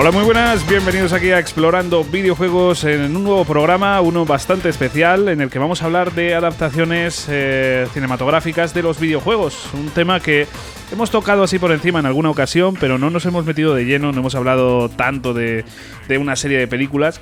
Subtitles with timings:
[0.00, 5.28] Hola, muy buenas, bienvenidos aquí a Explorando Videojuegos en un nuevo programa, uno bastante especial,
[5.28, 9.68] en el que vamos a hablar de adaptaciones eh, cinematográficas de los videojuegos.
[9.74, 10.46] Un tema que
[10.90, 14.10] hemos tocado así por encima en alguna ocasión, pero no nos hemos metido de lleno,
[14.10, 15.66] no hemos hablado tanto de,
[16.08, 17.20] de una serie de películas.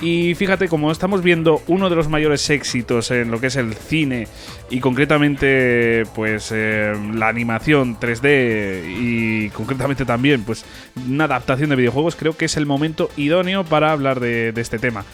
[0.00, 3.74] Y fíjate, como estamos viendo uno de los mayores éxitos en lo que es el
[3.74, 4.28] cine
[4.70, 10.64] y concretamente pues eh, la animación 3D y concretamente también pues
[11.08, 14.78] una adaptación de videojuegos, creo que es el momento idóneo para hablar de, de este
[14.78, 15.04] tema.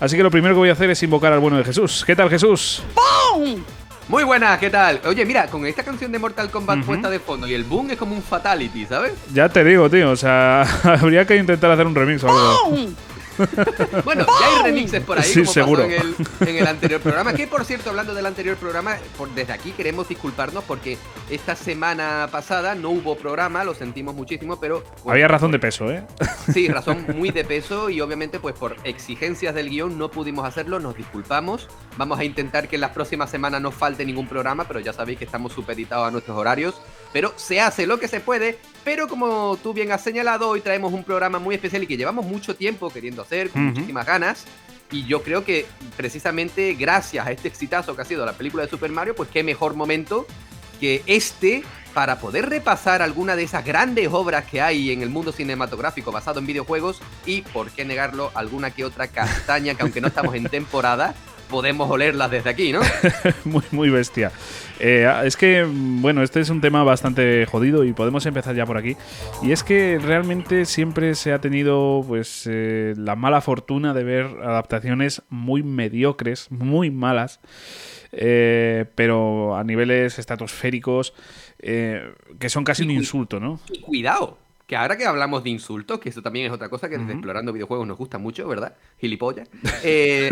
[0.00, 2.04] Así que lo primero que voy a hacer es invocar al bueno de Jesús.
[2.06, 2.82] ¿Qué tal Jesús?
[2.94, 3.62] ¡Pum!
[4.08, 5.00] Muy buena, ¿qué tal?
[5.04, 7.96] Oye, mira, con esta canción de Mortal Kombat puesta de fondo y el boom es
[7.96, 9.12] como un fatality, ¿sabes?
[9.32, 12.90] Ya te digo, tío, o sea, habría que intentar hacer un remix o algo.
[14.04, 15.82] bueno, ya hay remixes por ahí, Sí, como seguro.
[15.82, 17.32] pasó en el, en el anterior programa.
[17.32, 20.98] Que por cierto, hablando del anterior programa, por, desde aquí queremos disculparnos porque
[21.30, 24.82] esta semana pasada no hubo programa, lo sentimos muchísimo, pero.
[25.06, 26.04] Había razón de peso, ¿eh?
[26.52, 30.80] Sí, razón muy de peso y obviamente pues por exigencias del guion no pudimos hacerlo,
[30.80, 31.68] nos disculpamos.
[31.96, 35.18] Vamos a intentar que en las próximas semanas no falte ningún programa, pero ya sabéis
[35.18, 36.80] que estamos supeditados a nuestros horarios.
[37.12, 40.92] Pero se hace lo que se puede, pero como tú bien has señalado, hoy traemos
[40.92, 44.44] un programa muy especial y que llevamos mucho tiempo queriendo hacer, con muchísimas ganas.
[44.92, 48.70] Y yo creo que precisamente gracias a este exitazo que ha sido la película de
[48.70, 50.26] Super Mario, pues qué mejor momento
[50.80, 51.62] que este
[51.94, 56.38] para poder repasar alguna de esas grandes obras que hay en el mundo cinematográfico basado
[56.38, 60.44] en videojuegos y, por qué negarlo, alguna que otra castaña que aunque no estamos en
[60.44, 61.14] temporada,
[61.50, 62.80] podemos olerlas desde aquí, ¿no?
[63.44, 64.32] muy, muy bestia.
[64.78, 68.78] Eh, es que, bueno, este es un tema bastante jodido y podemos empezar ya por
[68.78, 68.96] aquí.
[69.42, 74.24] Y es que realmente siempre se ha tenido, pues, eh, la mala fortuna de ver
[74.42, 77.40] adaptaciones muy mediocres, muy malas,
[78.12, 81.12] eh, pero a niveles estratosféricos,
[81.60, 83.60] que son casi un Y insulto, ¿no?
[83.70, 84.38] Y cuidado,
[84.70, 87.52] que ahora que hablamos de insultos, que eso también es otra cosa que desde Explorando
[87.52, 88.76] Videojuegos nos gusta mucho, ¿verdad?
[89.00, 89.48] Gilipollas.
[89.82, 90.30] Eh,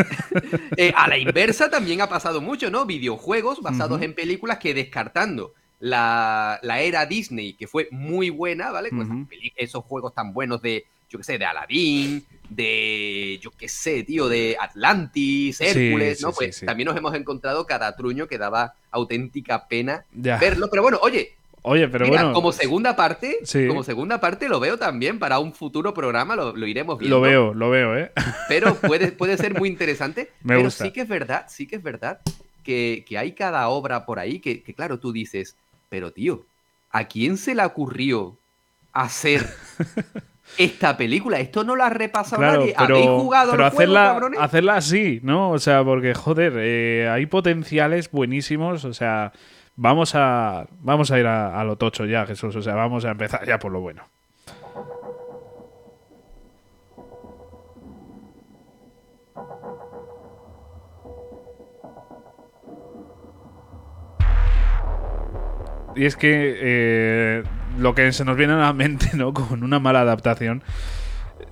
[0.77, 2.87] eh, a la inversa también ha pasado mucho, ¿no?
[2.87, 8.91] Videojuegos basados en películas que descartando la, la era Disney, que fue muy buena, ¿vale?
[8.91, 9.09] Pues
[9.57, 14.29] esos juegos tan buenos de, yo qué sé, de Aladdin, de, yo qué sé, tío,
[14.29, 16.31] de Atlantis, Hércules, sí, ¿no?
[16.31, 16.67] sí, Pues sí.
[16.67, 20.37] también nos hemos encontrado cada truño que daba auténtica pena Ya.
[20.39, 20.69] verlo.
[20.71, 21.33] Pero bueno, oye,
[21.69, 23.67] Oye, pero Mira, bueno, como segunda parte, Sí.
[23.69, 27.17] como segunda parte lo veo también para un futuro programa, lo, lo iremos viendo.
[27.17, 28.11] lo veo, lo veo, ¿eh?
[28.49, 30.31] Pero puede, puede ser muy interesante.
[30.43, 30.85] Me pero gusta.
[30.85, 32.21] sí que es verdad, sí que es verdad
[32.65, 35.57] que, que hay cada obra por ahí que, que, claro, tú dices,
[35.89, 36.45] pero tío,
[36.91, 38.37] ¿a quién se le ocurrió
[38.93, 39.47] hacer
[40.59, 41.41] esta película?
[41.41, 42.75] Esto no lo ha repasado Claro, nadie.
[42.79, 44.41] pero, ¿Habéis jugado pero juegos, hacerla, cabrones?
[44.41, 45.51] hacerla así, ¿no?
[45.51, 49.33] O sea, porque, joder, eh, hay potenciales buenísimos, o sea,
[49.79, 53.47] vamos a, vamos a ir a, lo tocho ya, Jesús, o sea, vamos a empezar
[53.47, 54.03] ya por lo bueno.
[65.95, 67.43] Y es que eh,
[67.79, 69.33] lo que se nos viene a la mente, ¿no?
[69.35, 70.63] Con una mala adaptación.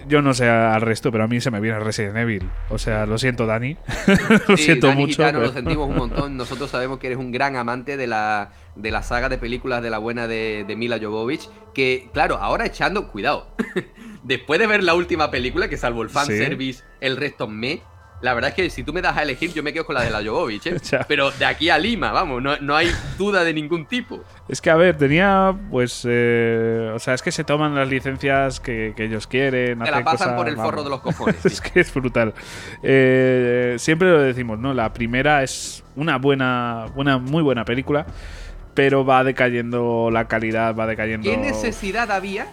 [0.08, 2.48] Yo no sé al resto, pero a mí se me viene Resident Evil.
[2.68, 3.76] O sea, lo siento, Dani.
[4.48, 5.12] lo Sí, siento Dani mucho.
[5.14, 6.36] Gitano, pero- lo sentimos un montón.
[6.36, 9.90] Nosotros sabemos que eres un gran amante de la, de la saga de películas de
[9.90, 11.48] la buena de, de Mila Jovovich.
[11.74, 13.48] Que, claro, ahora echando, cuidado.
[14.22, 17.82] Después de ver la última película, que salvo el fanservice, el resto me.
[18.26, 20.02] La verdad es que si tú me das a elegir, yo me quedo con la
[20.02, 20.76] de la Jovovich, ¿eh?
[21.06, 24.20] Pero de aquí a Lima, vamos, no, no hay duda de ningún tipo.
[24.48, 28.58] Es que, a ver, tenía, pues, eh, o sea, es que se toman las licencias
[28.58, 29.78] que, que ellos quieren.
[29.78, 31.36] Te la pasan cosas, por el forro de los cojones.
[31.46, 32.34] es que es brutal.
[32.82, 34.74] Eh, siempre lo decimos, ¿no?
[34.74, 38.06] La primera es una buena, buena, muy buena película,
[38.74, 41.30] pero va decayendo la calidad, va decayendo.
[41.30, 42.48] ¿Qué necesidad había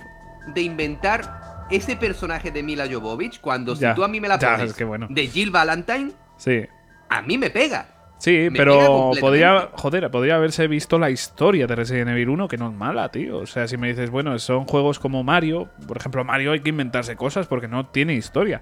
[0.46, 4.38] de inventar ese personaje de Mila Jovovich cuando Ya, si tú a mí me la
[4.40, 5.08] ya, pones es que bueno.
[5.10, 6.62] de Jill Valentine, Sí.
[7.10, 7.90] a mí me pega.
[8.20, 12.56] Sí, Me pero podría, joder, podría haberse visto la historia de Resident Evil 1, que
[12.58, 13.40] no es mala, tío.
[13.40, 16.70] O sea, si me dices, bueno, son juegos como Mario, por ejemplo, Mario hay que
[16.70, 18.62] inventarse cosas porque no tiene historia.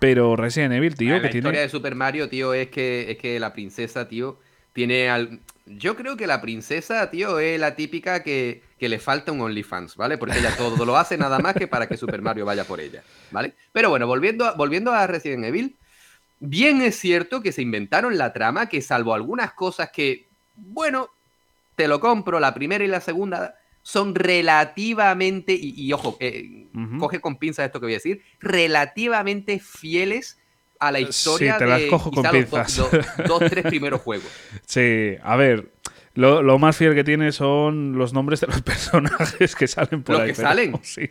[0.00, 1.58] Pero Resident Evil, tío, Ah, que la historia tiene.
[1.62, 4.38] de Super Mario, tío, es que, es que la princesa, tío,
[4.74, 5.40] tiene al...
[5.76, 9.94] Yo creo que la princesa, tío, es la típica que, que le falta un OnlyFans,
[9.94, 10.18] ¿vale?
[10.18, 13.04] Porque ella todo lo hace nada más que para que Super Mario vaya por ella,
[13.30, 13.54] ¿vale?
[13.70, 15.76] Pero bueno, volviendo a, volviendo a Resident Evil,
[16.40, 20.26] bien es cierto que se inventaron la trama, que salvo algunas cosas que,
[20.56, 21.10] bueno,
[21.76, 26.66] te lo compro, la primera y la segunda son relativamente, y, ojo, eh,
[26.98, 30.39] coge con pinzas esto que voy a decir, relativamente fieles
[30.80, 32.76] a la historia sí, te las de cojo con pinzas.
[32.76, 32.90] Dos,
[33.28, 34.30] dos, tres primeros juegos.
[34.64, 35.68] Sí, a ver,
[36.14, 40.16] lo, lo, más fiel que tiene son los nombres de los personajes que salen por
[40.16, 40.28] los ahí.
[40.30, 40.72] que pero, salen.
[40.82, 41.10] Sí.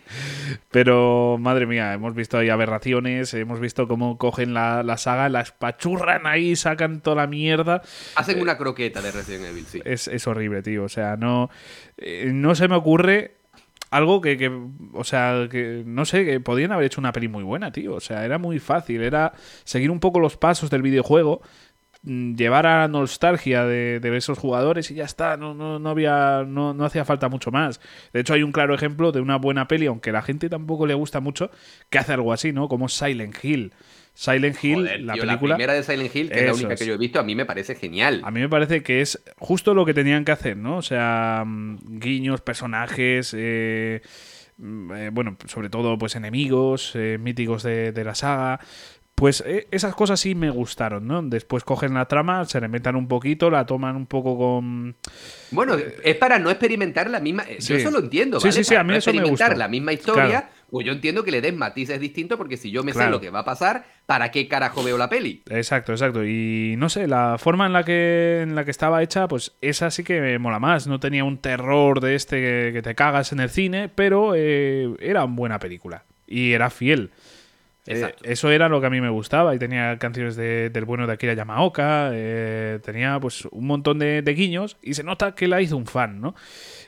[0.72, 5.42] Pero, madre mía, hemos visto ahí aberraciones, hemos visto cómo cogen la, la saga, la
[5.42, 7.82] espachurran ahí, sacan toda la mierda.
[8.16, 9.82] Hacen una croqueta de Resident Evil, sí.
[9.86, 10.84] Es, es horrible, tío.
[10.84, 11.50] O sea, no,
[11.98, 13.39] eh, no se me ocurre
[13.90, 14.52] algo que, que,
[14.94, 17.96] o sea, que no sé, que podían haber hecho una peli muy buena, tío.
[17.96, 19.34] O sea, era muy fácil, era
[19.64, 21.42] seguir un poco los pasos del videojuego,
[22.04, 25.90] mm, llevar a la nostalgia de, de, esos jugadores y ya está, no, no, no
[25.90, 27.82] había, no, no, hacía falta mucho más.
[28.14, 30.94] De hecho, hay un claro ejemplo de una buena peli, aunque la gente tampoco le
[30.94, 31.52] gusta mucho,
[31.90, 32.68] que hace algo así, ¿no?
[32.70, 33.74] Como Silent Hill.
[34.22, 35.50] Silent Hill, Joder, la tío, película.
[35.54, 36.80] La primera de Silent Hill, que es la única es.
[36.82, 38.20] que yo he visto, a mí me parece genial.
[38.26, 40.76] A mí me parece que es justo lo que tenían que hacer, ¿no?
[40.78, 44.02] O sea, mm, guiños, personajes, eh,
[44.62, 48.60] eh, bueno, sobre todo, pues enemigos, eh, míticos de, de, la saga.
[49.16, 51.22] Pues esas cosas sí me gustaron, ¿no?
[51.22, 54.96] Después cogen la trama, se inventan un poquito, la toman un poco con.
[55.52, 57.44] Bueno, es para no experimentar la misma.
[57.60, 57.74] Sí.
[57.74, 58.54] Yo eso lo entiendo, Sí, ¿vale?
[58.58, 59.58] sí, sí, para a mí no eso me experimentar gusta.
[59.60, 60.48] la misma historia, Claro.
[60.72, 63.30] Pues yo entiendo que le den matices distintos, porque si yo me sé lo que
[63.30, 65.44] va a pasar, ¿para qué carajo veo la peli?
[65.50, 66.26] Exacto, exacto.
[66.26, 69.90] Y no sé, la forma en la que en la que estaba hecha, pues esa
[69.92, 70.88] sí que me mola más.
[70.88, 74.90] No tenía un terror de este que, que te cagas en el cine, pero eh,
[75.00, 76.04] era una buena película.
[76.28, 77.10] Y era fiel.
[77.88, 79.56] Eh, eso era lo que a mí me gustaba.
[79.56, 82.12] Y tenía canciones de- del bueno de Akira Yamaoka.
[82.14, 84.78] eh, tenía pues un montón de, de guiños.
[84.84, 86.36] Y se nota que la hizo un fan, ¿no?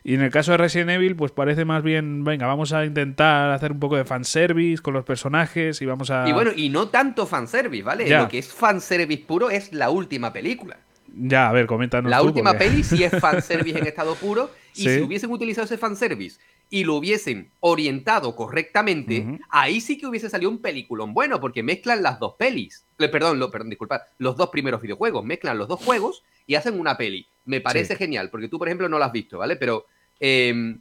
[0.04, 3.52] Y en el caso de Resident Evil, pues parece más bien, venga, vamos a intentar
[3.52, 6.28] hacer un poco de fanservice con los personajes y vamos a.
[6.28, 8.08] Y bueno, y no tanto fanservice, ¿vale?
[8.10, 8.22] Ya.
[8.24, 10.78] Lo que es fanservice puro es la última película.
[11.16, 12.10] Ya, a ver, coméntanos.
[12.10, 14.50] La tú, última porque- peli sí es fanservice en estado puro.
[14.74, 14.96] Y Sí.
[14.96, 16.40] si hubiesen utilizado ese fanservice
[16.72, 22.02] y lo hubiesen orientado correctamente, ahí sí que hubiese salido un peliculón bueno, porque mezclan
[22.02, 22.86] las dos pelis.
[22.98, 26.80] Eh, Perdón, lo, perdón, disculpa, los dos primeros videojuegos, mezclan los dos juegos y hacen
[26.80, 27.28] una peli.
[27.46, 27.98] Me parece Sí.
[28.00, 29.58] genial, porque tú, por ejemplo, no la has visto, ¿vale?
[29.58, 29.86] Pero
[30.22, 30.76] eh,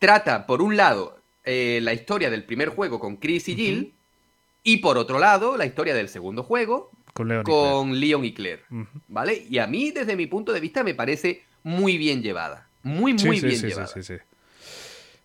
[0.00, 3.92] trata, por un lado, eh, la historia del primer juego con Chris y Jill,
[4.64, 8.32] y por otro lado, la historia del segundo juego Con Leon y con Leon y
[8.32, 8.62] Claire.
[9.08, 9.46] ¿Vale?
[9.48, 12.66] Y a mí, desde mi punto de vista, me parece muy bien llevada.
[12.82, 13.86] Muy, muy sí, bien llevada.
[13.86, 14.22] sí, sí, sí.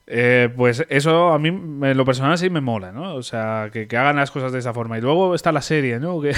[0.06, 3.16] Eh, pues eso a mí, en lo personal, sí me mola, ¿no?
[3.16, 4.98] O sea, que, que hagan las cosas de esa forma.
[4.98, 6.20] Y luego está la serie, ¿no?
[6.20, 6.34] Que,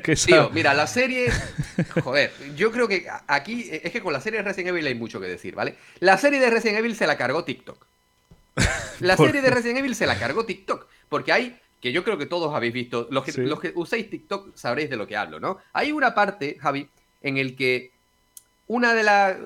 [0.02, 1.30] que esa- Tío, mira, la serie.
[2.04, 3.66] Joder, yo creo que aquí.
[3.72, 5.74] Es que con la serie de Resident Evil hay mucho que decir, ¿vale?
[6.00, 7.86] La serie de Resident Evil se la cargó TikTok.
[9.00, 10.86] La ¿Por serie de Resident Evil se la cargó TikTok.
[11.08, 11.58] Porque hay.
[11.80, 13.08] Que yo creo que todos habéis visto.
[13.10, 13.40] Los que, Sí.
[13.40, 15.56] los que usáis TikTok sabréis de lo que hablo, ¿no?
[15.72, 16.86] Hay una parte, Javi,
[17.22, 17.90] en el que
[18.68, 19.36] una de, la-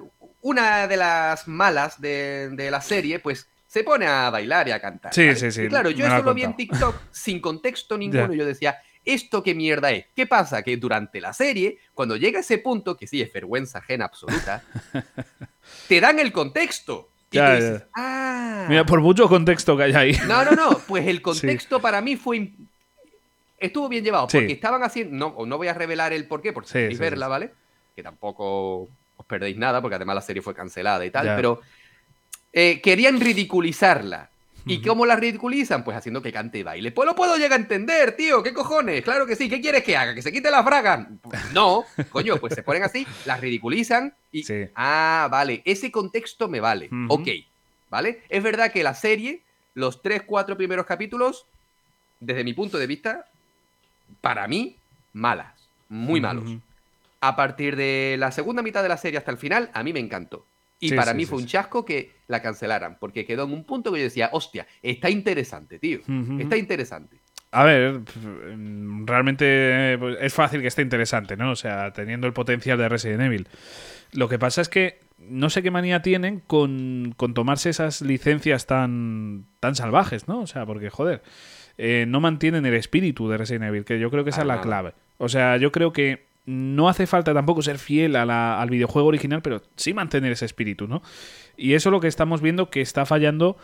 [0.48, 3.48] una de las malas de, de la serie, pues.
[3.68, 5.12] Se pone a bailar y a cantar.
[5.12, 5.36] Sí, ¿vale?
[5.38, 6.56] sí, sí, Y claro, yo lo eso lo vi en.
[6.56, 8.32] TikTok sin contexto ninguno.
[8.32, 8.38] Ya.
[8.38, 10.06] Yo decía, ¿esto qué mierda es?
[10.14, 10.62] ¿Qué pasa?
[10.62, 14.62] Que durante la serie, cuando llega ese punto, que sí es vergüenza ajena absoluta,
[15.88, 17.10] te dan el contexto.
[17.30, 17.54] Y tú ya.
[17.56, 18.66] dices, ah.
[18.68, 20.12] Mira, por mucho contexto que hay ahí.
[20.28, 20.78] No, no, no.
[20.86, 22.52] Pues el contexto para mí fue.
[23.58, 24.38] Estuvo bien llevado, Sí.
[24.38, 25.34] porque estaban haciendo.
[25.36, 27.26] No, no voy a revelar el porqué, por si Sí, queréis sí, verla.
[27.28, 27.52] ¿vale?
[27.94, 28.88] Que tampoco
[29.26, 31.60] os perdéis nada, porque además la serie fue cancelada y tal, pero
[32.52, 34.30] eh, querían ridiculizarla.
[34.68, 35.84] ¿Y cómo la ridiculizan?
[35.84, 36.90] Pues haciendo que cante y baile.
[36.90, 38.42] Pues lo puedo llegar a entender, tío.
[38.42, 39.04] ¿Qué cojones?
[39.04, 39.48] Claro que sí.
[39.48, 40.12] ¿Qué quieres que haga?
[40.12, 40.64] ¿Que se quite la?
[41.22, 44.42] Pues no, coño, pues se ponen así, las ridiculizan y.
[44.42, 44.64] Sí.
[44.74, 45.62] Ah, vale.
[45.64, 46.90] Ese contexto me vale.
[47.08, 47.28] Ok.
[47.90, 48.22] ¿Vale?
[48.28, 49.42] Es verdad que la serie,
[49.74, 51.46] los tres, cuatro primeros capítulos,
[52.18, 53.26] desde mi punto de vista,
[54.20, 54.76] para mí,
[55.12, 55.54] malas.
[55.88, 56.50] Muy malos.
[57.28, 60.00] A partir de la segunda mitad de la serie hasta el final, a mí me
[60.00, 60.46] encantó.
[60.78, 63.52] Y Sí, para sí, mí sí, fue un chasco que la cancelaran, porque quedó en
[63.52, 66.00] un punto que yo decía, hostia, está interesante, tío.
[66.38, 67.20] Está interesante.
[67.52, 71.52] A ver, mm, realmente pues, es fácil que esté interesante, ¿no?
[71.52, 73.48] O sea, teniendo el potencial de Resident Evil.
[74.12, 78.66] Lo que pasa es que no sé qué manía tienen con, con tomarse esas licencias
[78.66, 80.40] tan, tan salvajes, ¿no?
[80.40, 81.22] O sea, porque, joder,
[81.78, 84.60] eh, no mantienen el espíritu de Resident Evil, que yo creo que esa es la
[84.60, 84.92] clave.
[85.18, 89.08] O sea, yo creo que no hace falta tampoco ser fiel a la- al videojuego
[89.08, 91.02] original, pero sí mantener ese espíritu, ¿no?
[91.56, 93.56] Y eso es lo que estamos viendo que está fallando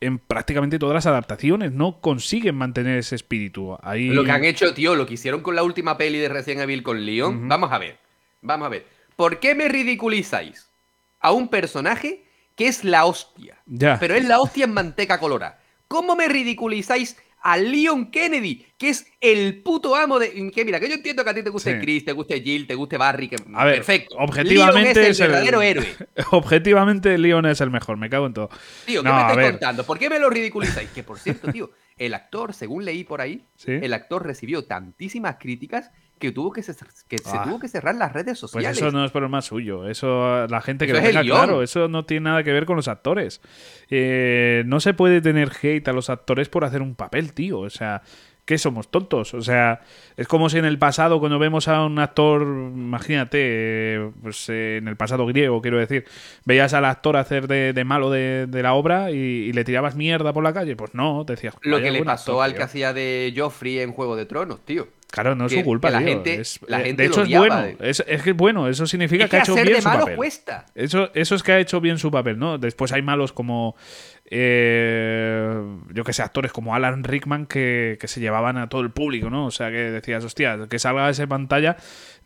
[0.00, 1.72] en prácticamente todas las adaptaciones.
[1.72, 3.76] No consiguen mantener ese espíritu.
[3.82, 4.08] Ahí...
[4.10, 6.82] Lo que han hecho, tío, lo que hicieron con la última peli de Resident Evil
[6.84, 7.98] con Leon, vamos a ver.
[8.40, 8.86] Vamos a ver.
[9.16, 10.70] ¿por qué me ridiculizáis
[11.18, 12.22] a un personaje
[12.54, 13.58] que es la hostia?
[13.66, 13.98] Ya.
[13.98, 15.58] Pero es la hostia en manteca colorada.
[15.88, 20.50] ¿Cómo me ridiculizáis a Leon Kennedy, que es el puto amo de.
[20.52, 21.78] Que mira, que yo entiendo que a ti te guste Sí.
[21.80, 24.16] Chris, te guste Jill, te guste Barry, que A ver, perfecto.
[24.18, 25.86] objetivamente Leon es el el- verdadero héroe.
[26.32, 28.48] Objetivamente, Leon es el mejor, me cago en todo.
[28.86, 29.84] Tío, ¿qué No, me estáis contando?
[29.84, 30.90] ¿Por qué me lo ridiculizáis?
[30.90, 33.72] Que por cierto, tío, el actor, según leí por ahí, ¿Sí?
[33.72, 36.74] el actor recibió tantísimas críticas que tuvo que se,
[37.06, 37.42] que se Ah.
[37.44, 38.76] tuvo que cerrar las redes Pues sociales.
[38.76, 39.88] eso no es problema suyo.
[39.88, 42.74] Eso, la gente que Eso lo tenga claro, eso no tiene nada que ver con
[42.74, 43.40] los actores.
[43.88, 47.60] Eh, no se puede tener hate a los actores por hacer un papel, tío.
[47.60, 48.02] O sea,
[48.48, 49.34] ¿qué somos tontos?
[49.34, 49.82] O sea,
[50.16, 54.88] es como si en el pasado, cuando vemos a un actor, imagínate, pues eh, en
[54.88, 56.06] el pasado griego, quiero decir,
[56.46, 59.96] veías al actor hacer de, de malo de, de la obra y, y le tirabas
[59.96, 60.76] mierda por la calle.
[60.76, 61.54] Pues no, decías.
[61.60, 62.56] Lo "Vaya que le pasó actor, al tío".
[62.56, 64.88] que hacía de Joffrey en Juego de Tronos, tío.
[65.10, 66.08] Claro, no es que- su culpa, la tío.
[66.08, 67.76] gente- Es- la eh, gente de lo hecho, es odiaba bueno.
[67.80, 68.68] Es, es que es bueno.
[68.68, 70.16] Eso significa Es que, que ha hecho hacer bien de su malo papel.
[70.16, 70.66] cuesta.
[70.74, 72.58] Eso, eso es que ha hecho bien su papel, ¿no?
[72.58, 73.74] Después hay malos como.
[74.30, 75.62] eh,
[75.94, 79.30] yo que sé, actores como Alan Rickman que, que se llevaban a todo el público,
[79.30, 79.46] ¿no?
[79.46, 81.76] O sea, que decías, hostia, que salga de esa pantalla,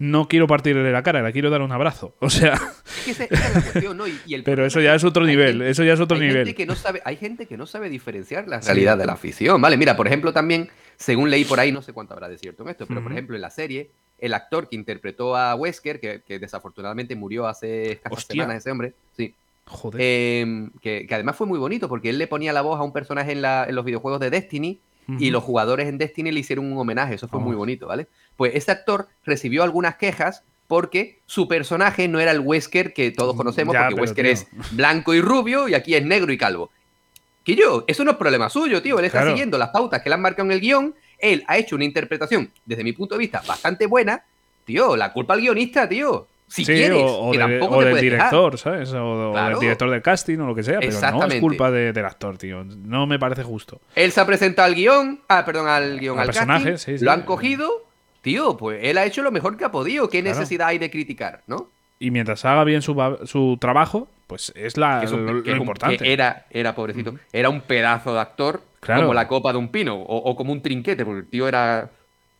[0.03, 2.15] no quiero partirle la cara, le quiero dar un abrazo.
[2.21, 4.07] O sea, Es que esa, esa es la cuestión, ¿no?
[4.09, 5.53] Y, y el pero eso ya es otro nivel.
[5.59, 6.47] gente- Eso ya es otro hay nivel.
[6.47, 9.61] Gente que no sabe, hay gente que no sabe diferenciar la realidad de la afición.
[9.61, 12.63] Vale, mira, por ejemplo, también, según leí por ahí, no sé cuánto habrá de cierto
[12.65, 16.23] en esto, pero por ejemplo, en la serie, el actor que interpretó a Wesker, que,
[16.27, 19.35] que desafortunadamente murió hace escasas semanas, ese hombre, sí.
[19.65, 20.01] Joder.
[20.03, 22.93] eh, que, que además fue muy bonito porque él le ponía la voz a un
[22.93, 24.81] personaje en, la- en los videojuegos de Destiny
[25.19, 27.15] y los jugadores en Destiny le hicieron un homenaje.
[27.15, 27.59] Eso fue muy Oh.
[27.59, 28.07] bonito, ¿vale?
[28.37, 33.37] Pues ese actor recibió algunas quejas porque su personaje no era el Wesker que todos
[33.37, 34.33] conocemos, Mm, Ya, porque Wesker tío.
[34.33, 36.71] es blanco y rubio y aquí es negro y calvo.
[37.45, 38.99] Que yo, eso no es problema suyo, tío.
[38.99, 39.33] Él está Claro.
[39.33, 40.95] siguiendo las pautas que le han marcado en el guion.
[41.19, 44.23] Él ha hecho una interpretación, desde mi punto de vista, bastante buena.
[44.65, 46.27] Tío, la culpa al guionista, tío.
[46.47, 48.93] Si sí, quieres, o, o que de- o del director, ¿sabes?
[48.93, 49.51] O, o Claro.
[49.51, 52.37] del director del casting o lo que sea, pero no es culpa de- del actor,
[52.39, 52.63] tío.
[52.65, 53.81] No me parece justo.
[53.95, 56.99] Él se ha presentado al guion, ah, perdón, al guion, Al al, personaje, casting, sí,
[56.99, 57.05] sí.
[57.05, 57.71] lo han cogido,
[58.23, 60.09] tío, pues él ha hecho lo mejor que ha podido.
[60.09, 60.39] ¿Qué Claro.
[60.39, 61.69] necesidad hay de criticar, no?
[61.99, 65.51] Y mientras haga bien su, su trabajo, pues es la, Que es un- lo, que
[65.53, 65.99] importante.
[65.99, 69.03] que era, era pobrecito, era un pedazo de actor, Claro.
[69.03, 71.91] como la copa de un pino, o, o como un trinquete, porque el tío era,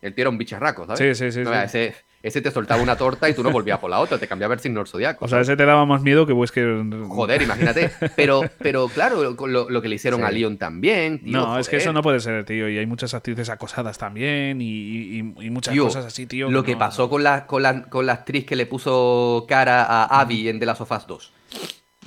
[0.01, 1.17] el tío era un bicharraco, ¿sabes?
[1.17, 1.57] Sí, sí, sí, No, sí.
[1.63, 4.53] Ese, ese te soltaba una torta y tú no volvías por la otra, te cambiaba
[4.53, 5.25] el signo zodiaco.
[5.25, 6.81] O sea, ese te daba más miedo que Wesker.
[7.09, 7.91] Joder, imagínate.
[8.15, 10.25] Pero, pero claro, lo, lo que le hicieron Sí.
[10.25, 11.19] a Leon también.
[11.21, 12.69] tío, no, es que eso no puede ser, tío.
[12.69, 16.49] Y hay muchas actrices acosadas también y, y- y muchas Tío, cosas así, tío.
[16.49, 19.83] Lo que no- pasó con la, con, la, con la actriz que le puso cara
[19.83, 21.33] a Abby en The Last of Us 2.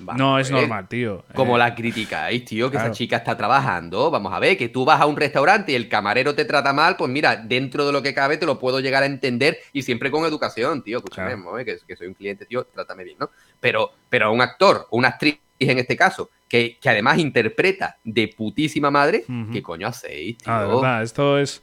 [0.01, 0.61] Vamos No es ver.
[0.61, 1.25] normal, tío.
[1.35, 2.87] Como Eh, la criticáis, tío, que claro.
[2.89, 4.11] esa chica está trabajando.
[4.11, 6.97] Vamos a ver, que tú vas a un restaurante y el camarero te trata mal,
[6.97, 10.11] pues mira, dentro de lo que cabe te lo puedo llegar a entender y siempre
[10.11, 10.99] con educación, tío.
[10.99, 11.57] Escúchame, Claro.
[11.65, 13.31] que, que soy un cliente, tío, trátame bien, ¿no?
[13.61, 18.29] Pero, pero a un actor una actriz en este caso, que, que además interpreta de
[18.29, 19.53] putísima madre, Ujú.
[19.53, 20.53] ¿qué coño hacéis, tío?
[20.53, 21.63] Ah, de verdad, esto es.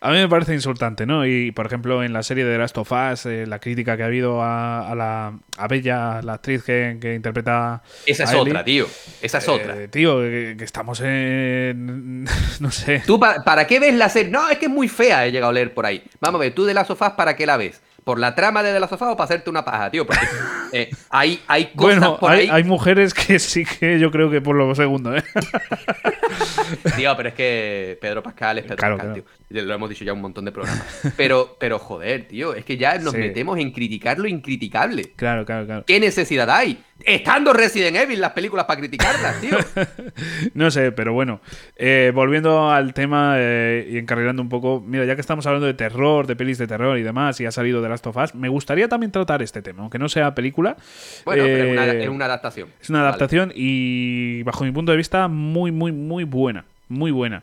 [0.00, 1.26] A mí me parece insultante, ¿no?
[1.26, 4.02] Y por ejemplo, en la serie de The Last of Us, eh, la crítica que
[4.04, 7.82] ha habido a, a la a Bella, la actriz que, que interpreta.
[8.06, 8.86] Esa es Ellie, otra, tío.
[9.20, 9.76] Esa es otra.
[9.82, 12.24] eh, tío, que, que estamos en.
[12.60, 13.02] No sé.
[13.06, 14.30] ¿Tú pa- para qué ves la serie?
[14.30, 16.02] No, es que es muy fea, he llegado a leer por ahí.
[16.20, 17.82] Vamos a ver, tú de las sofás, ¿para qué la ves?
[18.04, 20.04] ¿Por la trama de, de las sofás o para hacerte una paja, tío?
[20.06, 20.20] Porque
[20.72, 22.48] eh, hay, hay cosas Bueno, por hay, ahí.
[22.50, 25.22] hay mujeres que sí que yo creo que por lo segundo, ¿eh?
[26.96, 29.28] Tío, pero es que Pedro Pascal es Pedro Claro, Pascal, claro.
[29.48, 29.62] tío.
[29.64, 30.86] Lo hemos dicho ya un montón de programas.
[31.16, 33.18] Pero, pero joder, tío, es que ya nos Sí.
[33.18, 35.12] metemos en criticar lo incriticable.
[35.16, 35.84] Claro, claro, claro.
[35.86, 36.82] ¿Qué necesidad hay?
[37.06, 39.56] Estando Resident Evil las películas para criticarlas, tío.
[40.54, 41.40] No sé, pero bueno,
[41.76, 45.74] eh, volviendo al tema eh, y encarrilando un poco, mira, ya que estamos hablando de
[45.74, 48.48] terror, de pelis de terror y demás, y ha salido de Last of Us, me
[48.48, 50.76] gustaría también tratar este tema, aunque no sea película.
[51.24, 52.68] Bueno, pero es una, Eh, es una adaptación.
[52.80, 53.08] es una Vale.
[53.08, 56.64] adaptación y, bajo mi punto de vista, muy, muy, muy buena.
[56.88, 57.42] Muy buena.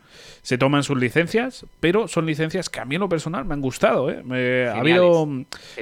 [0.50, 3.62] Se toman sus licencias, pero son licencias que a mí en lo personal me han
[3.62, 4.10] gustado.
[4.10, 4.24] ¿eh?
[4.26, 5.30] Me- ha, habido,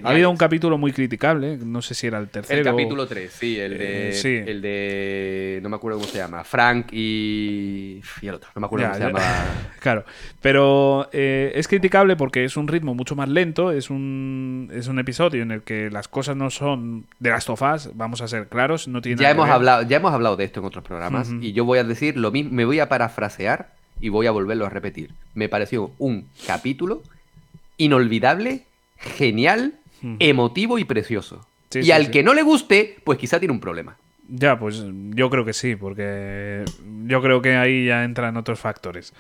[0.04, 2.60] ha habido un capítulo muy criticable, no sé si era el tercero.
[2.60, 4.36] El capítulo 3, sí, el de, Eh, sí.
[4.46, 5.60] el de.
[5.64, 6.44] No me acuerdo cómo se llama.
[6.44, 8.02] Frank y.
[8.22, 9.46] Y el otro, no me acuerdo Ya, cómo se llama.
[9.80, 10.04] Claro,
[10.42, 15.00] pero eh, es criticable porque es un ritmo mucho más lento, es un, es un
[15.00, 18.90] episodio en el que las cosas no son de las tofas, vamos a ser claros,
[18.90, 19.56] no tiene Ya nada que hemos, ver.
[19.56, 22.32] hablado, ya hemos hablado de esto en otros programas y yo voy a decir lo
[22.32, 25.12] mismo, me voy a parafrasear y voy a volverlo a repetir.
[25.34, 27.04] Me pareció un capítulo
[27.77, 28.63] inolvidable,
[28.98, 29.75] genial,
[30.20, 31.46] emotivo y precioso.
[31.70, 32.12] Sí, y sí, al sí.
[32.12, 33.98] que no le guste, pues quizá tiene un problema.
[34.29, 36.65] Ya, pues yo creo que sí, porque
[37.05, 39.13] yo creo que ahí ya entran otros factores.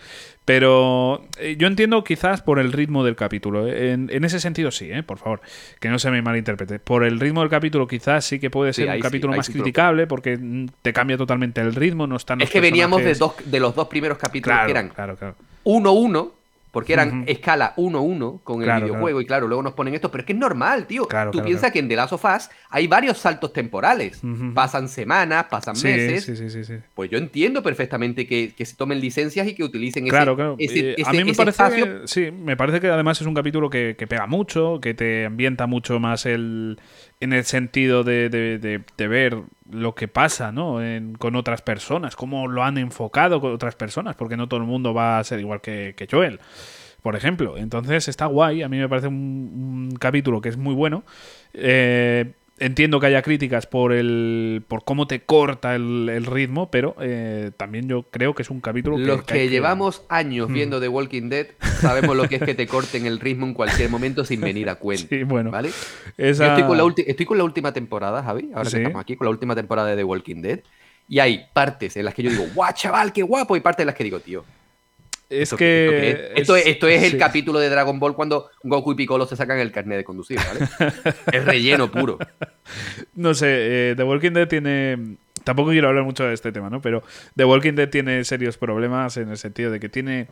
[0.43, 3.67] Pero eh, yo entiendo quizás por el ritmo del capítulo.
[3.67, 3.91] ¿eh?
[3.91, 5.03] En, ese sentido sí, ¿eh?
[5.03, 5.41] por favor,
[5.79, 6.79] que no se me malinterprete.
[6.79, 10.37] Por el ritmo del capítulo quizás sí que puede ser un capítulo más criticable porque
[10.81, 13.87] te cambia totalmente el ritmo, no están Es que veníamos de, dos, de los dos
[13.87, 14.91] primeros capítulos que eran
[15.63, 16.31] 1-1
[16.71, 20.25] porque eran escala 1-1 con el videojuego y claro, luego nos ponen esto, pero es
[20.25, 21.07] que es normal, tío.
[21.31, 24.21] Tú piensas que en The Last of Us hay varios saltos temporales.
[24.53, 26.71] Pasan semanas, pasan meses.
[26.93, 31.23] pues yo entiendo perfectamente que, se tomen licencias y que utilicen ese, ese, a mí
[31.23, 35.25] me parece sí, me parece que además es un capítulo que, pega mucho, que te
[35.25, 36.79] ambienta mucho más el
[37.19, 39.37] en el sentido de, ver
[39.71, 40.79] lo que pasa ¿no?
[41.19, 44.93] con otras personas, cómo lo han enfocado con otras personas, porque no todo el mundo
[44.93, 46.39] va a ser igual que, que Joel,
[47.01, 47.57] por ejemplo.
[47.57, 51.03] Entonces está guay, a mí me parece un, un capítulo que es muy bueno.
[51.53, 57.51] Eh, entiendo que haya críticas por el por cómo te corta el, ritmo, pero eh,
[57.57, 60.53] también yo creo que es un capítulo Los que, llevamos años mm.
[60.53, 61.47] viendo The Walking Dead
[61.79, 64.75] sabemos lo que es que te corten el ritmo en cualquier momento sin venir a
[64.79, 65.07] cuenta.
[65.09, 65.51] Sí, bueno.
[65.51, 65.71] ¿vale?
[66.17, 69.95] estoy, con la última temporada, Javi, ahora que estamos aquí, con la última temporada de
[69.95, 70.59] The Walking Dead.
[71.09, 73.87] Y hay partes en las que yo digo, guau, chaval, qué guapo, y partes en
[73.87, 74.43] las que digo, tío,
[75.29, 76.31] es que.
[76.35, 79.59] Esto, es, esto, es, el capítulo de Dragon Ball cuando Goku y Piccolo se sacan
[79.59, 80.93] el carnet de conducir, ¿vale?
[81.31, 82.17] es relleno puro.
[83.15, 85.17] No sé, eh, The Walking Dead tiene.
[85.43, 86.81] Tampoco quiero hablar mucho de este tema, ¿no?
[86.81, 87.03] Pero
[87.35, 90.27] The Walking Dead tiene serios problemas en el sentido de que tiene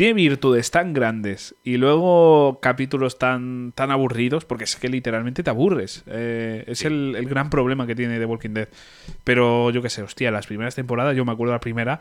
[0.00, 5.50] tiene virtudes tan grandes y luego capítulos tan, tan aburridos, porque es que literalmente te
[5.50, 6.04] aburres.
[6.06, 8.68] Eh, es el, gran problema que tiene The Walking Dead.
[9.24, 12.00] Pero yo qué sé, hostia, las primeras temporadas, yo me acuerdo la primera,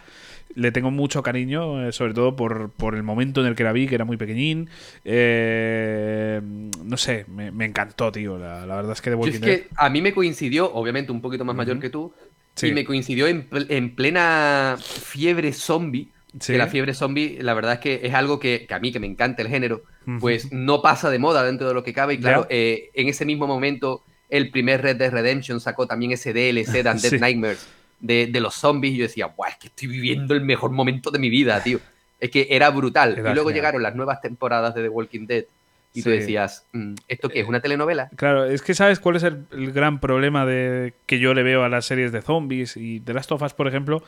[0.55, 3.85] le tengo mucho cariño, eh, sobre todo por, el momento en el que la vi,
[3.85, 4.69] que era muy pequeñín.
[5.03, 6.39] Eh,
[6.81, 8.37] no sé, me, encantó, tío.
[8.37, 9.49] La, verdad es que The Walking Dead.
[9.49, 12.13] Es que a mí me coincidió, obviamente un poquito más mayor que tú,
[12.61, 16.07] y me coincidió en, en plena fiebre zombie
[16.37, 19.07] que la fiebre zombie, la verdad es que es algo que, a mí, que me
[19.07, 19.83] encanta el género,
[20.19, 22.15] pues no pasa de moda dentro de lo que cabe.
[22.15, 26.33] Y claro, eh, en ese mismo momento, el primer Red Dead Redemption sacó también ese
[26.33, 27.67] DLC de Undead Nightmares
[27.99, 28.93] de, de, los zombies.
[28.93, 31.79] Y yo decía, guau, es que estoy viviendo el mejor momento de mi vida, tío.
[32.19, 33.17] Es que era brutal.
[33.17, 35.45] y luego llegaron las nuevas temporadas de The Walking Dead.
[35.91, 37.47] Y tú decías, mm, ¿esto qué es?
[37.47, 38.09] ¿Una telenovela?
[38.15, 41.63] Claro, es que sabes cuál es el, el, gran problema de que yo le veo
[41.63, 44.03] a las series de zombies y de las tofas, por ejemplo,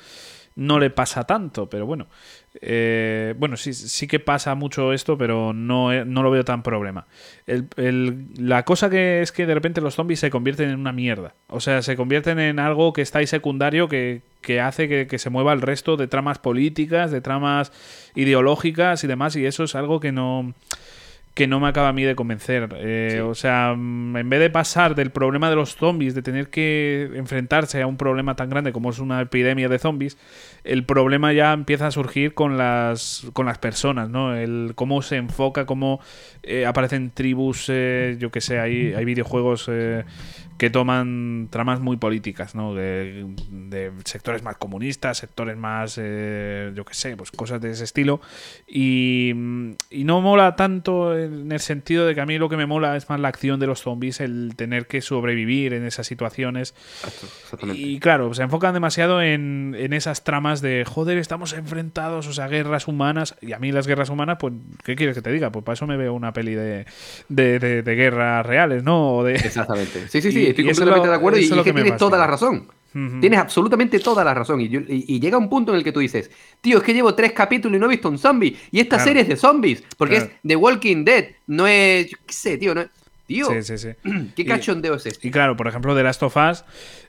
[0.55, 2.07] no le pasa tanto, pero bueno.
[2.61, 7.07] Eh, bueno, sí, sí que pasa mucho esto, pero no, no lo veo tan problema.
[7.45, 11.33] la cosa que es que de repente los zombies se convierten en una mierda.
[11.47, 14.21] O sea, se convierten en algo que está ahí secundario que,
[14.61, 17.71] hace que, que, se mueva el resto de tramas políticas, de tramas
[18.15, 20.53] ideológicas y demás, y eso es algo que no
[21.33, 22.69] que no me acaba a mí de convencer.
[22.77, 26.49] Eh, o sea, mm, en vez de pasar del problema de los zombies, de tener
[26.49, 30.17] que enfrentarse a un problema tan grande como es una epidemia de zombies,
[30.63, 34.35] el problema ya empieza a surgir con las, con las personas, ¿no?
[34.35, 36.01] El cómo se enfoca, cómo
[36.43, 39.69] eh, aparecen tribus, eh, yo que sé, hay, hay videojuegos
[40.61, 42.75] que toman tramas muy políticas, ¿no?
[42.75, 43.25] De,
[44.05, 48.21] sectores más comunistas, sectores más, eh, yo qué sé, pues cosas de ese estilo.
[48.67, 52.95] Y, no mola tanto en el sentido de que a mí lo que me mola
[52.95, 56.75] es más la acción de los zombies, el tener que sobrevivir en esas situaciones.
[57.73, 62.87] Y claro, se enfocan demasiado en, esas tramas de, joder, estamos enfrentados, o sea, guerras
[62.87, 63.35] humanas.
[63.41, 65.51] Y a mí las guerras humanas, pues, ¿qué quieres que te diga?
[65.51, 66.85] Pues para eso me veo una peli de,
[67.29, 69.23] de, guerras reales, ¿no?
[69.23, 69.33] de...
[69.33, 70.07] Exactamente.
[70.07, 72.67] Sí, sí, sí estoy completamente de acuerdo y, es que tienes toda la razón.
[72.93, 74.59] Tienes absolutamente toda la razón.
[74.59, 77.77] Y, llega un punto en el que tú dices, tío, es que llevo tres capítulos
[77.77, 78.57] y no he visto un zombie.
[78.69, 79.83] Y esta serie es de zombies.
[79.97, 81.25] Porque es The Walking Dead.
[81.47, 82.09] No es.
[82.09, 82.75] Yo qué sé, tío.
[82.75, 82.85] No
[83.27, 83.89] Tío, sí, sí, sí.
[84.35, 85.27] ¿qué cachondeo es este?
[85.27, 86.65] Y claro, por ejemplo, The Last of Us,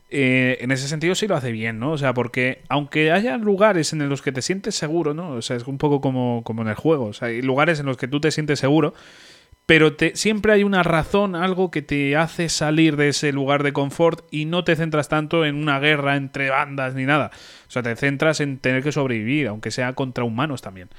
[0.08, 1.92] eh, en ese sentido sí lo hace bien, ¿no?
[1.92, 5.30] O sea, porque aunque haya lugares en los que te sientes seguro, ¿no?
[5.30, 7.06] O sea, es un poco como, como en el juego.
[7.06, 8.94] O sea, hay lugares en los que tú te sientes seguro
[9.66, 13.72] pero te, siempre hay una razón, algo que te hace salir de ese lugar de
[13.72, 17.30] confort y no te centras tanto en una guerra entre bandas ni nada.
[17.72, 20.90] O sea, te centras en tener que sobrevivir, aunque sea contra humanos también.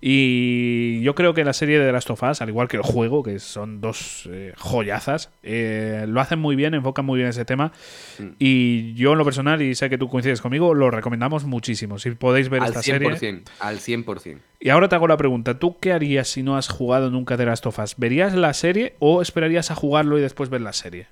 [0.00, 2.84] Y yo creo que la serie de The Last of Us, al igual que el
[2.84, 7.44] juego, que son dos eh, joyazas, eh, lo hacen muy bien, enfocan muy bien ese
[7.44, 7.72] tema.
[8.20, 8.28] Mm.
[8.38, 11.98] Y yo en lo personal, y sé que tú coincides conmigo, lo recomendamos muchísimo.
[11.98, 13.08] Si podéis ver esta serie.
[13.58, 14.38] Al 100%.
[14.60, 17.46] Y ahora te hago la pregunta, ¿tú qué harías si no has jugado nunca The
[17.46, 17.96] Last of Us?
[17.96, 21.08] ¿Verías la serie o esperarías a jugarlo y después ver la serie?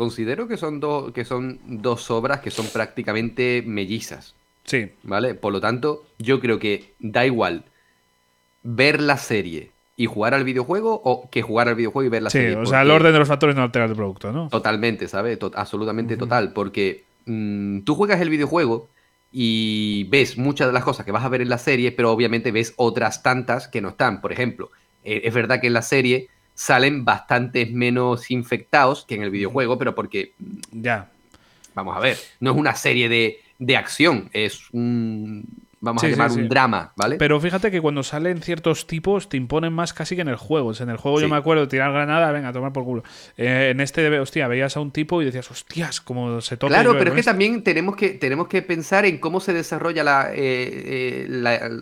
[0.00, 4.34] Considero que son, dos que son dos obras que son prácticamente mellizas.
[4.64, 4.92] Sí.
[5.02, 5.34] ¿Vale?
[5.34, 7.64] Por lo tanto, yo creo que da igual
[8.62, 12.30] ver la serie y jugar al videojuego o que jugar al videojuego y ver la
[12.30, 12.52] serie.
[12.52, 14.48] Sí, o sea, el orden de los factores no altera el producto, ¿no?
[14.48, 15.38] Totalmente, ¿sabes?
[15.54, 16.54] absolutamente total.
[16.54, 18.88] Porque mm, tú juegas el videojuego
[19.30, 22.52] y ves muchas de las cosas que vas a ver en la serie, pero obviamente
[22.52, 24.22] ves otras tantas que no están.
[24.22, 24.70] Por ejemplo,
[25.04, 26.30] eh, es verdad que en la serie
[26.60, 30.34] salen bastantes menos infectados que en el videojuego, pero porque...
[30.70, 31.08] Ya.
[31.74, 35.46] Vamos a ver, no es una serie de, de acción, es un
[35.80, 37.16] vamos a llamar un drama, ¿vale?
[37.16, 40.74] Pero fíjate que cuando salen ciertos tipos te imponen más casi que en el juego.
[40.78, 43.04] en el juego yo me acuerdo tirar granada, venga, a tomar por culo.
[43.38, 46.74] Eh, en este, hostia, veías a un tipo y decías, hostias, cómo se toca.
[46.74, 50.30] Claro, pero es que también tenemos que, tenemos que pensar en cómo se desarrolla la,
[50.34, 51.80] eh, eh,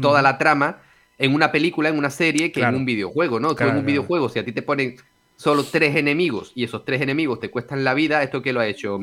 [0.00, 0.78] toda la trama
[1.18, 3.56] en una película, en una serie, que en un videojuego, ¿no?
[3.58, 4.96] en un videojuego, si a ti te ponen
[5.36, 8.66] solo tres enemigos y esos tres enemigos te cuestan la vida, ¿esto qué lo ha
[8.66, 8.98] hecho?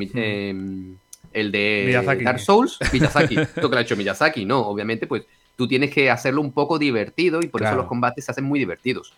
[1.33, 3.39] el de Dark Souls, Miyazaki.
[3.39, 5.23] Esto que lo ha hecho Miyazaki, no, obviamente, pues
[5.55, 8.59] tú tienes que hacerlo un poco divertido y por eso los combates se hacen muy
[8.59, 9.13] divertidos.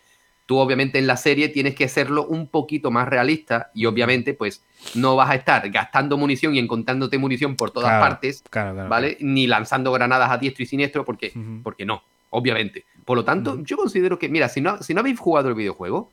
[0.45, 4.63] Tú obviamente en la serie tienes que hacerlo un poquito más realista y obviamente pues
[4.93, 9.17] no vas a estar gastando munición y encontrándote munición por todas partes, ¿vale?
[9.21, 12.03] Ni lanzando granadas a diestro y siniestro porque, porque no,
[12.35, 12.85] obviamente.
[13.05, 16.11] Por lo tanto, yo considero que, mira, si no, si no habéis jugado el videojuego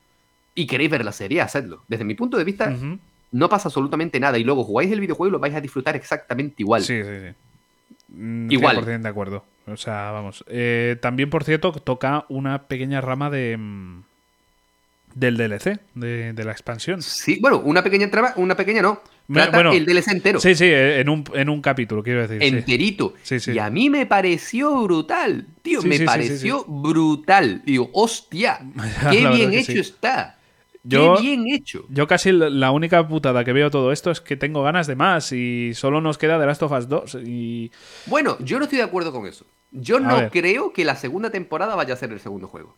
[0.55, 1.83] y queréis ver la serie, hacedlo.
[1.87, 2.75] Desde mi punto de vista,
[3.31, 6.55] no pasa absolutamente nada y luego jugáis el videojuego y lo vais a disfrutar exactamente
[6.59, 6.83] igual.
[6.83, 7.35] Sí, sí, sí.
[8.15, 9.01] Mm, igual.
[9.01, 9.43] de acuerdo.
[9.65, 10.43] O sea, vamos.
[10.47, 14.03] Eh, también, por cierto, toca una pequeña rama de mm,
[15.15, 17.01] del DLC, de, la expansión.
[17.01, 19.01] Sí, bueno, una pequeña trama, una pequeña no.
[19.27, 20.39] Bueno, el DLC entero.
[20.39, 22.41] Sí, sí, eh, en un, en un capítulo, quiero decir.
[22.41, 23.13] Enterito.
[23.23, 23.39] Sí.
[23.39, 27.61] Sí, y a mí me pareció brutal, tío, me pareció brutal.
[27.65, 28.59] Digo, hostia,
[29.11, 30.37] qué bien hecho está.
[30.85, 31.85] Yo, bien hecho.
[31.89, 35.31] Yo casi la única putada que veo todo esto es que tengo ganas de más
[35.31, 37.71] y solo nos queda The Last of Us 2 y...
[38.07, 39.45] Bueno, yo no estoy de acuerdo con eso.
[39.71, 42.77] Yo no creo que la segunda temporada vaya a ser el segundo juego.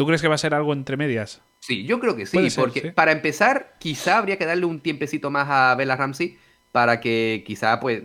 [0.00, 1.42] ¿Tú crees que va a ser algo entre medias?
[1.58, 5.46] Sí, yo creo que sí, porque para empezar, quizá habría que darle un tiempecito más
[5.50, 6.38] a Bella Ramsey
[6.72, 8.04] para que quizá pues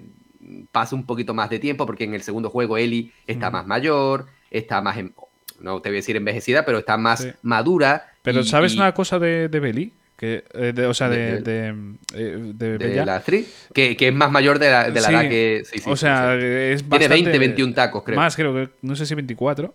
[0.73, 4.25] pase un poquito más de tiempo, porque en el segundo juego Ellie está más mayor,
[4.51, 4.97] está más,
[5.61, 9.47] no te voy a decir envejecida, pero está más madura pero ¿sabes una cosa de,
[9.47, 9.93] de Belly?
[10.17, 11.73] Que, eh, o sea, de, de,
[12.13, 15.63] eh, la actriz, que, que, es más mayor de la, de la edad que.
[15.65, 18.15] Sí, o sea, es bastante, Tiene 20, 21 tacos, creo.
[18.17, 18.69] Más, creo que.
[18.81, 19.73] No sé si 24.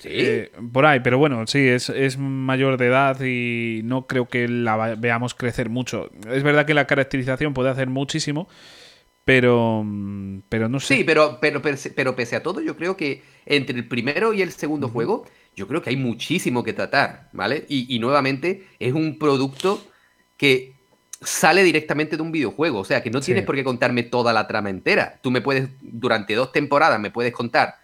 [0.00, 0.08] Sí.
[0.10, 4.48] Eh, por ahí, pero bueno, sí, es, es, mayor de edad y no creo que
[4.48, 6.10] la veamos crecer mucho.
[6.32, 8.48] Es verdad que la caracterización puede hacer muchísimo,
[9.26, 9.84] pero,
[10.48, 10.96] pero no sé.
[10.96, 14.52] Sí, pero, pero, pero, pese a todo, yo creo que entre el primero y el
[14.52, 17.66] segundo juego yo creo que hay muchísimo que tratar, ¿vale?
[17.68, 19.84] Y, nuevamente es un producto
[20.38, 20.76] que
[21.20, 24.46] sale directamente de un videojuego, o sea que no tienes por qué contarme toda la
[24.46, 25.20] trama entera.
[25.22, 27.79] Tú me puedes, durante dos temporadas, me puedes contar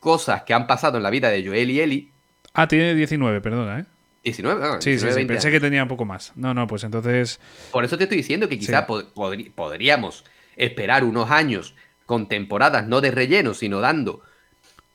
[0.00, 2.08] cosas que han pasado en la vida de Joel y Ellie.
[2.54, 3.84] Ah, tiene 19, perdona, ¿eh?
[4.24, 6.32] 19, no, sí, sí, sí, pensé que tenía un poco más.
[6.36, 7.40] No, no, pues entonces.
[7.70, 10.24] Por eso te estoy diciendo que quizá podríamos
[10.56, 14.22] esperar unos años con temporadas no de relleno, sino dando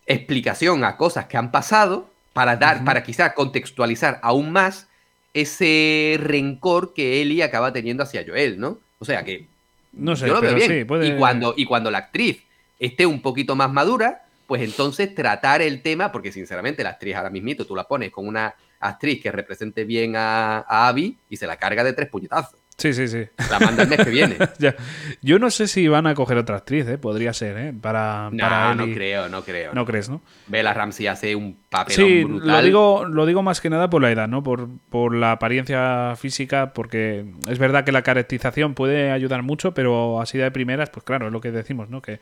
[0.05, 4.87] explicación a cosas que han pasado para dar, para quizá contextualizar aún más
[5.33, 8.79] ese rencor que Ellie acaba teniendo hacia Joel, ¿no?
[8.99, 9.47] O sea que
[9.93, 10.87] no sé, yo lo veo bien.
[11.03, 12.43] y, cuando, y cuando la actriz
[12.79, 17.29] esté un poquito más madura, pues entonces tratar el tema, porque sinceramente la actriz ahora
[17.29, 21.47] mismito tú la pones con una actriz que represente bien a, a Abby y se
[21.47, 22.63] la carga de tres puñetazos.
[22.77, 23.23] Sí, sí, sí.
[23.51, 24.35] La manda el mes que viene.
[25.21, 26.97] Yo no sé si van a coger otra actriz, ¿eh?
[26.97, 27.73] Podría ser, ¿eh?
[27.79, 29.73] Para, no, no creo, no creo.
[29.73, 30.21] No, crees, ¿no?
[30.47, 32.47] Bella Ramsey hace un papel sí, brutal.
[32.47, 34.43] Lo digo, lo digo más que nada por la edad, ¿no?
[34.43, 40.19] Por, por la apariencia física, porque es verdad que la caracterización puede ayudar mucho, pero
[40.19, 42.01] así de primeras, pues claro, es lo que decimos, ¿no?
[42.01, 42.19] Que,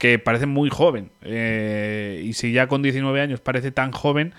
[0.00, 1.10] que parece muy joven.
[1.20, 4.32] Eh, y si ya con 19 años parece tan joven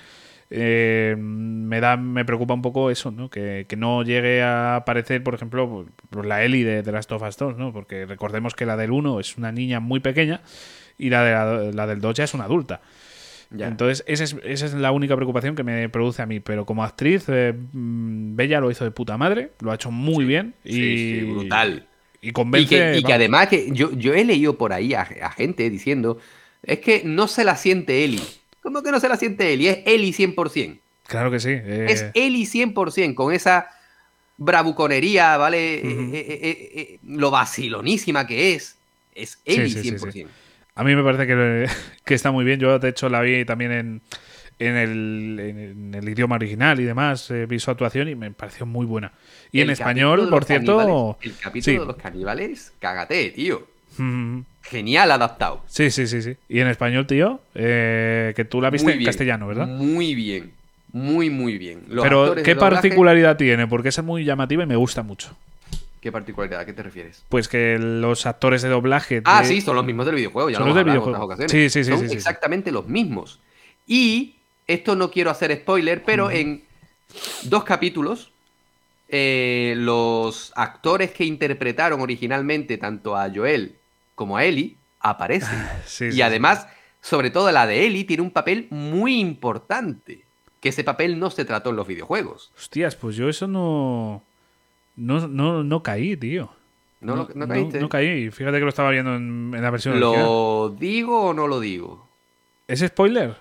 [0.49, 3.29] eh, me da me preocupa un poco eso, ¿no?
[3.29, 5.85] Que, no llegue a aparecer, por ejemplo,
[6.23, 7.71] la Ellie de, de Last of Us 2, ¿no?
[7.71, 10.41] Porque recordemos que la del 1 es una niña muy pequeña
[10.97, 12.81] y la, de la, del 2 ya es una adulta.
[13.51, 16.39] Entonces, esa es, esa es, la única preocupación que me produce a mí.
[16.39, 20.25] Pero como actriz, eh, mm, Bella lo hizo de puta madre, lo ha hecho muy
[20.25, 20.55] bien.
[20.63, 21.85] Y, brutal.
[22.21, 22.97] Y convence.
[22.97, 26.19] Y que, además que yo, yo he leído por ahí a, a, gente diciendo,
[26.63, 28.21] es que no se la siente Ellie.
[28.61, 29.67] ¿Cómo que no se la siente Eli?
[29.67, 30.79] Es Eli 100%.
[31.07, 31.49] Claro que sí.
[31.49, 31.87] Eh.
[31.89, 33.69] Es Eli 100%, con esa
[34.37, 35.75] bravuconería, ¿vale?
[35.75, 35.81] Eh,
[36.13, 38.77] eh, lo vacilonísima que es.
[39.13, 40.27] Es Eli 100%.
[40.75, 41.27] A mí me parece
[42.05, 42.59] que, está muy bien.
[42.59, 44.01] Yo, de hecho, la vi también en,
[44.59, 44.75] en,
[45.95, 47.31] el, idioma original y demás.
[47.47, 49.11] vi su actuación y me pareció muy buena.
[49.51, 51.17] Y en español, por cierto.
[51.21, 53.67] El capítulo de los caníbales, cágate, tío.
[54.63, 55.63] Genial adaptado.
[55.67, 56.37] Sí, sí, sí, sí.
[56.47, 59.67] Y en español, tío, eh, que tú la viste en castellano, ¿verdad?
[59.67, 60.53] Muy bien.
[60.93, 61.83] Muy, muy bien.
[62.01, 63.67] Pero, ¿qué particularidad tiene?
[63.67, 65.35] Porque es muy llamativa y me gusta mucho.
[66.01, 66.61] ¿Qué particularidad?
[66.61, 67.23] ¿A qué te refieres?
[67.29, 69.21] Pues que los actores de doblaje.
[69.23, 70.49] Ah, de- sí, son los mismos del videojuego.
[70.49, 71.37] Ya Son lo los del en videojuego.
[71.47, 72.15] Sí, sí, sí, Son sí, sí, sí.
[72.15, 73.39] exactamente los mismos.
[73.85, 74.35] Y
[74.73, 76.63] esto no quiero hacer spoiler, pero en
[77.43, 78.31] dos capítulos,
[79.09, 83.75] eh, los actores que interpretaron originalmente tanto a Joel
[84.15, 85.67] como a Ellie aparecen.
[85.85, 86.67] Sí, y sí, además,
[87.01, 90.23] sobre todo la de Ellie, tiene un papel muy importante.
[90.59, 92.51] Que ese papel no se trató en los videojuegos.
[92.55, 94.21] Hostias, pues yo eso no.
[94.95, 96.51] No, no, no caí, tío.
[96.99, 97.79] ¿No, no caíste?
[97.79, 98.29] No, caí.
[98.29, 100.23] Fíjate que lo estaba viendo en, en la versión original.
[100.23, 102.07] ¿Lo digo o no lo digo?
[102.67, 103.37] ¿Es spoiler?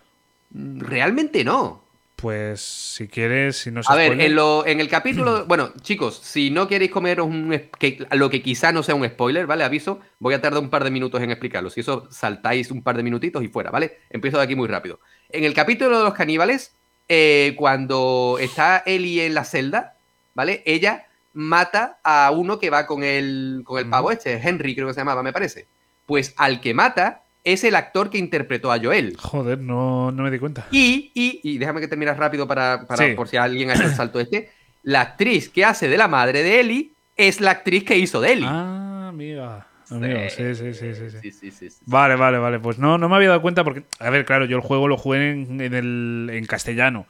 [0.51, 1.85] Realmente no.
[2.21, 5.45] Pues si quieres, si no es A ver, en, lo, en el capítulo.
[5.49, 9.47] Bueno, chicos, si no queréis comeros un, que, lo que quizá no sea un spoiler,
[9.47, 9.65] ¿vale?
[9.65, 11.71] Aviso, voy a tardar un par de minutos en explicarlo.
[11.71, 14.01] Si eso saltáis un par de minutitos y fuera, ¿vale?
[14.11, 15.01] Empiezo de aquí muy rápido.
[15.31, 16.75] En el capítulo de los caníbales,
[17.09, 19.97] eh, cuando está Ellie en la celda,
[20.35, 20.63] ¿vale?
[20.67, 24.95] Ella mata a uno que va con el, con el pavo este, Henry creo que
[24.95, 25.69] se llamaba, me parece.
[26.05, 29.17] Pues al que mata es el actor que interpretó a Joel.
[29.19, 30.67] Joder, no, no me di cuenta.
[30.71, 33.15] Y, y, y déjame que termines rápido para, para- Sí.
[33.15, 34.51] por si alguien ha hecho el salto este.
[34.83, 38.33] La actriz que hace de la madre de Ellie es la actriz que hizo de
[38.33, 38.47] Ellie.
[38.49, 39.67] Ah, amiga.
[39.91, 41.17] Amigo, sí, sí, sí, sí, sí.
[41.21, 41.79] Sí, sí, sí, sí.
[41.85, 42.61] Vale, vale, vale.
[42.61, 44.97] Pues no, no me había dado cuenta porque, a ver, claro, yo el juego lo
[44.97, 47.07] jugué en, en el, en castellano.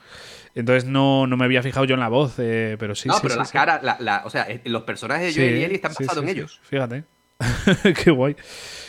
[0.54, 3.34] Entonces no, no me había fijado yo en la voz, eh, pero sí, no, pero
[3.34, 3.52] sí, la sí.
[3.52, 6.58] cara, la, la- o sea, los personajes de Joel y Ellie están basados en ellos.
[6.64, 7.04] Fíjate.
[8.05, 8.37] Qué guay.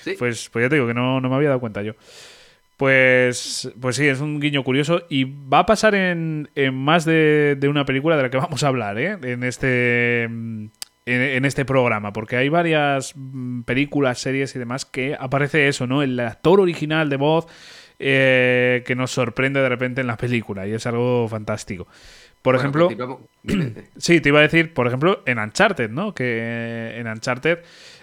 [0.04, 0.16] Sí.
[0.18, 1.94] Pues, pues ya te digo que no, no me había dado cuenta yo.
[2.78, 7.56] Pues, pues sí, es un guiño curioso y va a pasar en, en más de,
[7.60, 9.18] de una película de la que vamos a hablar, ¿eh?
[9.22, 10.72] En este, en,
[11.06, 16.02] en este programa, porque hay varias mm, películas, series y demás que aparece eso, ¿no?
[16.02, 17.46] El actor original de voz
[18.00, 21.88] eh, que nos sorprende de repente en la película y es algo fantástico.
[22.42, 23.22] Por Bueno, ejemplo.
[23.98, 26.16] Sí, te iba a decir, por ejemplo, en Uncharted, ¿no?
[26.16, 27.60] Que eh, en Uncharted,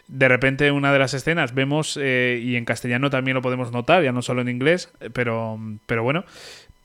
[0.09, 3.73] de repente, en una de las escenas vemos, eh, y en castellano también lo podemos
[3.73, 6.25] notar, ya no solo en inglés, eh, pero, pero bueno,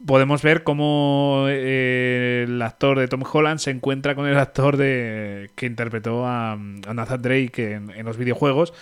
[0.05, 5.49] podemos ver cómo eh, el actor de Tom Holland se encuentra con el actor de
[5.55, 8.73] que interpretó a, a Nathan Drake en, en los videojuegos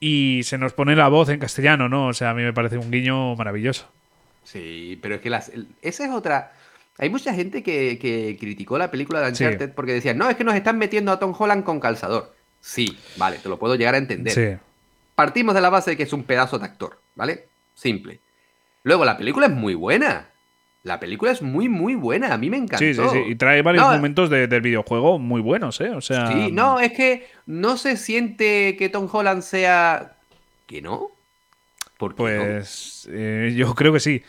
[0.00, 2.08] y se nos pone la voz en castellano, ¿no?
[2.08, 3.88] O sea, a mí me parece un guiño maravilloso.
[4.44, 5.50] Sí, pero es que las,
[5.82, 6.52] esa es otra.
[6.98, 9.44] Hay mucha gente que, que criticó la película de Sí.
[9.44, 12.35] Uncharted porque decían, no, es que nos están metiendo a Tom Holland con calzador.
[12.66, 14.32] Sí, vale, te lo puedo llegar a entender.
[14.32, 14.60] Sí.
[15.14, 17.46] Partimos de la base de que es un pedazo de actor, ¿vale?
[17.76, 18.18] Simple.
[18.82, 20.30] Luego, la película es muy buena.
[20.82, 22.34] La película es muy, muy buena.
[22.34, 22.78] A mí me encantó.
[22.78, 23.18] Sí, sí, sí.
[23.28, 25.90] Y trae varios No, momentos de- del videojuego muy buenos, ¿eh?
[25.90, 26.26] O sea.
[26.26, 30.16] Sí, no, es que no se siente que Tom Holland sea.
[30.66, 31.10] ¿Que no?
[31.98, 32.44] ¿Por qué no?
[32.44, 34.22] Pues eh, yo creo que sí.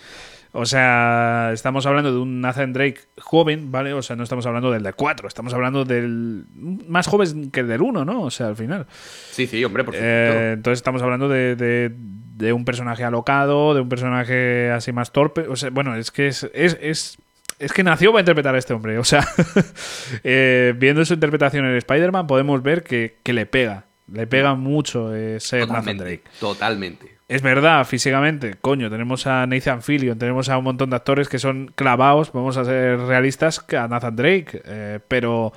[0.59, 3.93] O sea, estamos hablando de un Nathan Drake joven, ¿vale?
[3.93, 6.45] O sea, no estamos hablando del de 4, estamos hablando del
[6.87, 8.23] más joven que el del 1, ¿no?
[8.23, 8.87] O sea, al final.
[9.29, 10.07] Sí, sí, hombre, por supuesto.
[10.35, 15.11] Eh, entonces estamos hablando de, de- de un personaje alocado, de un personaje así más
[15.11, 15.41] torpe.
[15.47, 17.17] O sea, bueno, es que es, es, es,
[17.59, 18.97] es que nació para interpretar a este hombre.
[18.97, 19.27] O sea,
[20.23, 23.85] eh, viendo su interpretación en Spider-Man podemos ver que, que le pega.
[24.11, 26.23] Le pega mucho eh, ser Nathan Drake.
[26.39, 27.16] totalmente.
[27.27, 31.39] Es verdad, físicamente, coño, tenemos a Nathan Fillion, tenemos a un montón de actores que
[31.39, 35.51] son clavados, vamos a ser realistas, a Nathan Drake, eh, pero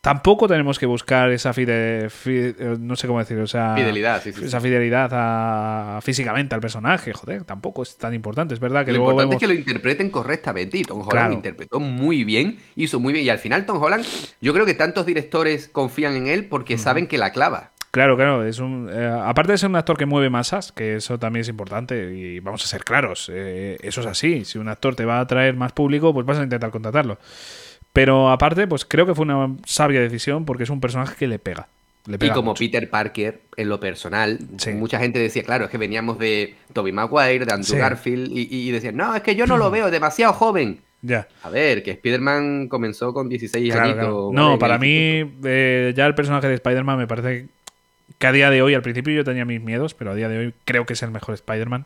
[0.00, 4.22] tampoco tenemos que buscar esa fide, fi- eh, no sé cómo decir, o sea, Fidelidad,
[4.22, 4.46] sí, sí, sí.
[4.46, 8.98] esa fidelidad a- físicamente al personaje, joder, tampoco es tan importante, es verdad que lo
[8.98, 9.42] luego importante vemos...
[9.42, 11.28] es que lo interpreten correctamente y Tom Holland Claro.
[11.30, 13.24] lo interpretó muy bien, hizo muy bien.
[13.26, 14.04] Y al final Tom Holland,
[14.40, 17.72] yo creo que tantos directores confían en él porque saben que la clava.
[17.94, 21.16] Claro, claro, es un eh, aparte de ser un actor que mueve masas, que eso
[21.16, 24.44] también es importante y vamos a ser claros, eh, eso es así.
[24.44, 27.18] Si un actor te va a atraer más público, pues vas a intentar contratarlo.
[27.92, 31.38] Pero aparte, pues creo que fue una sabia decisión porque es un personaje que le
[31.38, 31.68] pega.
[32.06, 32.58] Le Y como mucho.
[32.58, 34.72] Peter Parker, en lo personal, Sí.
[34.72, 37.76] mucha gente decía, claro, es que veníamos de Tobey Maguire, de Andrew Sí.
[37.76, 40.80] Garfield, y, y decían, no, es que yo no lo veo, demasiado joven.
[41.00, 41.28] Ya.
[41.44, 44.00] A ver, que Spider-Man comenzó con 16 Claro, añitos.
[44.02, 44.26] claro.
[44.32, 44.36] ¿vale?
[44.36, 47.46] No, para mí, eh, ya el personaje de Spider-Man me parece
[48.24, 50.38] que a día de hoy, al principio yo tenía mis miedos, pero a día de
[50.38, 51.84] hoy creo que es el mejor Spider-Man.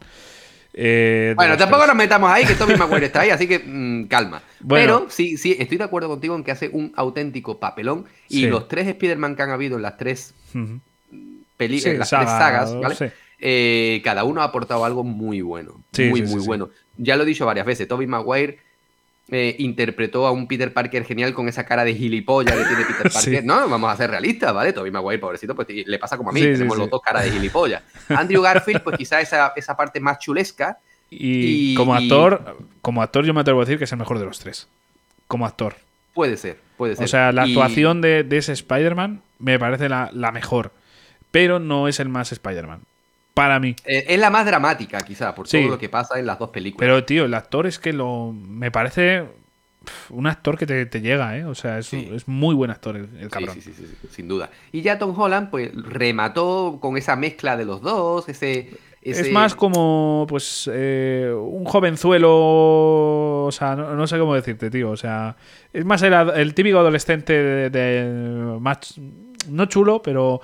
[0.75, 1.89] Eh, Bueno, tampoco tres.
[1.89, 4.43] nos metamos ahí, que Tobey Maguire está ahí, así que mm, calma.
[4.61, 4.99] Bueno.
[5.01, 8.05] Pero sí, sí, estoy de acuerdo contigo en que hace un auténtico papelón.
[8.29, 8.47] Y Sí.
[8.47, 10.35] los tres Spider-Man que han habido en las tres,
[11.57, 12.95] peli Sí, en las saga, tres sagas, ¿vale?
[12.95, 13.05] sí.
[13.41, 15.83] Eh, cada uno ha aportado algo muy bueno.
[15.99, 16.71] Muy, muy bueno.
[16.97, 18.59] Ya lo he dicho varias veces, Tobey Maguire
[19.31, 23.11] eh, interpretó a un Peter Parker genial con esa cara de gilipollas que tiene Peter
[23.13, 23.19] Sí.
[23.31, 23.45] Parker.
[23.45, 24.73] No, vamos a ser realistas, ¿vale?
[24.73, 26.81] Tobey Maguire, pobrecito, pues le pasa como a mí, Sí, tenemos sí.
[26.81, 27.83] los dos caras de gilipollas.
[28.09, 30.79] Andrew Garfield, pues quizá esa, esa parte más chulesca.
[31.11, 33.99] Y, Y- como y- actor, como actor yo me atrevo a decir que es el
[33.99, 34.69] mejor de los tres.
[35.27, 35.75] Como actor.
[36.15, 36.59] Puede ser.
[36.77, 37.05] Puede ser.
[37.05, 40.73] O sea, la Y- actuación de, de ese Spider-Man me parece la, la mejor.
[41.31, 42.81] Pero no es el más Spider-Man.
[43.39, 43.75] Para mí.
[43.85, 45.61] eh, es la más dramática, quizá, por Sí.
[45.61, 46.81] todo lo que pasa en las dos películas.
[46.87, 48.33] Pero, tío, el actor es que lo.
[48.33, 49.25] Me parece.
[50.11, 51.45] Un actor que te, te llega, ¿eh?
[51.47, 52.11] O sea, es, Sí.
[52.13, 53.55] es muy buen actor el, el cabrón.
[53.55, 54.51] sí, sí, sí, sí, sin duda.
[54.73, 58.71] Y ya Tom Holland, pues, remató con esa mezcla de los dos, ese...
[59.01, 63.45] Es más como, pues, eh, un jovenzuelo.
[63.47, 64.91] O sea, no, no sé cómo decirte, tío.
[64.91, 65.37] O sea,
[65.73, 69.01] es más el, el típico adolescente de, de- más.
[69.49, 70.41] No chulo, pero.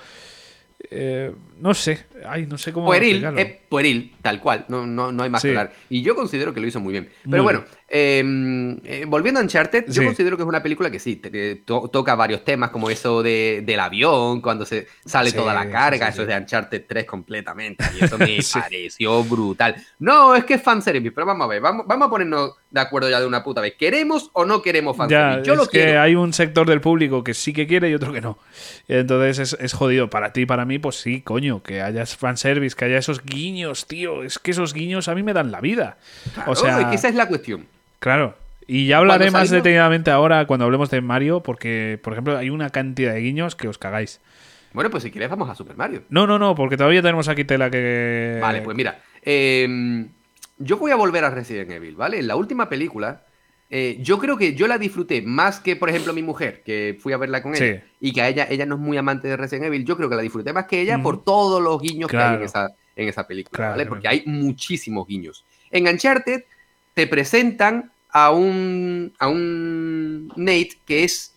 [0.90, 2.04] Eh, no sé.
[2.26, 2.86] Ay, no sé cómo.
[2.86, 5.48] Pueril, es pueril, tal cual, no, no, no hay más Sí.
[5.48, 5.72] que hablar.
[5.88, 7.04] Y yo considero que lo hizo muy bien.
[7.24, 7.44] Muy Pero bien.
[7.44, 11.30] bueno, eh, eh, volviendo a Uncharted, yo considero que es una película que sí, te-
[11.30, 15.54] que to- toca varios temas, como eso de, del avión, cuando se sale Sí, toda
[15.54, 17.84] la carga, eso es de Uncharted 3 completamente.
[18.00, 19.76] Y eso me pareció brutal.
[19.98, 23.08] No, es que es fanservice, pero vamos a ver, vamos, vamos a ponernos de acuerdo
[23.10, 23.74] ya de una puta vez.
[23.78, 25.46] ¿Queremos o no queremos Ya, fanservice?
[25.46, 26.00] yo es lo que quiero.
[26.00, 28.38] hay un sector del público que sí que quiere y otro que no.
[28.88, 30.10] Entonces es, es jodido.
[30.10, 33.86] Para ti y para mí, pues sí, coño, que haya fanservice, que haya esos guiños,
[33.86, 34.22] tío.
[34.22, 35.98] Es que esos guiños a mí me dan la vida.
[36.34, 37.66] Claro, o sea, esa es la cuestión.
[37.98, 38.36] claro.
[38.66, 42.70] Y ya hablaré más detenidamente ahora cuando hablemos de Mario, porque, por ejemplo, hay una
[42.70, 44.20] cantidad de guiños que os cagáis.
[44.72, 46.04] Bueno, pues si quieres vamos a Super Mario.
[46.08, 48.38] No, no, no, porque todavía tenemos aquí tela que.
[48.40, 50.06] Vale, pues mira, eh,
[50.58, 52.18] yo voy a volver a Resident Evil, ¿vale?
[52.18, 53.22] En la última película,
[53.76, 57.12] eh, yo creo que yo la disfruté más que, por ejemplo, mi mujer, que fui
[57.12, 57.90] a verla con ella, Sí.
[58.00, 60.14] y que a ella, ella no es muy amante de Resident Evil, yo creo que
[60.14, 63.26] la disfruté más que ella por todos los guiños que hay en esa, en esa
[63.26, 63.86] película, Claro, ¿vale?
[63.86, 65.44] Porque hay muchísimos guiños.
[65.72, 66.44] En Uncharted
[66.94, 71.32] te presentan a un, a un Nate que es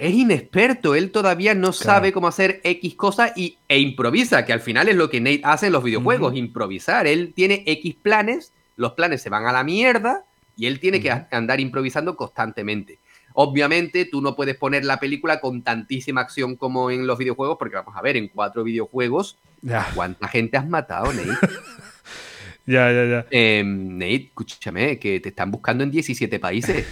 [0.00, 4.60] es inexperto, él todavía no sabe cómo hacer X cosa y, e improvisa, que al
[4.60, 7.06] final es lo que Nate hace en los videojuegos, improvisar.
[7.06, 10.24] Él tiene X planes, los planes se van a la mierda
[10.56, 12.98] y él tiene que andar improvisando constantemente.
[13.34, 17.76] Obviamente tú no puedes poner la película con tantísima acción como en los videojuegos, porque
[17.76, 21.28] vamos a ver, en cuatro videojuegos, Ya, ¿cuánta gente has matado, Nate?
[22.66, 23.26] ya, ya, ya.
[23.30, 26.86] Eh, Nate, escúchame, que te están buscando en 17 países.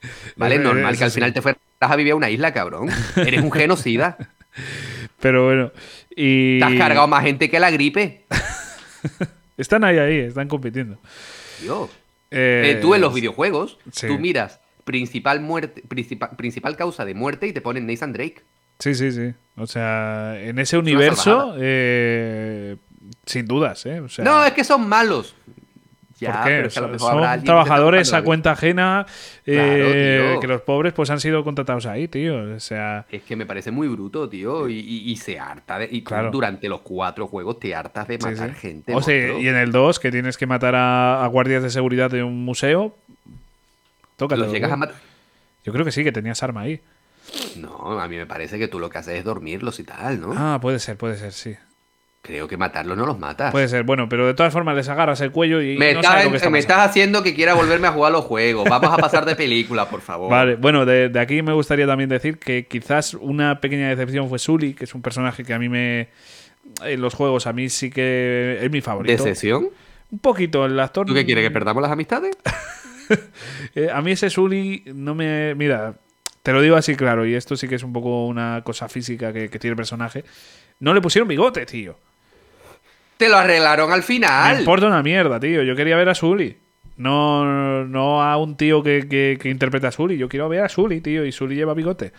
[0.36, 2.88] Vale, normal que al final te fueras a vivir a una isla, cabrón.
[3.16, 4.16] Eres un genocida.
[5.20, 5.72] Pero bueno.
[6.16, 6.58] Y.
[6.58, 8.24] Te has cargado más gente que la gripe.
[9.62, 10.98] Están ahí, ahí, están compitiendo.
[11.60, 11.88] Tío.
[12.30, 14.08] Eh, Eh, tú en los videojuegos, sí.
[14.08, 18.42] tú miras principal muerte, principal, principal causa de muerte y te ponen Nathan Drake.
[18.80, 19.32] Sí, sí, sí.
[19.56, 22.76] O sea, en ese universo, eh,
[23.24, 24.00] sin dudas, ¿eh?
[24.00, 25.36] O sea, no, es que son malos.
[26.22, 26.48] Ya, ¿por qué?
[26.50, 29.06] pero es que a lo Son- mejor trabajadores a cuenta ajena
[29.46, 30.40] eh, tío.
[30.40, 32.54] que los pobres pues han sido contratados ahí, tío.
[32.54, 33.06] O sea.
[33.10, 34.68] Es que me parece muy bruto, tío.
[34.68, 35.78] Y, y- y se harta.
[35.78, 36.30] De, y Claro.
[36.30, 38.60] durante los cuatro juegos te hartas de matar sí.
[38.60, 38.94] gente.
[38.94, 42.10] O sea, y en el 2, que tienes que matar a, a guardias de seguridad
[42.10, 42.96] de un museo,
[44.16, 44.40] tócate.
[44.40, 44.96] Los llegas a matar.
[45.64, 46.80] Yo creo que sí, que tenías arma ahí.
[47.56, 50.34] No, a mí me parece que tú lo que haces es dormirlos y tal, ¿no?
[50.36, 51.54] Ah, puede ser, puede ser, sí.
[52.22, 53.50] Creo que matarlos no los matas.
[53.50, 56.12] Puede ser, bueno, pero de todas formas les agarras el cuello y me no estás,
[56.12, 58.68] sabes lo que está me estás haciendo que quiera volverme a jugar los juegos.
[58.70, 60.30] Vamos a pasar de película, por favor.
[60.30, 64.38] Vale, bueno, de, de aquí me gustaría también decir que quizás una pequeña decepción fue
[64.38, 66.10] Sully, que es un personaje que a mí me.
[66.84, 69.24] En los juegos, a mí sí que es mi favorito.
[69.24, 69.70] ¿Decepción?
[70.12, 71.04] Un poquito, el actor.
[71.04, 71.42] ¿Tú qué quieres?
[71.42, 72.36] ¿Que perdamos las amistades?
[73.74, 75.54] Eh, a mí ese Sully no me.
[75.54, 75.96] Mira,
[76.42, 79.34] te lo digo así claro, y esto sí que es un poco una cosa física
[79.34, 80.24] que, que tiene el personaje.
[80.80, 81.98] No le pusieron bigote, tío.
[83.22, 84.58] Te lo arreglaron al Me final.
[84.58, 85.62] importa una mierda, tío.
[85.62, 86.56] Yo quería ver a Sully.
[86.96, 90.18] No, no a un tío que, que, que interpreta a Sully.
[90.18, 91.24] Yo quiero ver a Sully, tío.
[91.24, 92.12] Y Sully lleva bigote.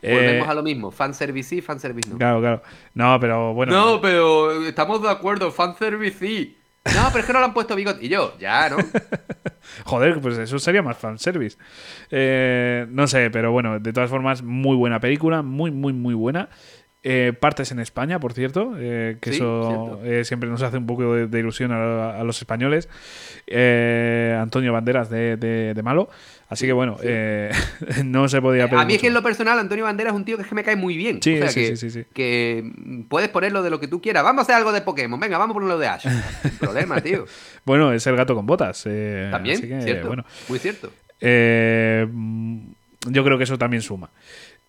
[0.00, 0.90] Eh, Volvemos a lo mismo.
[0.90, 2.16] Fanservice sí, fanservice no.
[2.16, 2.62] Claro, claro.
[2.94, 3.72] No, pero bueno.
[3.72, 5.52] No, pero estamos de acuerdo.
[5.52, 6.56] Fanservice sí.
[6.94, 8.06] No, pero es que no le han puesto bigote.
[8.06, 8.78] Y yo, ya, ¿no?
[9.84, 11.58] Joder, pues eso sería más fanservice.
[12.10, 15.42] Eh, no sé, pero bueno, de todas formas, muy buena película.
[15.42, 16.48] Muy, muy, muy buena.
[17.10, 20.86] Eh, partes en España, por cierto, eh, que Sí, eso eh, siempre nos hace un
[20.86, 22.88] poco de, de ilusión a, a los españoles.
[23.46, 26.10] Eh, Antonio Banderas de, de- de malo.
[26.50, 27.50] Así que bueno, eh,
[28.04, 30.24] no se podía pedir A mí es que en lo personal, Antonio Banderas es un
[30.24, 31.22] tío que es que me cae muy bien.
[31.22, 32.06] Sí, o sea sí, que, sí, sí, sí.
[32.12, 34.22] que mm, puedes ponerlo de lo que tú quieras.
[34.24, 35.18] Vamos a hacer algo de Pokémon.
[35.20, 36.06] Venga, vamos a ponerlo de Ash.
[36.60, 37.24] Problema, tío.
[37.64, 38.84] Bueno, es el gato con botas.
[38.86, 40.08] eh, También, que, cierto.
[40.08, 40.90] bueno, Muy cierto.
[43.10, 44.10] Yo creo que eso también suma.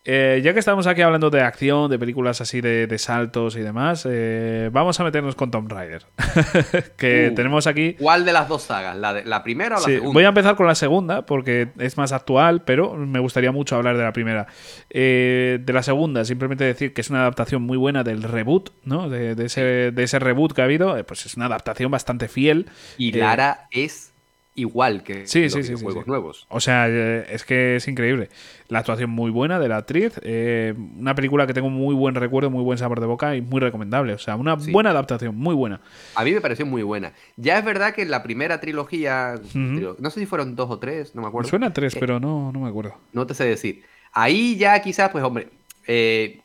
[0.05, 3.60] Eh, ya que estamos aquí hablando de acción, de películas así de, de saltos y
[3.60, 6.06] demás, eh, vamos a meternos con Tomb Raider.
[6.97, 7.35] que Uh.
[7.35, 7.95] tenemos aquí.
[8.00, 8.95] ¿Cuál de las dos sagas?
[8.97, 10.13] ¿La, de- la primera o la Sí, segunda?
[10.13, 13.97] voy a empezar con la segunda porque es más actual, pero me gustaría mucho hablar
[13.97, 14.47] de la primera.
[14.89, 19.10] Eh, de la segunda, simplemente decir que es una adaptación muy buena del reboot, ¿no?
[19.10, 22.67] De, de ese, de ese reboot que ha habido, pues es una adaptación bastante fiel.
[22.97, 24.08] Y Lara es
[24.56, 25.85] igual que Sí, los sí, sí, sí.
[26.06, 26.45] nuevos.
[26.50, 28.29] O sea, eh, es que es increíble.
[28.67, 30.19] La actuación muy buena de la actriz.
[30.23, 33.60] eh, una película que tengo muy buen recuerdo, muy buen sabor de boca y muy
[33.62, 34.13] recomendable.
[34.13, 35.81] O sea, una buena adaptación, muy buena.
[36.15, 37.13] A mí me pareció muy buena.
[37.37, 41.15] Ya es verdad que en la primera trilogía, no sé si fueron dos o tres,
[41.15, 41.50] no me Me acuerdo.
[41.50, 42.95] suena a tres, Eh, pero no, no me acuerdo.
[43.13, 43.83] No te sé decir.
[44.12, 45.50] Ahí ya quizás, pues hombre,
[45.87, 46.41] eh,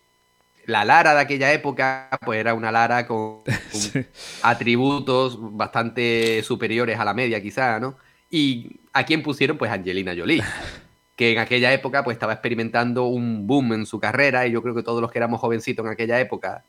[0.67, 3.41] la Lara de aquella época, pues era una Lara con,
[4.43, 7.97] atributos bastante superiores a la media, quizá, ¿no?
[8.31, 10.43] Y a quién pusieron, pues Angelina Jolie,
[11.17, 14.75] que en aquella época pues estaba experimentando un boom en su carrera y yo creo
[14.75, 16.65] que todos los que éramos jovencitos en aquella época,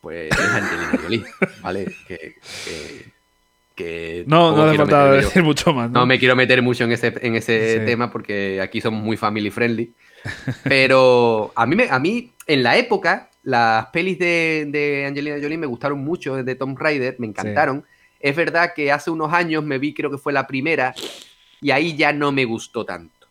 [0.00, 1.24] pues es Angelina Jolie,
[1.62, 1.84] ¿vale?
[2.08, 3.04] Que, que,
[3.74, 5.90] que No, no tampoco hace quiero falta meterme yo- decir mucho más.
[5.90, 6.00] ¿no?
[6.00, 7.84] no me quiero meter mucho en ese, en ese Sí.
[7.86, 9.92] tema porque aquí somos muy family friendly.
[10.64, 15.56] Pero a mí, me, a mí, en la época, las pelis de, de Angelina Jolie
[15.58, 17.84] me gustaron mucho, de Tom Raider, me encantaron.
[18.18, 20.94] Es verdad que hace unos años me vi, creo que fue la primera,
[21.60, 23.26] y ahí ya no me gustó tanto.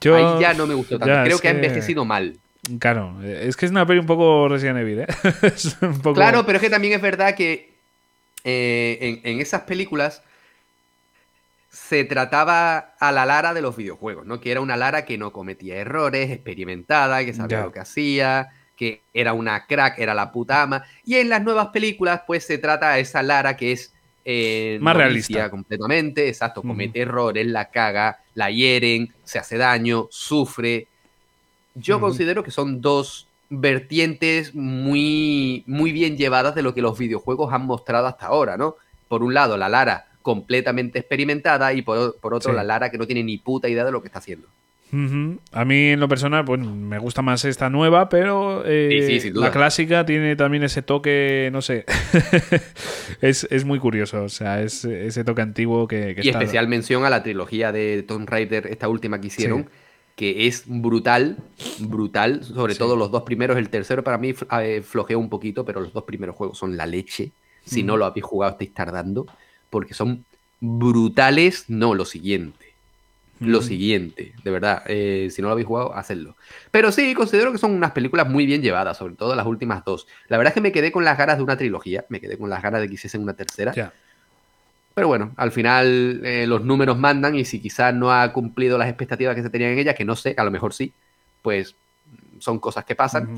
[0.00, 1.22] Yo- ahí ya no me gustó tanto.
[1.24, 2.36] creo que ha envejecido mal.
[2.78, 5.06] Claro, es que es una peli un poco Resident Evil, ¿eh?
[5.42, 6.14] es un poco...
[6.14, 7.70] Claro, pero es que también es verdad que
[8.44, 10.22] eh, en, en esas películas
[11.86, 14.40] se trataba a la Lara de los videojuegos, ¿no?
[14.40, 19.02] Que era una Lara que no cometía errores, experimentada, que sabía lo que hacía, que
[19.14, 20.84] era una crack, era la puta ama.
[21.04, 24.96] Y en las nuevas películas, pues se trata a esa Lara que es eh, Más
[24.96, 25.48] realista.
[25.48, 30.88] completamente, exacto, comete errores, la caga, la hieren, se hace daño, sufre.
[31.74, 37.52] Yo considero que son dos vertientes muy, muy bien llevadas de lo que los videojuegos
[37.52, 38.76] han mostrado hasta ahora, ¿no?
[39.06, 42.56] Por un lado, la Lara completamente experimentada y por, por otro, Sí.
[42.56, 44.48] la Lara que no tiene ni puta idea de lo que está haciendo.
[45.52, 49.30] A mí, en lo personal, pues me gusta más esta nueva, pero eh, Sí, sí,
[49.34, 51.84] la clásica tiene también ese toque, no sé,
[53.20, 56.68] es, es muy curioso, o sea, es ese toque antiguo que, que y está- especial
[56.68, 59.68] mención a la trilogía de Tomb Raider, esta última que hicieron,
[60.16, 61.36] que es brutal,
[61.80, 65.80] brutal, sobre todo los dos primeros, el tercero para mí eh, flojeó un poquito, pero
[65.80, 67.30] los dos primeros juegos son la leche.
[67.64, 69.26] Si no lo habéis jugado estáis tardando,
[69.70, 70.24] porque son
[70.60, 72.68] brutales, no lo siguiente.
[73.40, 76.34] Lo siguiente, de verdad, eh, si no lo habéis jugado, hacedlo.
[76.72, 80.08] Pero sí, considero que son unas películas muy bien llevadas, sobre todo las últimas dos.
[80.26, 82.50] La verdad es que me quedé con las ganas de una trilogía, me quedé con
[82.50, 83.92] las ganas de que hiciesen una tercera.
[84.94, 88.88] Pero bueno, al final eh, los números mandan y si quizás no ha cumplido las
[88.88, 90.92] expectativas que se tenían en ella, que no sé, a lo mejor sí,
[91.40, 91.76] pues
[92.40, 93.36] son cosas que pasan.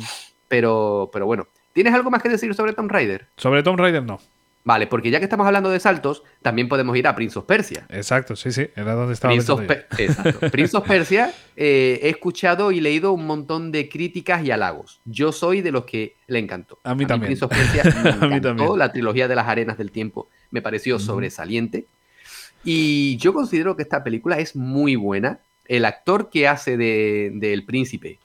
[0.48, 3.26] Pero, pero bueno, ¿tienes algo más que decir sobre Tomb Raider?
[3.36, 4.18] Sobre Tomb Raider, no.
[4.62, 7.86] Vale, porque ya que estamos hablando de saltos, también podemos ir a Prince of Persia.
[7.88, 9.74] Exacto, sí, sí, era donde estaba Prince of, yo.
[9.98, 10.38] Exacto.
[10.52, 15.00] Prince of Persia, eh, he escuchado y leído un montón de críticas y halagos.
[15.06, 16.78] Yo soy de los que le encantó.
[16.84, 17.28] A mí también.
[17.28, 18.48] Prince of Persia me A mí encantó.
[18.48, 18.78] también.
[18.78, 21.86] La trilogía de las arenas del tiempo me pareció sobresaliente.
[22.62, 25.38] Y yo considero que esta película es muy buena.
[25.66, 28.18] El actor que hace de- del príncipe,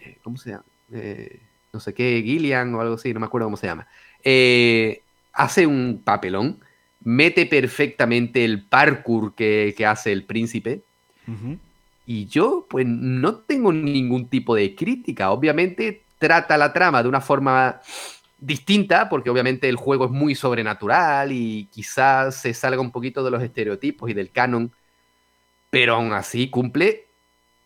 [0.00, 0.64] eh, ¿cómo se llama?
[0.92, 1.38] Eh,
[1.72, 3.86] no sé qué, Gillian o algo así, no me acuerdo cómo se llama.
[4.24, 5.02] Eh,
[5.38, 6.58] hace un papelón,
[7.02, 10.82] mete perfectamente el parkour que, que hace el príncipe.
[12.06, 15.30] Y yo, pues, no tengo ningún tipo de crítica.
[15.30, 17.80] Obviamente, trata la trama de una forma
[18.40, 23.30] distinta, porque obviamente el juego es muy sobrenatural y quizás se salga un poquito de
[23.30, 24.72] los estereotipos y del canon,
[25.70, 27.06] pero aún así cumple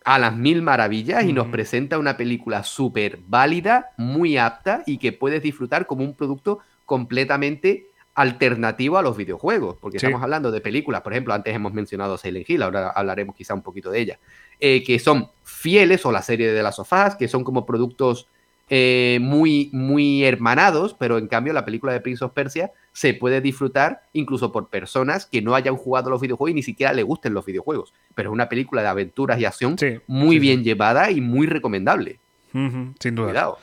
[0.03, 5.13] a las mil maravillas y nos presenta una película súper válida, muy apta y que
[5.13, 6.59] puedes disfrutar como un producto
[6.93, 10.05] completamente alternativo a los videojuegos, porque Sí.
[10.05, 13.63] estamos hablando de películas, por ejemplo, antes hemos mencionado Silent Hill, ahora hablaremos quizá un
[13.63, 14.19] poquito de ella,
[14.59, 18.27] eh, que son fieles, o la serie de las sofás, que son como productos
[18.69, 23.41] eh, muy, muy hermanados, pero en cambio la película de Prince of Persia se puede
[23.41, 27.33] disfrutar incluso por personas que no hayan jugado los videojuegos y ni siquiera le gusten
[27.33, 31.09] los videojuegos, pero es una película de aventuras y acción Sí, muy sí, bien llevada
[31.11, 32.19] y muy recomendable.
[32.53, 33.27] Sin duda.
[33.29, 33.57] Cuidado.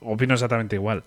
[0.00, 1.04] Opino exactamente igual.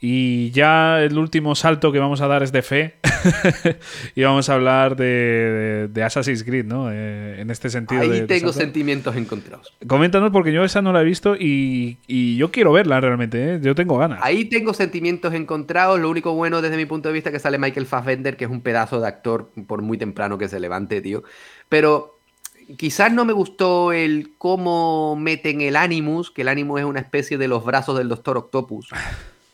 [0.00, 2.96] Y ya el último salto que vamos a dar es de fe.
[4.14, 6.90] y vamos a hablar de, de- de Assassin's Creed, ¿no?
[6.92, 8.02] Eh, en este sentido.
[8.02, 9.72] Ahí de- tengo sentimientos encontrados.
[9.86, 13.60] Coméntanos porque yo esa no la he visto y, y yo quiero verla realmente, ¿eh?
[13.62, 14.18] Yo tengo ganas.
[14.22, 15.98] Ahí tengo sentimientos encontrados.
[15.98, 18.50] Lo único bueno desde mi punto de vista es que sale Michael Fassbender, que es
[18.50, 21.22] un pedazo de actor por muy temprano que se levante, tío.
[21.70, 22.18] Pero
[22.76, 27.38] quizás no me gustó el cómo meten el Animus, que el Animus es una especie
[27.38, 28.90] de los brazos del Doctor Octopus.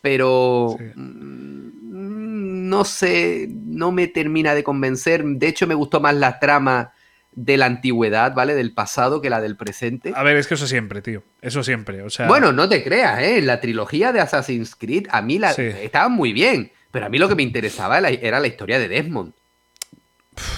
[0.03, 0.85] Pero Sí.
[0.95, 5.25] mm, no sé, no me termina de convencer.
[5.25, 6.93] De hecho, me gustó más la trama
[7.33, 8.55] de la antigüedad, ¿vale?
[8.55, 10.13] Del pasado que la del presente.
[10.17, 11.23] A ver, es que eso siempre, tío.
[11.43, 12.03] Eso siempre.
[12.03, 13.41] O sea, Bueno, no te creas, ¿eh?
[13.43, 15.63] La trilogía de Assassin's Creed a mí la, Sí.
[15.63, 19.33] estaba muy bien, pero a mí lo que me interesaba era la historia de Desmond.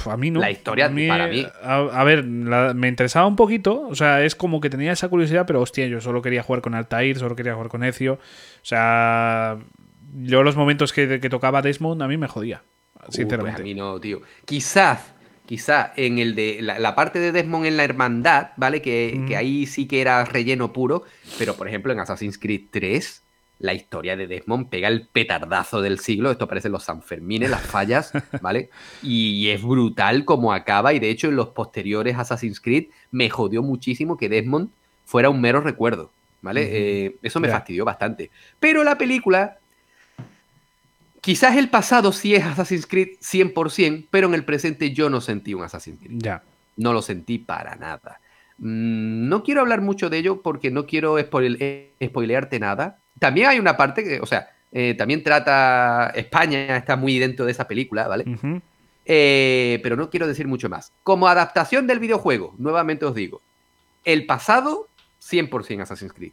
[0.06, 0.40] A mí no.
[0.40, 1.46] La historia, para mí.
[1.62, 3.86] A, ver, me interesaba un poquito.
[3.88, 6.74] O sea, es como que tenía esa curiosidad, pero hostia, yo solo quería jugar con
[6.74, 8.14] Altair, solo quería jugar con Ezio.
[8.14, 9.58] O sea,
[10.14, 12.62] yo los momentos que, tocaba Desmond a mí me jodía.
[12.94, 13.62] Pues sinceramente.
[13.62, 14.22] a mí no, tío.
[14.44, 15.14] Quizás,
[15.46, 18.82] quizás en el de la, parte de Desmond en la hermandad, ¿vale?
[18.82, 21.04] Que, que ahí sí que era relleno puro.
[21.38, 23.22] Pero por ejemplo, en Assassin's Creed 3
[23.62, 26.30] la historia de Desmond pega el petardazo del siglo.
[26.30, 28.70] Esto parece los Sanfermines, las fallas, ¿vale?
[29.02, 30.92] Y es brutal como acaba.
[30.92, 34.70] Y de hecho, en los posteriores Assassin's Creed me jodió muchísimo que Desmond
[35.06, 36.10] fuera un mero recuerdo,
[36.42, 36.68] ¿vale?
[36.70, 38.30] Eh, eso me fastidió bastante.
[38.60, 39.58] Pero la película.
[41.20, 45.54] Quizás el pasado sí es Assassin's Creed 100%, pero en el presente yo no sentí
[45.54, 46.18] un Assassin's Creed.
[46.18, 46.42] Ya.
[46.76, 48.18] No lo sentí para nada.
[48.58, 53.76] Mm, no quiero hablar mucho de ello porque no quiero spoilearte nada, también hay una
[53.76, 56.10] parte que, o sea, eh, también trata.
[56.12, 58.24] España está muy dentro de esa película, ¿vale?
[59.06, 60.90] Eh, pero no quiero decir mucho más.
[61.04, 63.40] Como adaptación del videojuego, nuevamente os digo,
[64.04, 64.88] el pasado,
[65.20, 66.32] 100% Assassin's Creed.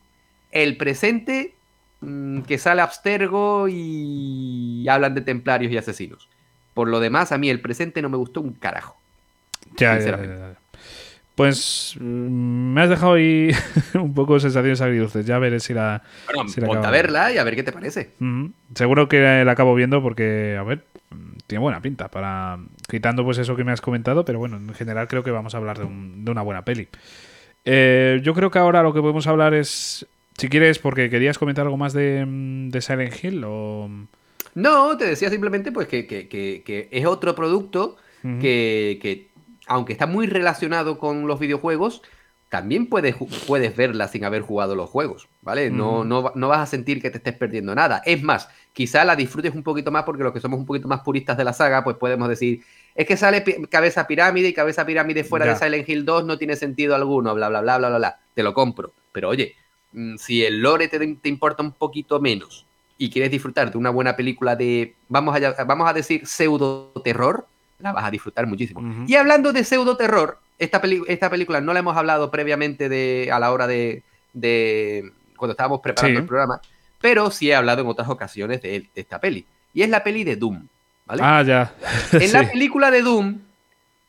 [0.50, 1.54] El presente,
[2.02, 6.28] mm, que sale abstergo y hablan de templarios y asesinos.
[6.74, 8.98] Por lo demás, a mí el presente no me gustó un carajo.
[9.78, 10.58] Ya, sinceramente.
[11.40, 13.52] Pues mm, me has dejado ahí
[13.94, 15.26] un poco sensaciones agridulces.
[15.26, 16.04] Ya veré si la.
[16.26, 18.10] Bueno, si a verla y a ver qué te parece.
[18.76, 20.84] Seguro que la acabo viendo porque, a ver,
[21.48, 22.10] tiene buena pinta.
[22.10, 22.60] para
[22.90, 25.60] Quitando pues eso que me has comentado, pero bueno, en general creo que vamos a
[25.60, 26.90] hablar de, una buena peli.
[27.64, 30.06] Eh, yo creo que ahora lo que podemos hablar es.
[30.38, 33.90] Si quieres, porque querías comentar algo más de, de Silent Hill o.
[34.56, 39.29] No, te decía simplemente pues que, que, que, es otro producto que
[39.70, 42.02] aunque está muy relacionado con los videojuegos,
[42.50, 43.16] también puedes,
[43.46, 45.70] puedes verla sin haber jugado los juegos, ¿vale?
[45.70, 48.02] No, no, no, vas a sentir que te estés perdiendo nada.
[48.04, 51.02] Es más, quizá la disfrutes un poquito más porque los que somos un poquito más
[51.02, 52.64] puristas de la saga, pues podemos decir,
[52.96, 56.56] es que sale cabeza pirámide y cabeza pirámide fuera de Silent Hill 2 no tiene
[56.56, 58.20] sentido alguno, bla, bla, bla, bla, bla, bla.
[58.34, 58.94] Te lo compro.
[59.12, 59.56] Pero oye,
[59.92, 62.66] mm, si el lore te, te importa un poquito menos
[62.98, 67.48] y quieres disfrutar de una buena película de, vamos a, vamos a decir, pseudo terror,
[67.80, 69.06] la vas a disfrutar muchísimo.
[69.08, 73.40] Y hablando de pseudo terror, esta, esta película no la hemos hablado previamente de, a
[73.40, 74.04] la hora de,
[74.34, 76.62] de cuando estábamos preparando el programa,
[77.00, 79.46] pero sí he hablado en otras ocasiones de, esta peli.
[79.74, 80.68] Y es la peli de Doom.
[81.06, 81.22] ¿vale?
[81.24, 81.74] Ah, ya.
[82.12, 83.40] en la película de Doom,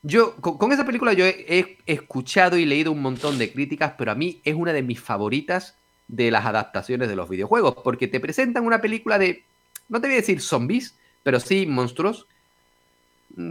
[0.03, 4.15] yo, con, esa película yo he, escuchado y leído un montón de críticas, pero a
[4.15, 5.77] mí es una de mis favoritas
[6.09, 9.45] de las adaptaciones de los videojuegos, porque te presentan una película de,
[9.89, 12.27] no te voy a decir zombies, pero sí monstruos,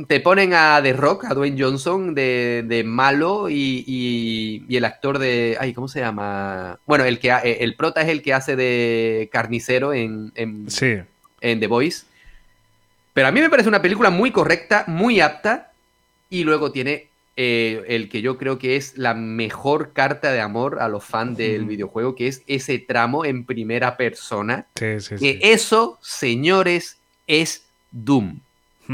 [0.07, 5.57] te ponen a The Rock, a Dwayne Johnson, de, malo y, el actor de.
[5.59, 6.80] Ay, ¿cómo se llama?
[6.86, 10.67] Bueno, el que eh, el prota es el que hace de carnicero en, en,
[11.41, 12.05] en The Voice.
[13.13, 15.71] Pero a mí me parece una película muy correcta, muy apta.
[16.30, 17.07] Y luego tiene
[17.38, 21.38] eh, el que yo creo que es la mejor carta de amor a los fans
[21.38, 24.67] del videojuego, que es ese tramo en primera persona.
[24.75, 28.41] Sí, sí, que eso, señores, es Doom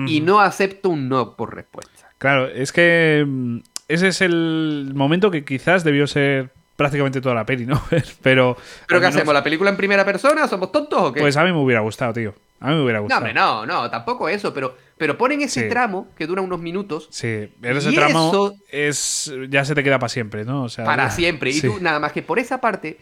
[0.07, 2.09] y no acepto un no por respuesta.
[2.17, 7.45] Claro, es que mm, ese es el momento que quizás debió ser prácticamente toda la
[7.45, 7.81] peli, ¿no?
[8.21, 8.57] Pero.
[8.87, 9.33] ¿Pero qué hacemos?
[9.33, 10.47] ¿La película en primera persona?
[10.47, 11.21] ¿Somos tontos o qué?
[11.21, 12.33] Pues a mí me hubiera gustado, tío.
[12.59, 13.21] A mí me hubiera gustado.
[13.21, 17.07] No, hombre, no, no, tampoco eso, pero, pero ponen ese tramo que dura unos minutos.
[17.11, 20.63] Sí, ese tramo es, ya se te queda para siempre, ¿no?
[20.63, 21.51] O sea, para siempre.
[21.51, 22.97] Y tú, nada más que por esa parte,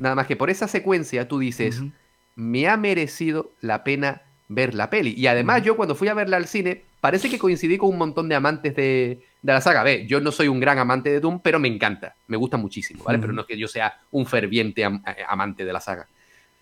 [0.00, 1.82] nada más que por esa secuencia, tú dices,
[2.34, 4.22] me ha merecido la pena
[4.54, 5.14] ver la peli.
[5.16, 8.28] Y además yo cuando fui a verla al cine, parece que coincidí con un montón
[8.28, 9.82] de amantes de, la saga.
[9.82, 13.04] Ve, yo no soy un gran amante de Doom, pero me encanta, me gusta muchísimo,
[13.04, 13.18] ¿vale?
[13.18, 14.88] Pero no es que yo sea un ferviente eh,
[15.28, 16.08] amante de la saga.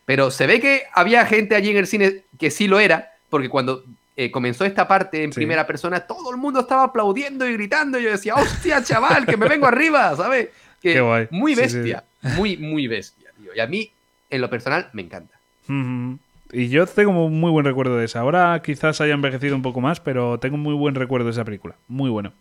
[0.05, 3.49] Pero se ve que había gente allí en el cine que sí lo era, porque
[3.49, 3.84] cuando
[4.16, 7.99] eh, comenzó esta parte en primera persona, todo el mundo estaba aplaudiendo y gritando.
[7.99, 10.49] Y yo decía, hostia, chaval, que me vengo arriba, ¿sabes?
[10.80, 11.28] Que Qué guay.
[11.30, 13.55] Muy bestia, muy, muy bestia, tío.
[13.55, 13.90] Y a mí,
[14.28, 15.38] en lo personal, me encanta.
[16.53, 18.20] Y yo tengo muy buen recuerdo de esa.
[18.20, 21.76] Ahora quizás haya envejecido un poco más, pero tengo muy buen recuerdo de esa película.
[21.88, 22.32] Muy bueno.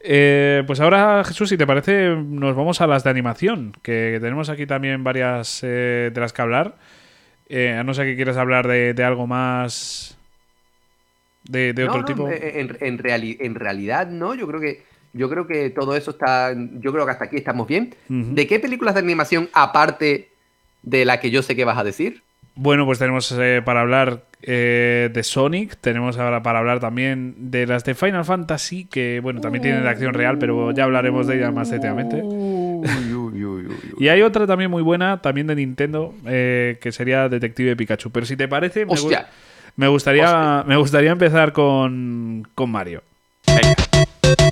[0.00, 4.48] Eh, pues ahora, Jesús, si te parece, nos vamos a las de animación, que tenemos
[4.48, 6.76] aquí también varias eh, de las que hablar.
[7.48, 10.16] Eh, a no ser que quieras hablar de, algo más
[11.44, 12.28] de, otro tipo.
[12.28, 14.34] En, en, realidad, no.
[14.34, 16.52] Yo creo que yo creo que todo eso está.
[16.54, 17.94] Yo creo que hasta aquí estamos bien.
[18.08, 20.30] ¿De qué películas de animación, aparte
[20.82, 22.22] de la que yo sé que vas a decir?
[22.54, 27.66] Bueno, pues tenemos eh, para hablar eh, de Sonic, tenemos ahora para hablar también de
[27.66, 31.36] las de Final Fantasy, que bueno, también tienen de acción real, pero ya hablaremos de
[31.36, 32.22] ellas más detenidamente.
[33.98, 38.10] y hay otra también muy buena, también de Nintendo, eh, que sería Detective Pikachu.
[38.10, 38.86] Pero si te parece,
[39.76, 43.02] me, gustaría, me gustaría empezar con, con Mario.
[43.46, 44.50] Venga.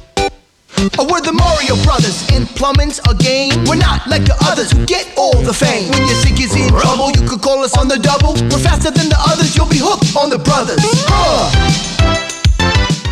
[0.97, 2.24] Oh, we're the Mario Brothers,
[2.55, 3.53] plumbing's a game.
[3.66, 5.91] We're not like the others who get all the fame.
[5.91, 8.34] When your sink is in trouble, you could call us on the double.
[8.51, 10.78] We're faster than the others, you'll be hooked on the brothers.
[11.09, 11.51] Uh.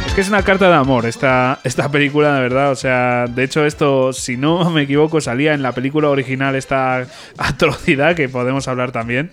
[0.06, 2.70] Es que es una carta de amor esta, esta película, de verdad.
[2.72, 7.06] O sea, de hecho, esto, si no me equivoco, salía en la película original esta
[7.38, 9.30] atrocidad que podemos hablar también.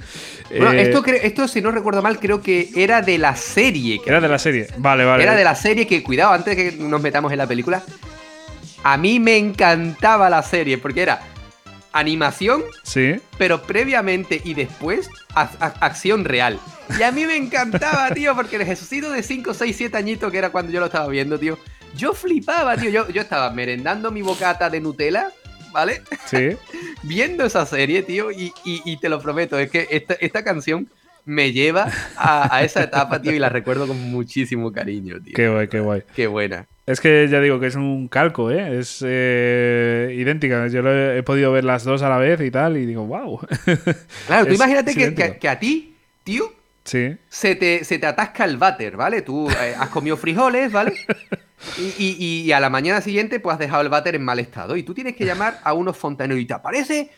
[0.50, 4.02] Bueno, Eh, esto, esto, si no recuerdo mal, creo que era de la serie.
[4.02, 4.68] que era de la serie.
[4.78, 5.24] Vale, vale.
[5.24, 7.82] Era de la serie que, cuidado, antes de que nos metamos en la película,
[8.84, 11.22] a mí me encantaba la serie porque era
[11.92, 13.16] animación, Sí.
[13.38, 16.60] pero previamente y después acción real.
[17.00, 20.38] Y a mí me encantaba, tío, porque el Jesucito de 5, 6, 7 añitos, que
[20.40, 21.58] era cuando yo lo estaba viendo, tío,
[21.96, 22.90] yo flipaba, tío.
[22.90, 25.30] Yo, yo estaba merendando mi bocata de Nutella,
[25.72, 26.02] ¿vale?
[26.26, 26.58] Sí.
[27.04, 30.90] Viendo esa serie, tío, y, y- y te lo prometo, es que esta, esta canción
[31.26, 35.34] me lleva a, a esa etapa, tío, y la recuerdo con muchísimo cariño, tío.
[35.36, 36.04] Qué guay, qué guay.
[36.16, 36.68] Qué buena.
[36.86, 38.80] Es que ya digo que es un calco, ¿eh?
[38.80, 40.68] Es eh, idéntica.
[40.68, 43.06] Yo lo he, he podido ver las dos a la vez y tal, y digo,
[43.06, 43.40] wow.
[44.28, 45.32] Claro, tú imagínate que, idéntico.
[45.34, 46.52] que- que a ti, tío,
[46.84, 47.16] Sí.
[47.30, 49.22] se te, se te atasca el váter, ¿vale?
[49.22, 50.94] Tú eh, has comido frijoles, ¿vale?
[51.78, 54.76] Y, y- y a la mañana siguiente, pues has dejado el váter en mal estado.
[54.76, 57.10] Y tú tienes que llamar a unos fontaneros y te aparece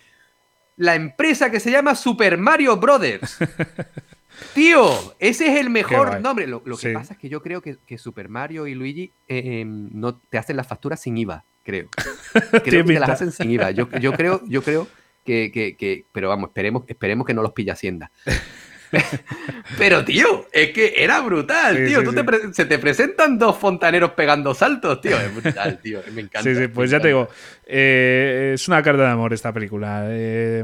[0.78, 3.38] la empresa que se llama Super Mario Brothers.
[4.54, 6.48] Tío, ese es el mejor nombre.
[6.48, 6.94] Lo, lo que Sí.
[6.94, 10.38] pasa es que yo creo que, que Super Mario y Luigi eh, eh, no te
[10.38, 11.88] hacen las facturas sin IVA, creo.
[12.64, 13.72] Creo que te las hacen sin IVA.
[13.72, 14.88] Yo, yo creo, yo creo
[15.24, 18.12] que, que- que- Pero vamos, esperemos, esperemos que no los pille Hacienda.
[19.78, 22.00] Pero, tío, es que era brutal, Sí, tío.
[22.00, 22.16] sí, Tú sí.
[22.18, 25.18] te pre- se te presentan dos fontaneros pegando saltos, tío.
[25.20, 26.02] Es brutal, tío.
[26.14, 26.44] Me encanta.
[26.50, 27.28] Sí, sí, pues ya te digo,
[27.66, 30.06] eh, es una carta de amor esta película.
[30.10, 30.64] Eh,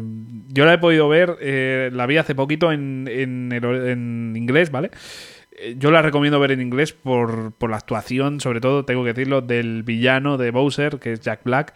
[0.50, 4.72] yo la he podido ver, eh, la vi hace poquito en, en, el- en inglés,
[4.72, 4.92] ¿vale?
[5.78, 9.42] Yo la recomiendo ver en inglés por, por la actuación, sobre todo, tengo que decirlo,
[9.42, 11.74] del villano de Bowser, que es Jack Black.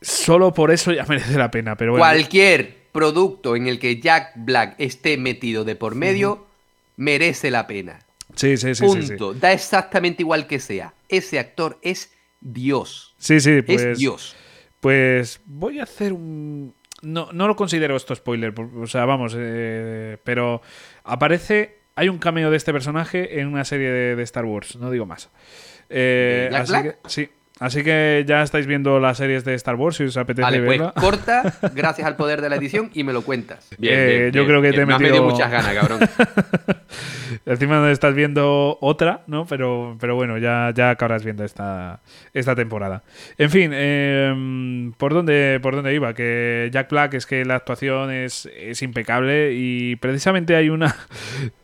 [0.00, 2.02] Solo por eso ya merece la pena, pero bueno.
[2.04, 6.46] Cualquier producto en el que Jack Black esté metido de por medio
[6.96, 7.98] merece la pena.
[8.36, 9.08] Sí, sí, sí, sí, sí.
[9.08, 9.34] Punto.
[9.34, 10.94] Da exactamente igual que sea.
[11.08, 13.16] Ese actor es Dios.
[13.18, 14.36] Sí, sí, pues, es Dios.
[14.78, 16.72] Pues voy a hacer un.
[17.02, 20.62] No, no lo considero esto spoiler, o sea, vamos, eh, pero
[21.02, 21.78] aparece.
[21.96, 25.04] Hay un cameo de este personaje en una serie de, de Star Wars, no digo
[25.04, 25.30] más.
[25.90, 27.02] Eh, ¿De Jack así Black?
[27.02, 27.28] que, sí.
[27.60, 30.70] Así que ya estáis viendo las series de Star Wars si os apetece Vale, pues
[30.78, 30.92] verla.
[31.00, 33.68] corta, gracias al poder de la edición, y me lo cuentas.
[33.80, 36.00] Eh, yo creo que te he Me has metido- metido muchas ganas, cabrón.
[37.46, 39.46] Encima no estás viendo otra, ¿no?
[39.46, 42.00] Pero, pero bueno, ya, ya acabarás viendo esta,
[42.32, 43.02] esta temporada.
[43.38, 46.14] En fin, eh, ¿por, dónde, ¿por dónde iba?
[46.14, 50.94] Que Jack Black es que la actuación es, es impecable y precisamente hay una...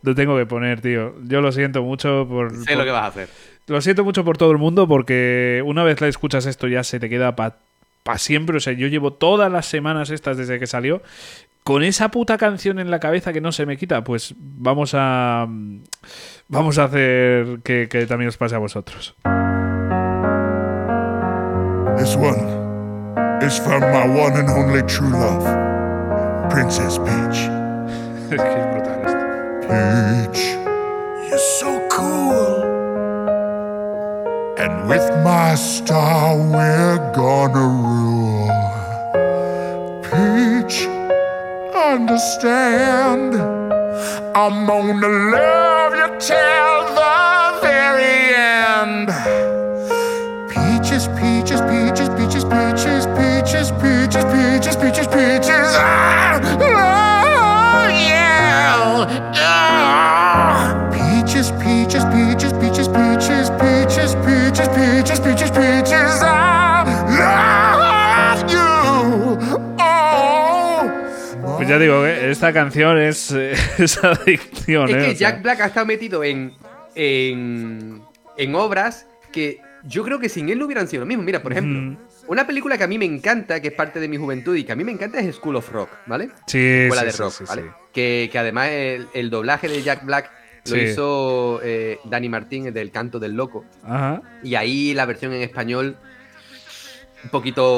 [0.02, 1.14] lo tengo que poner, tío.
[1.24, 2.52] Yo lo siento mucho por...
[2.52, 3.28] sé por- lo que vas a hacer.
[3.70, 6.98] Lo siento mucho por todo el mundo porque una vez la escuchas esto ya se
[6.98, 7.54] te queda para
[8.16, 8.56] siempre.
[8.56, 11.02] O sea, yo llevo todas las semanas estas desde que salió
[11.62, 14.02] con esa puta canción en la cabeza que no se me quita.
[14.02, 15.46] Pues vamos a
[16.48, 19.14] vamos a hacer que, que también os pase a vosotros.
[21.96, 25.44] This one is from my one and only true love,
[26.50, 27.48] Princess Peach.
[28.32, 29.68] es que es brutal esto.
[29.68, 30.58] Peach,
[31.28, 32.49] you're so cool.
[34.62, 38.50] And with my star, we're gonna rule.
[40.04, 40.86] Peach,
[41.74, 43.40] understand.
[44.36, 47.29] I'm gonna love you till the
[71.70, 74.88] ya digo, eh, esta canción es, eh, es adicción.
[74.88, 75.30] Es eh, que o sea.
[75.30, 76.52] Jack Black ha estado metido en,
[76.94, 78.02] en,
[78.36, 81.22] en obras que yo creo que sin él no hubieran sido lo mismo.
[81.22, 81.96] Mira, por ejemplo,
[82.26, 84.72] una película que a mí me encanta, que es parte de mi juventud y que
[84.72, 86.30] a mí me encanta es School of Rock, ¿vale?
[86.46, 87.64] Sí, Escuela sí, de rock, sí, ¿vale?
[87.92, 90.30] Que, que además el, el doblaje de Jack Black
[90.68, 93.64] lo hizo eh, Danny Martín el del Canto del Loco.
[93.84, 94.22] Ajá.
[94.42, 95.96] Y ahí la versión en español
[97.22, 97.76] un poquito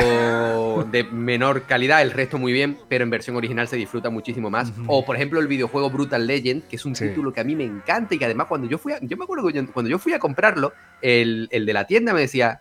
[0.91, 4.73] de menor calidad, el resto muy bien, pero en versión original se disfruta muchísimo más.
[4.87, 7.09] O por ejemplo el videojuego Brutal Legend, que es un Sí.
[7.09, 9.25] título que a mí me encanta y que además cuando yo fui a, yo me
[9.25, 12.61] acuerdo que yo- cuando yo fui a comprarlo, el, el de la tienda me decía,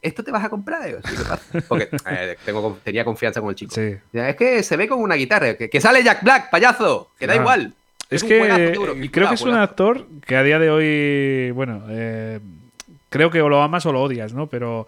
[0.00, 0.98] ¿esto te vas a comprar?
[1.68, 3.74] Porque eh, tengo, tenía confianza con el chico.
[3.74, 3.96] Sí.
[4.12, 7.36] Es que se ve con una guitarra, que, que sale Jack Black, payaso, que da
[7.36, 7.72] igual.
[8.10, 12.38] Es que juegazo, creo que es un actor que a día de hoy, bueno, eh,
[13.08, 14.46] creo que o lo amas o lo odias, ¿no?
[14.46, 14.86] Pero.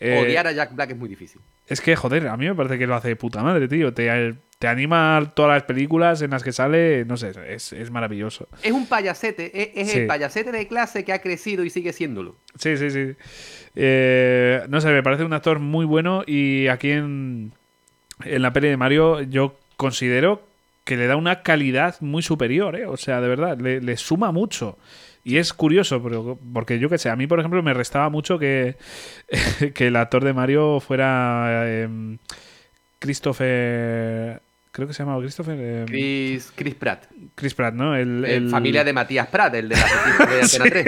[0.00, 1.40] Eh, Odiar a Jack Black es muy difícil.
[1.66, 3.92] Es que, joder, a mí me parece que lo hace de puta madre, tío.
[3.94, 8.48] Te, te anima todas las películas en las que sale, no sé, es, es maravilloso.
[8.62, 9.98] Es un payasete, es, es Sí.
[10.00, 12.36] el payasete de clase que ha crecido y sigue siéndolo.
[12.58, 13.14] Sí, sí, sí.
[13.74, 17.52] Eh, no sé, me parece un actor muy bueno y aquí en,
[18.24, 20.46] en la peli de Mario yo considero
[20.84, 22.86] que le da una calidad muy superior, ¿eh?
[22.86, 24.78] O sea, de verdad, le, le suma mucho.
[25.24, 28.38] Y es curioso, pero, porque yo que sé, a mí, por ejemplo, me restaba mucho
[28.38, 28.76] que,
[29.74, 32.18] que el actor de Mario fuera em,
[32.98, 34.42] Christopher...
[34.72, 35.58] Creo que se llamaba Christopher...
[35.60, 37.04] em, Chris, Chris Pratt.
[37.34, 37.94] Chris Pratt, ¿no?
[37.94, 40.86] El, El el- familia de Matías Pratt, el de la de Antena 3.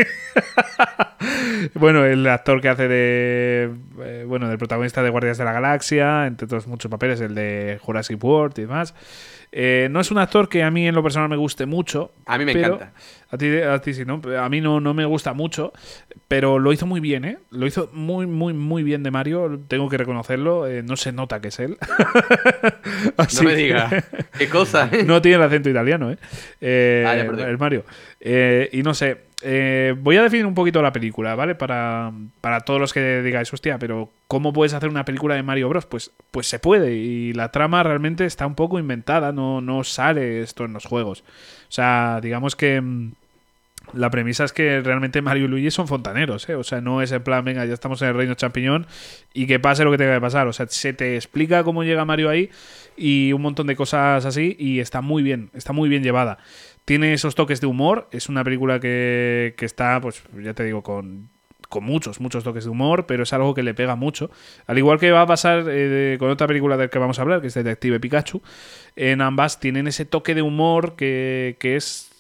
[1.75, 3.71] Bueno, el actor que hace de.
[4.01, 7.79] eh, bueno, del protagonista de Guardias de la Galaxia, entre otros muchos papeles, el de
[7.83, 8.95] Jurassic World y demás.
[9.57, 12.13] Eh, no es un actor que a mí en lo personal me guste mucho.
[12.27, 12.93] A mí me pero- encanta.
[13.31, 14.21] A ti, a ti sí, ¿no?
[14.39, 15.73] A mí no, no me gusta mucho,
[16.29, 17.39] pero lo hizo muy bien, ¿eh?
[17.51, 20.69] Lo hizo muy, muy, muy bien de Mario, tengo que reconocerlo.
[20.69, 21.77] eh, no se nota que es él.
[23.37, 23.93] No me que- digas.
[24.39, 24.89] Qué cosa.
[24.93, 25.05] ¿eh?
[25.05, 26.19] no tiene el acento italiano, ¿eh?
[26.61, 27.49] Eh, por Dios.
[27.49, 27.85] el Mario.
[28.21, 31.55] Eh, y no sé, eh, voy a definir un poquito la película, ¿vale?
[31.55, 35.69] Para, para todos los que digáis, hostia, pero ¿cómo puedes hacer una película de Mario
[35.69, 35.87] Bros?
[35.87, 40.41] Pues, pues se puede, y la trama realmente está un poco inventada, no, no sale
[40.41, 41.21] esto en los juegos.
[41.69, 42.81] O sea, digamos que...
[42.81, 43.13] mm,
[43.93, 46.55] La premisa es que realmente Mario y Luigi son fontaneros, ¿eh?
[46.55, 48.87] O sea, no es en plan, venga, ya estamos en el reino champiñón
[49.35, 50.47] y que pase lo que tenga que pasar.
[50.49, 52.49] O sea, se te explica cómo llega Mario ahí
[52.97, 56.39] y un montón de cosas así y está muy bien, está muy bien llevada.
[56.85, 60.83] Tiene esos toques de humor, es una película que, que está, pues ya te digo,
[60.83, 61.31] con,
[61.71, 64.31] con muchos, muchos toques de humor, pero es algo que le pega mucho.
[64.67, 67.41] Al igual que va a pasar eh, con otra película del que vamos a hablar,
[67.41, 68.43] que es Detective Pikachu,
[68.97, 72.11] en ambas tienen ese toque de humor que, que es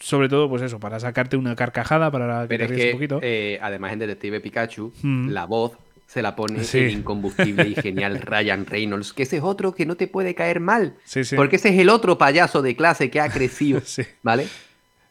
[0.00, 2.90] sobre todo, pues eso, para sacarte una carcajada, para que Pero te es ríes que,
[2.92, 3.20] un poquito.
[3.22, 5.28] eh, además en Detective Pikachu, Mm.
[5.30, 5.72] la voz
[6.10, 6.78] se la pone Sí.
[6.78, 10.58] el incombustible y genial Ryan Reynolds, que ese es otro que no te puede caer
[10.58, 10.96] mal.
[11.04, 11.36] Sí, sí.
[11.36, 13.80] Porque ese es el otro payaso de clase que ha crecido.
[14.22, 14.48] ¿vale?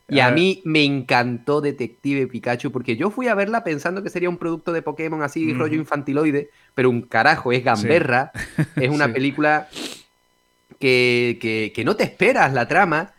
[0.09, 0.31] Y a Ah.
[0.31, 4.73] mí me encantó Detective Pikachu porque yo fui a verla pensando que sería un producto
[4.73, 8.31] de Pokémon así, rollo infantiloide, pero un carajo, es gamberra,
[8.75, 9.69] es una película
[10.79, 13.13] que, que- que no te esperas la trama.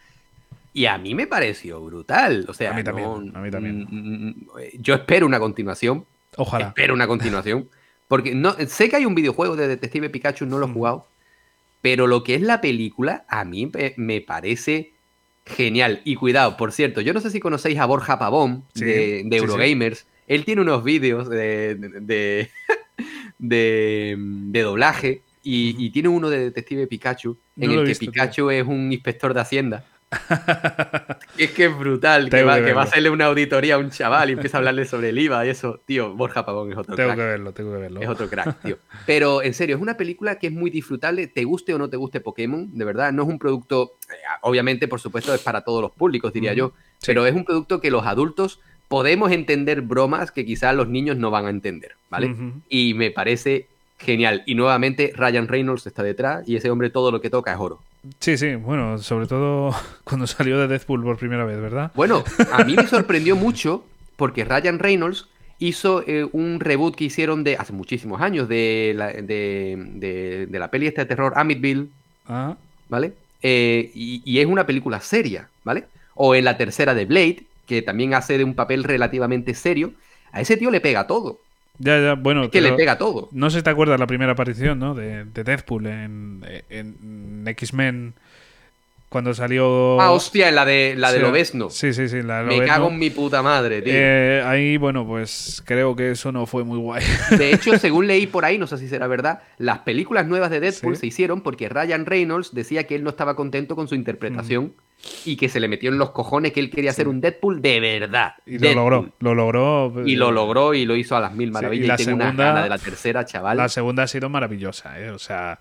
[0.72, 2.45] Y a mí me pareció brutal.
[2.49, 3.87] O sea, A mí también, no- a mí también.
[3.91, 4.35] mm, mm,
[4.81, 6.05] Yo espero una continuación.
[6.37, 6.68] Ojalá.
[6.68, 7.68] Espero una continuación.
[8.09, 10.74] Porque no, sé que hay un videojuego de Detective Pikachu, no lo he Mm.
[10.74, 11.07] jugado.
[11.81, 14.93] Pero lo que es la película, a mí me, parece
[15.47, 16.03] genial.
[16.05, 19.37] Y cuidado, por cierto, yo no sé si conocéis a Borja Pavón Sí, de, sí.
[19.37, 20.07] Eurogamers.
[20.26, 22.49] Él tiene unos vídeos de,
[23.39, 28.12] de, doblaje y, y tiene uno de Detective Pikachu en el que visto, tío.
[28.12, 29.85] Pikachu es un inspector de Hacienda.
[31.39, 33.79] es que es brutal, que Tengo va, que que va a hacerle una auditoría a
[33.79, 35.81] un chaval y empieza a hablarle sobre el IVA y eso.
[35.87, 37.19] Tío, Borja Pavón es otro Tengo crack.
[37.19, 38.01] que verlo, tengo que verlo.
[38.01, 38.79] Es otro crack, tío.
[39.07, 41.97] Pero en serio, es una película que es muy disfrutable, te guste o no te
[41.97, 43.13] guste Pokémon, de verdad.
[43.13, 46.59] No es un producto, eh, obviamente, por supuesto, es para todos los públicos, diría Ujú,
[46.59, 46.73] yo.
[46.99, 47.07] sí.
[47.07, 51.31] Pero es un producto que los adultos podemos entender bromas que quizás los niños no
[51.31, 52.35] van a entender, ¿vale?
[52.69, 54.43] Y me parece genial.
[54.47, 57.81] Y nuevamente, Ryan Reynolds está detrás y ese hombre todo lo que toca es oro.
[58.19, 59.75] Sí, sí, bueno, sobre todo
[60.05, 61.93] cuando salió de Deadpool por primera vez, ¿verdad?
[61.95, 63.85] Bueno, a mí me sorprendió mucho
[64.17, 65.27] porque Ryan Reynolds
[65.59, 70.59] hizo eh, un reboot que hicieron de hace muchísimos años de la, de, de- de
[70.59, 71.89] la peli esta de terror Amityville,
[72.27, 72.57] Ah,
[72.89, 73.13] ¿vale?
[73.43, 75.85] Eh, y, y es una película seria, ¿vale?
[76.15, 79.93] O en la tercera de Blade, que también hace de un papel relativamente serio.
[80.33, 81.41] A ese tío le pega todo.
[81.81, 82.45] Ya, ya, bueno.
[82.45, 83.28] Es que le pega todo.
[83.33, 84.95] No sé si te acuerdas la primera aparición, ¿no?
[84.95, 88.14] De, de Deadpool en, en X-Men
[89.11, 90.01] cuando salió.
[90.01, 91.69] Ah, hostia, la de la de Sí, Lobezno.
[91.69, 93.93] Sí, sí, sí, la de Me cago en mi puta madre, tío.
[93.95, 97.03] Eh, ahí, bueno, pues creo que eso no fue muy guay.
[97.37, 100.61] De hecho, según leí por ahí, no sé si será verdad, las películas nuevas de
[100.61, 101.01] Deadpool Sí.
[101.01, 104.75] se hicieron porque Ryan Reynolds decía que él no estaba contento con su interpretación
[105.25, 107.81] y que se le metió en los cojones que él quería hacer un Deadpool de
[107.81, 108.35] verdad.
[108.47, 108.77] Y lo Deadpool.
[108.77, 110.07] logró, lo logró.
[110.07, 111.85] Y lo logró y lo hizo a las mil Sí, maravillas.
[111.85, 113.57] y la y tengo una segunda- gana de la tercera, chaval.
[113.57, 115.11] La segunda ha sido maravillosa, ¿eh?
[115.11, 115.59] O sea,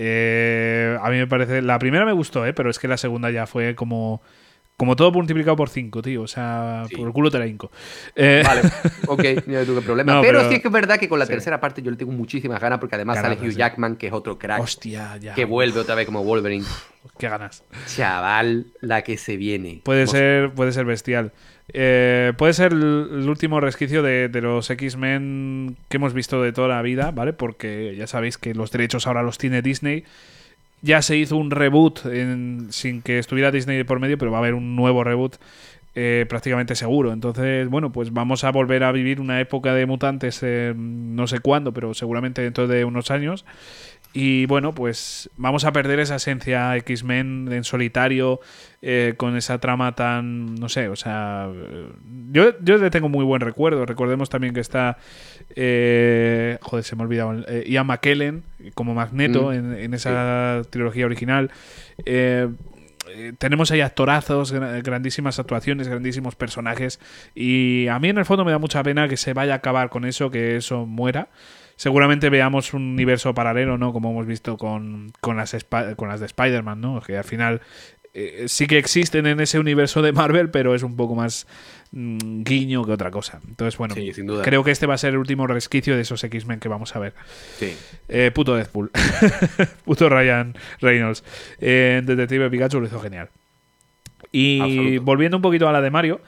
[0.00, 1.60] eh, a mí me parece.
[1.60, 2.52] La primera me gustó, ¿eh?
[2.54, 4.22] Pero es que la segunda ya fue como.
[4.76, 6.22] Como todo multiplicado por 5, tío.
[6.22, 6.94] O sea, Sí.
[6.94, 7.68] por el culo te la hinco.
[8.14, 8.60] Eh, Vale,
[9.08, 10.12] ok, no tuve problema.
[10.14, 11.32] No, pero, pero- sí es que es verdad que con la sí.
[11.32, 13.58] tercera parte yo le tengo muchísimas ganas porque además Ganas, sale Hugh sí.
[13.58, 15.34] Jackman, que es otro crack, Hostia, ya.
[15.34, 16.64] que vuelve otra vez como Wolverine.
[17.18, 17.64] Qué ganas.
[17.88, 19.80] Chaval, la que se viene.
[19.84, 21.32] Puede ser, puede ser bestial.
[21.74, 26.68] Eh, puede ser el, último resquicio de, de los X-Men que hemos visto de toda
[26.68, 27.32] la vida, ¿vale?
[27.32, 30.04] Porque ya sabéis que los derechos ahora los tiene Disney.
[30.82, 34.40] Ya se hizo un reboot en- sin que estuviera Disney por medio, pero va a
[34.40, 35.36] haber un nuevo reboot
[35.94, 37.12] eh, prácticamente seguro.
[37.12, 41.40] Entonces, bueno, pues vamos a volver a vivir una época de mutantes, eh, no sé
[41.40, 43.44] cuándo, pero seguramente dentro de unos años.
[44.20, 48.40] Y bueno, pues vamos a perder esa esencia X-Men en solitario,
[48.82, 51.48] eh, con esa trama tan, no sé, o sea,
[52.32, 53.86] yo, yo le tengo muy buen recuerdo.
[53.86, 54.96] Recordemos también que está,
[55.54, 58.42] eh, joder, se me ha olvidado, eh, Ian McKellen
[58.74, 61.50] como Magneto Mm, en, en esa trilogía original.
[62.04, 62.48] Eh,
[63.10, 67.00] eh, tenemos ahí actorazos, gra- grandísimas actuaciones, grandísimos personajes.
[67.34, 69.88] Y a mí en el fondo me da mucha pena que se vaya a acabar
[69.90, 71.28] con eso, que eso muera.
[71.78, 73.92] Seguramente veamos un universo paralelo, ¿no?
[73.92, 75.56] Como hemos visto con, con, las,
[75.94, 77.00] con las de Spider-Man, ¿no?
[77.00, 77.60] Que al final
[78.14, 81.46] eh, sí que existen en ese universo de Marvel, pero es un poco más
[81.92, 83.40] mm, guiño que otra cosa.
[83.46, 84.42] Entonces, bueno, Sí, sin duda.
[84.42, 86.98] creo que este va a ser el último resquicio de esos X-Men que vamos a
[86.98, 87.14] ver.
[87.60, 87.76] Sí.
[88.08, 88.90] Eh, puto Deadpool.
[89.84, 91.22] puto Ryan Reynolds.
[91.60, 93.28] Eh, Detective Pikachu lo hizo genial.
[94.32, 95.02] Y Absoluto.
[95.04, 96.20] volviendo un poquito a la de Mario,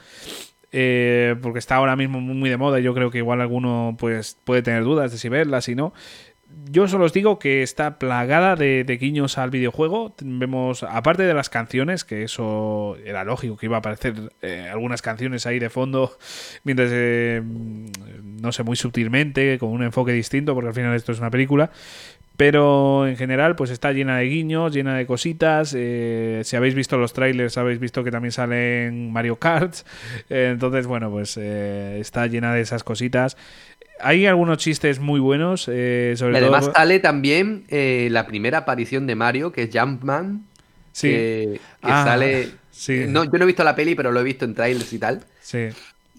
[0.71, 4.37] eh, porque está ahora mismo muy de moda, y yo creo que igual alguno pues,
[4.43, 5.93] puede tener dudas de si verla, si no.
[6.69, 10.15] Yo solo os digo que está plagada de, de guiños al videojuego.
[10.21, 15.01] Vemos, aparte de las canciones, que eso era lógico que iba a aparecer eh, algunas
[15.01, 16.17] canciones ahí de fondo,
[16.63, 21.19] mientras, eh, no sé, muy sutilmente, con un enfoque distinto, porque al final esto es
[21.19, 21.71] una película.
[22.41, 25.75] Pero en general, pues está llena de guiños, llena de cositas.
[25.77, 29.75] eh, si habéis visto los trailers, habéis visto que también salen Mario Kart.
[30.31, 33.37] Eh, entonces, bueno, pues eh, está llena de esas cositas.
[33.99, 36.73] Hay algunos chistes muy buenos, sobre además todo.
[36.73, 40.43] sale también la primera aparición de Mario, que es Jumpman.
[40.93, 42.47] Sí, Que, que Ah, sale.
[42.71, 43.03] sí.
[43.07, 45.21] No, yo no he visto la peli, pero lo he visto en trailers y tal.
[45.41, 45.67] sí.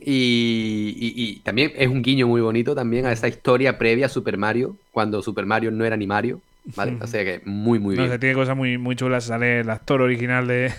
[0.05, 4.09] Y, y- y también es un guiño muy bonito también a esa historia previa a
[4.09, 6.41] Super Mario, cuando Super Mario no era ni Mario.
[6.77, 6.97] ¿Vale?
[7.01, 8.13] O sea que muy, muy No bien.
[8.13, 9.25] sé, tiene cosas muy, muy chulas.
[9.25, 10.71] Sale el actor original de,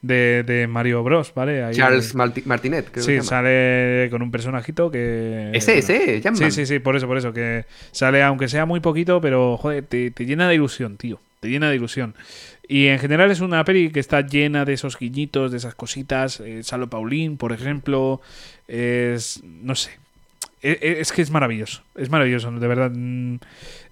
[0.00, 1.62] de, de Mario Bros, ¿vale?
[1.64, 3.24] Ahí- Charles Marti- Martinet, creo que Sí, se llama.
[3.28, 5.50] sale con un personajito que.
[5.52, 6.50] Ese, bueno, ese, Jumpman.
[6.50, 7.34] Sí, sí, sí, por eso, por eso.
[7.34, 11.20] Que sale, aunque sea muy poquito, pero joder, te, te llena de ilusión, tío.
[11.40, 12.14] Te llena de ilusión.
[12.66, 16.40] Y en general es una peli que está llena de esos guiñitos, de esas cositas.
[16.40, 18.22] Eh, Salo Paulín, por ejemplo.
[18.68, 19.42] Es.
[19.44, 19.90] No sé.
[20.60, 21.82] E- e- Es que es maravilloso.
[21.96, 22.90] Es maravilloso, de verdad.
[22.94, 23.36] Mm,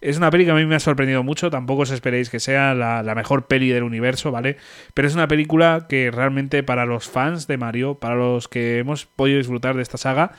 [0.00, 1.50] Es una peli que a mí me ha sorprendido mucho.
[1.50, 4.56] Tampoco os esperéis que sea la, la mejor peli del universo, ¿vale?
[4.94, 9.06] Pero es una película que realmente para los fans de Mario, para los que hemos
[9.06, 10.32] podido disfrutar de esta saga,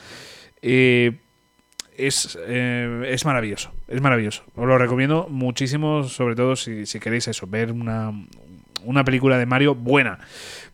[0.62, 1.16] eh,
[1.96, 3.72] es, eh, es maravilloso.
[3.88, 4.44] Es maravilloso.
[4.54, 8.12] Os lo recomiendo muchísimo, sobre todo si, si queréis eso, ver una,
[8.84, 10.20] una película de Mario buena.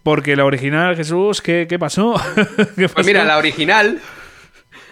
[0.04, 2.14] Porque la original, Jesús, ¿qué, qué pasó?
[2.76, 3.28] ¿Qué Pues mira, pasó?
[3.28, 4.00] la original.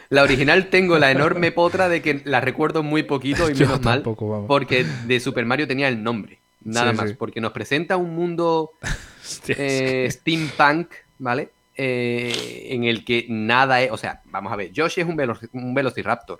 [0.09, 3.83] La original tengo la enorme potra de que la recuerdo muy poquito y Yo menos
[3.83, 4.03] mal.
[4.05, 4.45] vamos.
[4.49, 6.39] Porque de Super Mario tenía el nombre.
[6.65, 7.09] Nada Sí, más.
[7.11, 7.17] sí.
[7.19, 8.73] Porque nos presenta un mundo
[9.23, 10.89] Hostia, es eh, que- steampunk,
[11.19, 11.51] ¿vale?
[11.77, 13.91] Eh, en el que nada es.
[13.91, 14.71] O sea, vamos a ver.
[14.73, 16.39] Yoshi es un, velo- un velociraptor,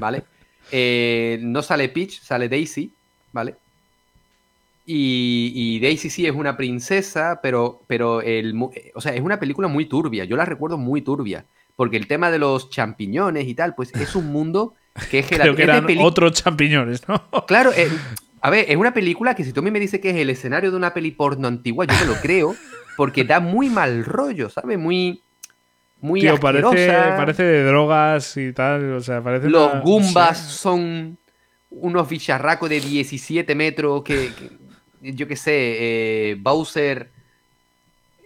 [0.00, 0.22] ¿vale?
[0.72, 2.92] Eh, no sale Peach, sale Daisy,
[3.32, 3.54] ¿vale?
[4.86, 8.54] Y, y Daisy sí es una princesa, pero, pero el,
[8.94, 10.24] o sea, es una película muy turbia.
[10.24, 11.46] Yo la recuerdo muy turbia.
[11.76, 14.74] Porque el tema de los champiñones y tal, pues es un mundo
[15.10, 17.22] que es Creo que eran otros champiñones, ¿no?
[17.46, 17.88] Claro, eh,
[18.40, 20.30] a ver, es una película que si tú a mí me dices que es el
[20.30, 22.54] escenario de una peli porno antigua, yo me lo creo,
[22.96, 24.78] porque da muy mal rollo, ¿sabes?
[24.78, 25.22] Muy,
[26.00, 27.16] muy Tío, parece, asquerosa.
[27.16, 28.92] parece de drogas y tal.
[28.92, 29.48] O sea, parece.
[29.50, 31.18] Los una- Goombas son
[31.70, 34.63] unos bicharracos de 17 metros que, que-
[35.12, 35.52] yo qué sé,
[36.30, 37.10] eh, Bowser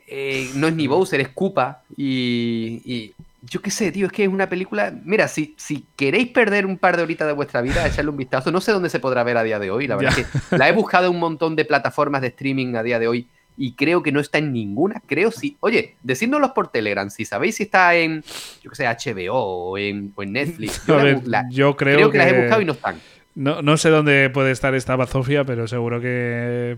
[0.07, 4.25] eh, no es ni Bowser, es Koopa y, y yo qué sé, tío, es que
[4.25, 7.87] es una película, mira, si, si queréis perder un par de horitas de vuestra vida,
[7.87, 10.17] echarle un vistazo, no sé dónde se podrá ver a día de hoy, la verdad
[10.17, 10.23] Ya.
[10.23, 13.07] es que la he buscado en un montón de plataformas de streaming a día de
[13.09, 17.25] hoy y creo que no está en ninguna, creo sí, oye, decídnoslos por Telegram, si
[17.25, 18.23] sabéis si está en,
[18.63, 22.11] yo qué sé, HBO o en, o en Netflix, yo ver, la- yo creo, creo,
[22.11, 23.01] que, las he buscado y no están.
[23.35, 26.77] No, no sé dónde puede estar esta bazofia, pero seguro que,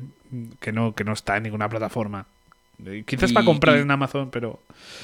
[0.61, 2.27] que, no, que no está en ninguna plataforma.
[2.85, 4.61] Eh, Quizás Y- para comprar y- en Amazon, pero.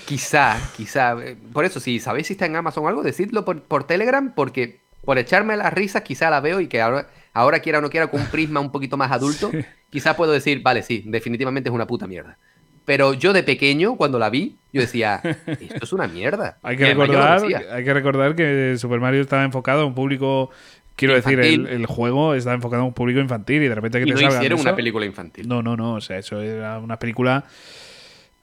[0.06, 1.12] Quizá, quizá.
[1.22, 4.32] eh, Por eso, si sabéis si está en Amazon o algo, decidlo por, por Telegram,
[4.34, 7.90] porque por echarme las risas quizá la veo y que ahora, ahora quiera o no
[7.90, 9.58] quiera con un prisma un poquito más adulto, Sí.
[9.90, 12.36] quizá puedo decir, vale, sí, definitivamente es una puta mierda.
[12.84, 16.58] Pero yo de pequeño, cuando la vi, yo decía, esto es una mierda.
[16.62, 17.42] Hay que, recordar,
[17.72, 20.50] hay que recordar que Super Mario estaba enfocado a un público.
[20.96, 24.14] Quiero decir, el, juego está enfocado a un público infantil y de repente que Y
[24.14, 25.46] te no hicieron una película infantil.
[25.46, 25.94] No, no, no.
[25.94, 27.44] O sea, eso era una película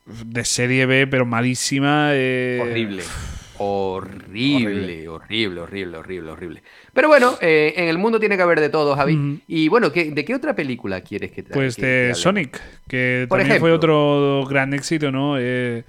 [0.06, 2.10] de serie B, pero malísima.
[2.14, 3.04] eh, Horrible.
[3.58, 6.64] Horrible, horrible, horrible, horrible, horrible.
[6.94, 9.42] Pero bueno, eh, en el mundo tiene que haber de todo, Javi.
[9.48, 11.56] Y bueno, ¿qué- ¿de qué otra película quieres que traiga?
[11.56, 15.36] Pues de Sonic, que Por también fue otro gran éxito, ¿no?
[15.40, 15.84] Eh,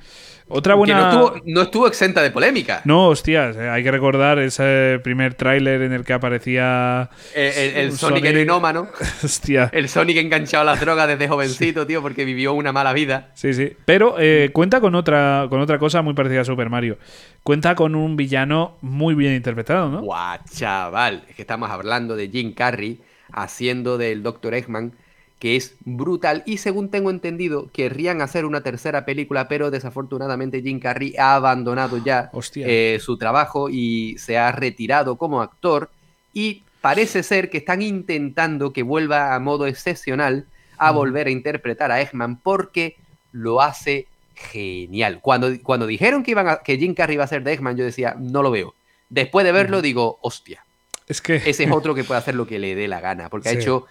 [0.49, 1.01] otra Que buena.
[1.01, 2.83] no estuvo, no estuvo exenta de polémica.
[2.85, 7.11] No, hostias, eh, hay que recordar ese primer tráiler en el que aparecía.
[7.35, 8.89] Eh, El, el un Sonic heroinómano.
[9.25, 9.71] Hostia.
[9.73, 13.31] El Sonic enganchado a las drogas desde jovencito, tío, porque vivió una mala vida.
[13.35, 13.73] Sí, sí.
[13.85, 16.99] Pero eh, cuenta con otra, con otra cosa muy parecida a Super Mario.
[17.43, 20.03] Cuenta con un villano muy bien interpretado, ¿no?
[20.03, 21.25] Guau, chaval.
[21.29, 23.01] Es que estamos hablando de Jim Carrey
[23.33, 24.55] haciendo del Dr.
[24.55, 24.93] Eggman,
[25.45, 26.43] que es brutal.
[26.47, 31.99] Y según tengo entendido, querrían hacer una tercera película, pero desafortunadamente Jim Carrey ha abandonado
[32.03, 35.91] ya eh, su trabajo y se ha retirado como actor.
[36.33, 40.47] Y parece ser que están intentando que vuelva a modo excepcional
[40.79, 42.97] a volver a interpretar a Eggman porque
[43.31, 45.19] lo hace genial.
[45.21, 47.85] Cuando, cuando dijeron que, iban a- que Jim Carrey iba a ser de Eggman, yo
[47.85, 48.75] decía, no lo veo.
[49.11, 50.65] Después de verlo, digo, hostia,
[51.07, 51.37] Es que.
[51.37, 53.85] ese es otro que puede hacer lo que le dé la gana, porque ha hecho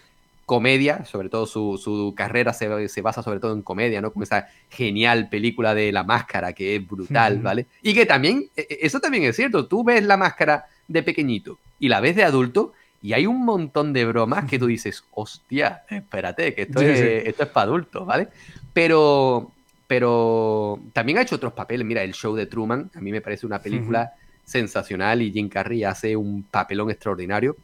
[0.46, 4.12] comedia, sobre todo su, su carrera se, se basa sobre todo en comedia, ¿no?
[4.12, 7.40] Como esa genial película de La Máscara, que es brutal.
[7.40, 7.68] ¿vale?
[7.82, 11.60] Y que también, e- e- eso también es cierto, tú ves La Máscara de pequeñito
[11.80, 15.84] y la ves de adulto y hay un montón de bromas que tú dices, hostia,
[15.90, 17.30] espérate, que esto, Sí, es, sí.
[17.30, 18.28] esto es para adultos, ¿vale?
[18.74, 19.52] Pero,
[19.88, 23.46] pero también ha hecho otros papeles, mira, el show de Truman, a mí me parece
[23.46, 24.14] una película
[24.46, 27.56] sensacional y Jim Carrey hace un papelón extraordinario.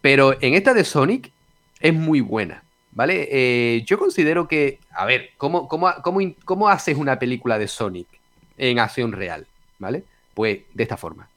[0.00, 1.32] Pero en esta de Sonic
[1.80, 2.62] es muy buena,
[2.92, 3.28] ¿vale?
[3.30, 8.06] Eh, yo considero que, a ver, ¿cómo, cómo, cómo, cómo haces una película de Sonic
[8.58, 9.46] en acción real?
[9.78, 10.04] ¿Vale?
[10.34, 11.28] Pues de esta forma,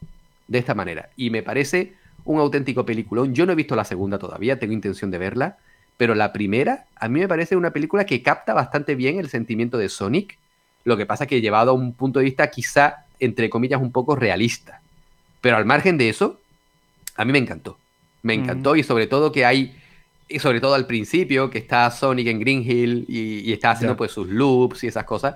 [0.47, 1.09] de esta manera.
[1.17, 1.93] Y me parece
[2.25, 3.33] un auténtico peliculón.
[3.33, 5.57] Yo no he visto la segunda todavía, tengo intención de verla,
[5.97, 9.77] pero la primera a mí me parece una película que capta bastante bien el sentimiento
[9.77, 10.37] de Sonic.
[10.85, 14.15] Lo que pasa que llevado a un punto de vista quizá, entre comillas, un poco
[14.15, 14.79] realista.
[15.41, 16.39] Pero al margen de eso,
[17.15, 17.77] a mí me encantó.
[18.21, 18.41] Me Mm.
[18.43, 19.75] encantó y sobre todo que hay,
[20.30, 23.97] y sobre todo al principio, que está Sonic en Green Hill y, y está haciendo
[23.97, 25.36] pues sus loops y esas cosas.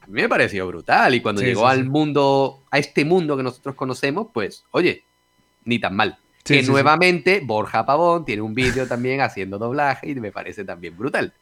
[0.00, 1.88] A mí me pareció brutal y cuando Sí, llegó sí, al sí.
[1.88, 5.04] mundo, a este mundo que nosotros conocemos, pues, oye,
[5.64, 6.16] ni tan mal.
[6.44, 11.32] Que nuevamente Borja Pavón tiene un vídeo también haciendo doblaje y me parece también brutal.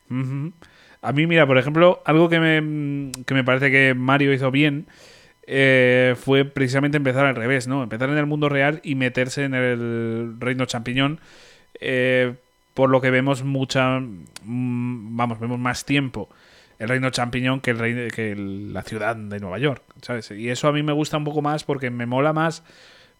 [1.02, 4.86] A mí, mira, por ejemplo, algo que me, que me parece que Mario hizo bien
[5.46, 7.82] eh, fue precisamente empezar al revés, ¿no?
[7.82, 11.18] Empezar en el mundo real y meterse en el reino champiñón.
[11.80, 12.34] eh,
[12.80, 14.00] por lo que vemos mucha.
[14.00, 16.30] mm, Vamos, vemos más tiempo
[16.78, 20.30] el reino champiñón que, el rey- que la ciudad de Nueva York, ¿sabes?
[20.30, 22.64] Y eso a mí me gusta un poco más porque me mola más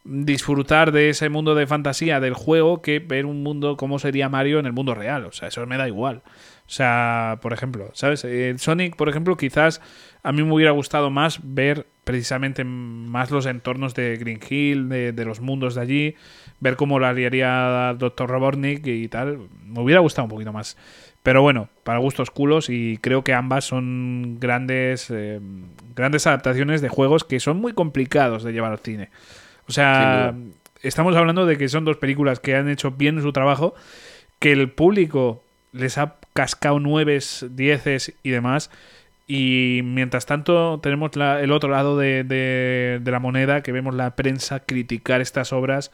[0.02, 4.60] disfrutar de ese mundo de fantasía del juego que ver un mundo como sería Mario
[4.60, 5.26] en el mundo real.
[5.26, 6.22] O sea, eso me da igual.
[6.66, 8.24] O sea, por ejemplo, ¿sabes?
[8.24, 9.82] El Sonic, por ejemplo, quizás
[10.22, 15.12] a mí me hubiera gustado más ver precisamente más los entornos de Green Hill, de,
[15.12, 16.14] de los mundos de allí,
[16.58, 18.28] ver cómo lo haría Dr.
[18.28, 19.48] Robotnik y tal.
[19.64, 20.76] Me hubiera gustado un poquito más.
[21.22, 25.38] Pero bueno, para gustos culos y creo que ambas son grandes, eh,
[25.94, 29.10] grandes adaptaciones de juegos que son muy complicados de llevar al cine.
[29.68, 30.34] O sea,
[30.82, 33.74] estamos hablando de que son dos películas que han hecho bien su trabajo,
[34.38, 38.70] que el público les ha cascado nueves, dieces y demás.
[39.32, 43.94] Y mientras tanto tenemos la- el otro lado de, de- de la moneda, que vemos
[43.94, 45.92] la prensa criticar estas obras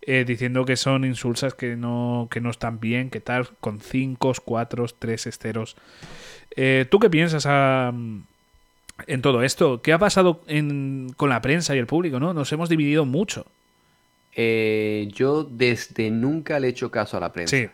[0.00, 4.32] eh, diciendo que son insulsas, que no, que no están bien, que tal, con cinco,
[4.42, 5.76] cuatro, tres esteros.
[6.56, 7.92] Eh, ¿Tú qué piensas ah,
[9.06, 9.82] en todo esto?
[9.82, 12.18] ¿Qué ha pasado en- con la prensa y el público?
[12.18, 12.32] ¿no?
[12.32, 13.44] Nos hemos dividido mucho.
[14.34, 17.54] Eh, yo desde nunca le he hecho caso a la prensa.
[17.56, 17.66] Sí.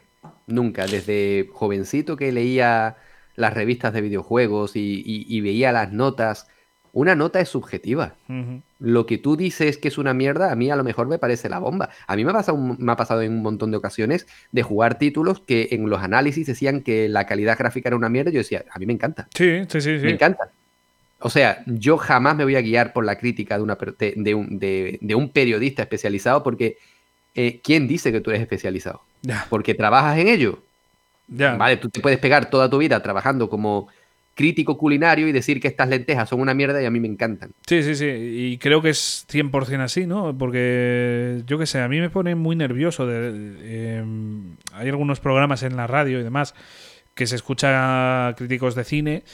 [0.49, 2.97] Nunca, desde jovencito que leía
[3.37, 6.47] las revistas de videojuegos y, y- y veía las notas,
[6.93, 8.15] una nota es subjetiva.
[8.29, 8.63] Ujú.
[8.79, 11.49] Lo que tú dices que es una mierda, a mí a lo mejor me parece
[11.49, 11.91] la bomba.
[12.07, 14.97] A mí me ha pasado, me ha pasado en un montón de ocasiones de jugar
[14.99, 18.31] títulos que en los análisis decían que la calidad gráfica era una mierda.
[18.31, 19.99] Yo decía, a mí me encanta, Sí, sí, sí.
[19.99, 20.05] sí.
[20.05, 20.51] me encanta.
[21.19, 24.59] O sea, yo jamás me voy a guiar por la crítica de, una, de, un,
[24.59, 26.77] de- de un periodista especializado porque
[27.35, 29.03] eh, ¿quién dice que tú eres especializado?
[29.49, 30.63] Porque trabajas en ello.
[31.29, 33.89] Vale, tú te puedes pegar toda tu vida trabajando como
[34.35, 37.53] crítico culinario y decir que estas lentejas son una mierda y a mí me encantan.
[37.67, 38.07] Sí, sí, sí.
[38.07, 40.37] Y creo que es 100% así, ¿no?
[40.37, 43.07] Porque, yo qué sé, a mí me pone muy nervioso.
[43.07, 44.05] De, eh,
[44.73, 46.55] hay algunos programas en la radio y demás
[47.15, 49.25] que se escucha a críticos de cine.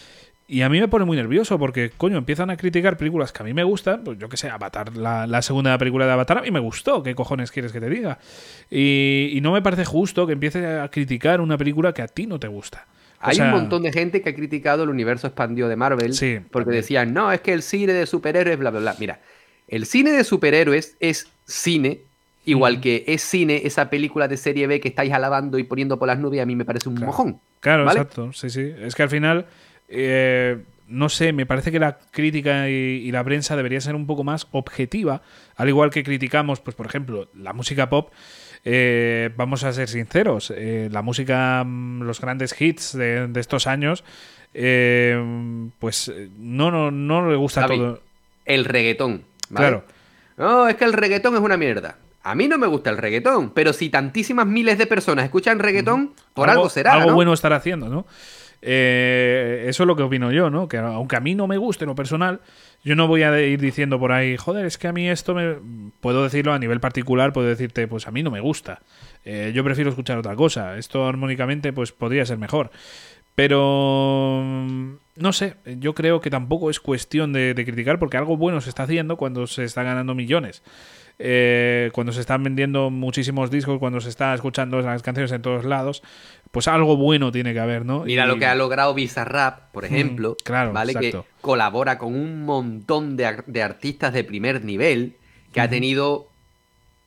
[0.53, 3.47] Y a mí me pone muy nervioso porque, coño, empiezan a criticar películas que a
[3.47, 4.03] mí me gustan.
[4.03, 7.05] Pues yo qué sé, Avatar, la, la segunda película de Avatar a mí me gustó.
[7.05, 8.19] ¿Qué cojones quieres que te diga?
[8.69, 12.27] Y, y no me parece justo que empieces a criticar una película que a ti
[12.27, 12.85] no te gusta.
[13.23, 16.15] O Hay sea, un montón de gente que ha criticado el universo expandido de Marvel
[16.15, 18.97] Sí, porque decían, no, es que el cine de superhéroes, bla, bla, bla.
[18.99, 19.21] Mira,
[19.69, 22.01] el cine de superhéroes es cine,
[22.45, 26.09] igual que es cine esa película de serie B que estáis alabando y poniendo por
[26.09, 27.39] las nubes, a mí me parece un mojón.
[27.61, 28.01] Claro, ¿vale?
[28.01, 28.33] exacto.
[28.33, 28.73] Sí, sí.
[28.81, 29.47] Es que al final,
[29.91, 34.07] eh, no sé, me parece que la crítica y, y la prensa debería ser un
[34.07, 35.23] poco más objetiva,
[35.57, 38.11] al igual que criticamos, pues por ejemplo, la música pop.
[38.65, 43.67] eh, vamos a ser sinceros, eh, la música, mm, los grandes hits de, de estos
[43.67, 44.05] años,
[44.53, 45.17] eh,
[45.79, 48.03] pues no, no, no le gusta todo.
[48.45, 49.25] El reggaetón.
[49.49, 49.69] ¿vale?
[49.69, 49.85] Claro.
[50.37, 51.97] No, es que el reggaetón es una mierda.
[52.23, 56.13] A mí no me gusta el reggaetón, pero si tantísimas miles de personas escuchan reggaetón,
[56.35, 56.93] por algo, será.
[56.95, 57.15] Algo ¿no?
[57.15, 58.07] bueno estará haciendo, ¿no?
[58.63, 60.69] Eh, eso es lo que opino yo, ¿no?
[60.69, 62.41] Que aunque a mí no me guste lo personal,
[62.85, 65.57] yo no voy a ir diciendo por ahí, joder, es que a mí esto me.
[66.01, 68.81] Puedo decirlo a nivel particular, puedo decirte, pues a mí no me gusta.
[69.25, 70.77] Eh, yo prefiero escuchar otra cosa.
[70.77, 72.71] Esto armónicamente, pues podría ser mejor.
[73.35, 74.43] Pero.
[74.45, 78.69] mm, No sé, yo creo que tampoco es cuestión de criticar, porque algo bueno se
[78.71, 80.63] está haciendo cuando se está ganando millones.
[81.23, 85.67] Eh, cuando se están vendiendo muchísimos discos, cuando se está escuchando las canciones en todos
[85.67, 86.03] lados,
[86.51, 88.05] pues algo bueno tiene que haber, ¿no?
[88.05, 90.93] Mira Y- lo que ha logrado Bizarrap, por ejemplo, claro, ¿vale?
[90.93, 91.25] exacto.
[91.25, 95.17] Que colabora con un montón de, ar- de artistas de primer nivel,
[95.53, 96.29] que ha tenido,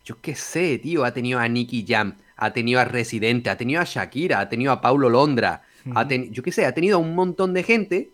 [0.06, 3.82] yo qué sé, tío, ha tenido a Nicky Jam, ha tenido a Residente, ha tenido
[3.82, 5.64] a Shakira, ha tenido a Paulo Londra,
[5.96, 8.10] ha teni- yo qué sé, ha tenido a un montón de gente,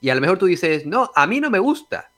[0.00, 2.10] y a lo mejor tú dices, no, a mí no me gusta.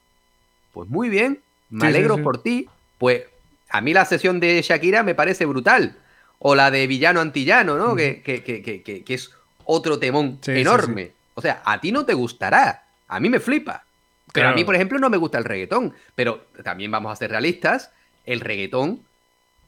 [0.72, 1.40] Pues muy bien,
[1.70, 2.22] me Sí, sí, alegro sí.
[2.22, 2.68] por ti,
[2.98, 3.24] pues
[3.70, 5.96] a mí la sesión de Shakira me parece brutal.
[6.38, 7.94] O la de Villano Antillano, ¿no?
[7.96, 8.42] que, que-
[8.82, 9.30] que- que- es
[9.64, 11.12] otro temón Sí, sí, enorme.
[11.34, 12.84] O sea, a ti no te gustará.
[13.08, 13.84] A mí me flipa.
[14.32, 15.94] Pero a mí, por ejemplo, no me gusta el reggaetón.
[16.14, 17.90] Pero también vamos a ser realistas.
[18.26, 19.00] El reggaetón,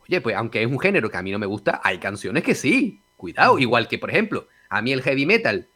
[0.07, 2.55] oye, pues aunque es un género que a mí no me gusta, hay canciones que
[2.55, 3.01] sí.
[3.17, 3.59] Cuidado.
[3.59, 5.67] Igual que, por ejemplo, a mí el heavy metal,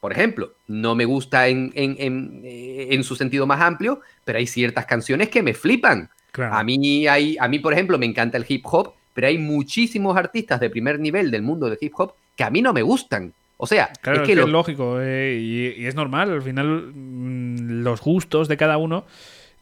[0.00, 4.38] por ejemplo, no me gusta en, en- en- eh, en su sentido más amplio, pero
[4.38, 6.10] hay ciertas canciones que me flipan.
[6.32, 6.54] Claro.
[6.54, 10.16] A mí, hay, a mí, por ejemplo, me encanta el hip hop, pero hay muchísimos
[10.16, 13.32] artistas de primer nivel del mundo del hip hop que a mí no me gustan.
[13.56, 16.30] O sea, Claro, es que, lo- es lógico eh, y, y es normal.
[16.30, 19.04] Al final, mm, los gustos de cada uno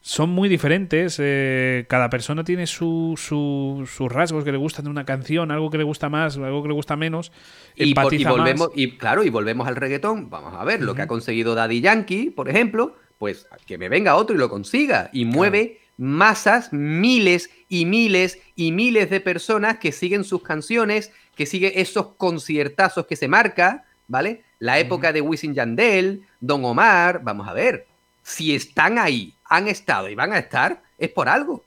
[0.01, 1.17] son muy diferentes.
[1.19, 5.71] eh, cada persona tiene su- su- sus rasgos que le gustan de una canción, algo
[5.71, 7.31] que le gusta más, algo que le gusta menos.
[7.75, 8.37] y, por- y empatiza más.
[8.37, 10.29] volvemos, y claro, y volvemos al reggaetón.
[10.29, 14.15] Vamos a ver lo que ha conseguido Daddy Yankee, por ejemplo, pues que me venga
[14.15, 15.09] otro y lo consiga.
[15.11, 21.45] Y mueve masas, miles y miles y miles de personas que siguen sus canciones, que
[21.45, 24.43] siguen esos conciertazos que se marca, ¿vale?
[24.59, 27.85] La época de Wisin Yandel, Don Omar, vamos a ver.
[28.23, 31.63] Si están ahí, han estado y van a estar, es por algo.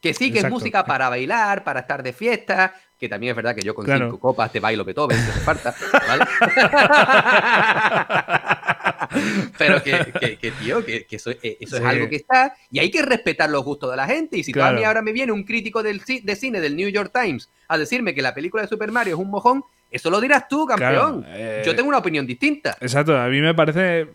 [0.00, 0.56] Que sí, que Exacto.
[0.56, 3.84] es música para bailar, para estar de fiesta, que también es verdad que yo con
[3.84, 4.06] Claro.
[4.06, 5.74] cinco copas te bailo Beethoven, si hace falta,
[6.08, 6.24] ¿vale?
[9.58, 11.82] Pero que, que- que, tío, que, que eso, eh, eso Sí.
[11.82, 14.36] es algo que está y hay que respetar los gustos de la gente.
[14.38, 14.88] Y si tú a mí Claro.
[14.88, 18.22] ahora me viene un crítico del, de cine del New York Times a decirme que
[18.22, 21.22] la película de Super Mario es un mojón, eso lo dirás tú, campeón.
[21.22, 22.76] Claro, eh, Yo tengo una opinión distinta.
[22.80, 24.06] Exacto, a mí me parece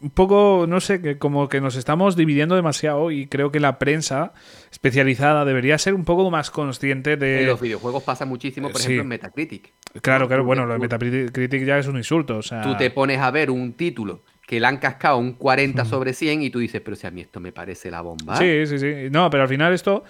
[0.00, 3.78] un poco, no sé, que como que nos estamos dividiendo demasiado y creo que la
[3.78, 4.32] prensa
[4.70, 7.40] especializada debería ser un poco más consciente de...
[7.40, 8.84] En los videojuegos pasa muchísimo, por sí.
[8.88, 9.72] ejemplo, en Metacritic.
[10.02, 12.60] Claro, claro, bueno, lo de Metacritic ya es un insulto, o sea...
[12.62, 16.42] Tú te pones a ver un título que le han cascado un 40 sobre 100
[16.42, 18.36] y tú dices, pero si a mí esto me parece la bomba.
[18.36, 18.92] Sí, sí, sí.
[19.10, 20.04] No, pero al final esto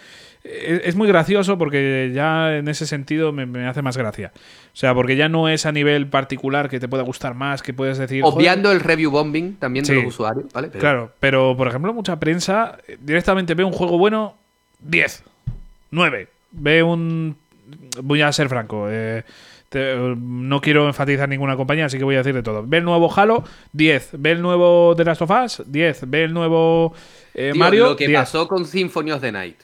[0.44, 4.32] es, es muy gracioso porque ya en ese sentido me, me hace más gracia.
[4.36, 7.72] O sea, porque ya no es a nivel particular que te pueda gustar más, que
[7.72, 8.22] puedes decir...
[8.22, 10.68] "Joder, Obviando el review bombing también de los usuarios, ¿vale?
[10.68, 14.36] Pero- Claro, pero por ejemplo, mucha prensa eh, directamente ve un juego bueno,
[14.80, 15.24] 10,
[15.92, 16.28] 9.
[16.52, 17.36] Ve un.
[18.02, 18.86] Voy a ser franco.
[18.90, 19.24] eh,
[20.16, 22.64] no quiero enfatizar ninguna compañía, así que voy a decir de todo.
[22.66, 24.10] Ve el nuevo Halo, 10.
[24.18, 26.08] Ve el nuevo The Last of Us, 10.
[26.10, 26.94] Ve el nuevo
[27.34, 28.18] eh, Tío, Mario, Lo que 10.
[28.20, 29.56] pasó con Symphony of the Night,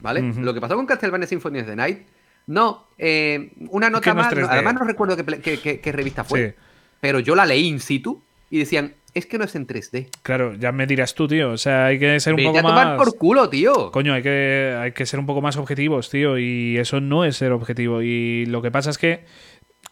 [0.00, 0.22] ¿vale?
[0.22, 1.98] Lo que pasó con Castlevania Symphony of the Night,
[2.46, 4.48] no, eh, una nota más, no- 3D.
[4.50, 6.54] además no recuerdo qué, revista fue, Sí.
[7.00, 8.20] pero yo la leí in situ
[8.50, 10.08] y decían, es que no es en 3D.
[10.22, 11.50] Claro, ya me dirás tú, tío.
[11.50, 12.96] O sea, hay que ser un Vete poco a tomar más.
[12.96, 13.90] por culo, tío.
[13.92, 17.36] Coño, hay que, hay que ser un poco más objetivos, tío, y eso no es
[17.36, 18.00] ser objetivo.
[18.02, 19.24] Y lo que pasa es que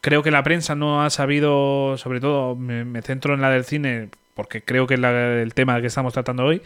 [0.01, 3.65] creo que la prensa no ha sabido, sobre todo me, me centro en la del
[3.65, 6.63] cine, porque creo que es la- el tema que estamos tratando hoy,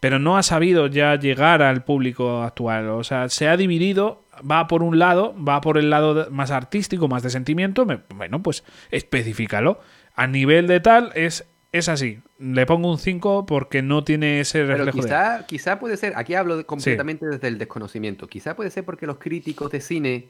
[0.00, 2.90] pero no ha sabido ya llegar al público actual.
[2.90, 7.08] O sea, se ha dividido, va por un lado, va por el lado más artístico,
[7.08, 9.80] más de sentimiento, bueno, pues especifícalo.
[10.14, 12.20] A nivel de tal, es, es así.
[12.38, 15.44] Le pongo un 5 porque no tiene ese Pero reflejo de...
[15.46, 19.70] quizá, puede ser, aquí hablo completamente desde el desconocimiento, quizá puede ser porque los críticos
[19.70, 20.28] de cine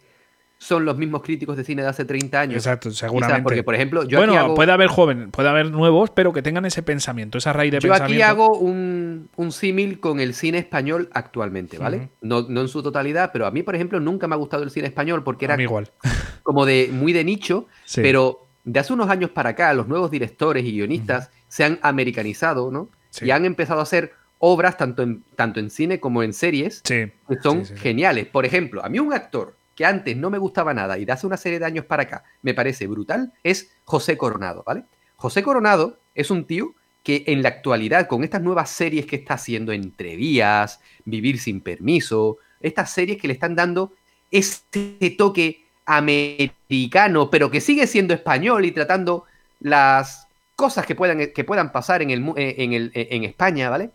[0.65, 2.57] son los mismos críticos de cine de hace 30 años.
[2.57, 3.43] Exacto, Quizás seguramente.
[3.43, 6.41] porque, por ejemplo, yo bueno, aquí hago, puede haber joven, puede haber nuevos, pero que
[6.41, 8.15] tengan ese pensamiento, esa raíz de yo pensamiento.
[8.15, 12.09] aquí hago un, un símil con el cine español actualmente, ¿vale?
[12.23, 14.70] No, no en su totalidad, pero a mí, por ejemplo, nunca me ha gustado el
[14.70, 15.91] cine español porque era igual.
[16.43, 18.01] como de muy de nicho, Sí.
[18.01, 22.70] pero de hace unos años para acá, los nuevos directores y guionistas se han americanizado,
[22.70, 22.89] ¿no?
[23.11, 23.27] Sí.
[23.27, 27.12] Y han empezado a hacer obras tanto en, tanto en cine como en series Sí.
[27.28, 28.27] que son geniales.
[28.27, 31.27] Por ejemplo, a mí un actor que antes no me gustaba nada y de hace
[31.27, 34.85] una serie de años para acá me parece brutal es José Coronado, ¿vale?
[35.17, 39.35] José Coronado es un tío que en la actualidad, con estas nuevas series que está
[39.35, 43.93] haciendo, Entrevías, Vivir sin permiso, estas series que le están dando
[44.31, 49.25] ese toque americano, pero que sigue siendo español y tratando
[49.61, 53.91] las cosas que puedan, que puedan pasar en, el, eh, en, el, en España, ¿vale?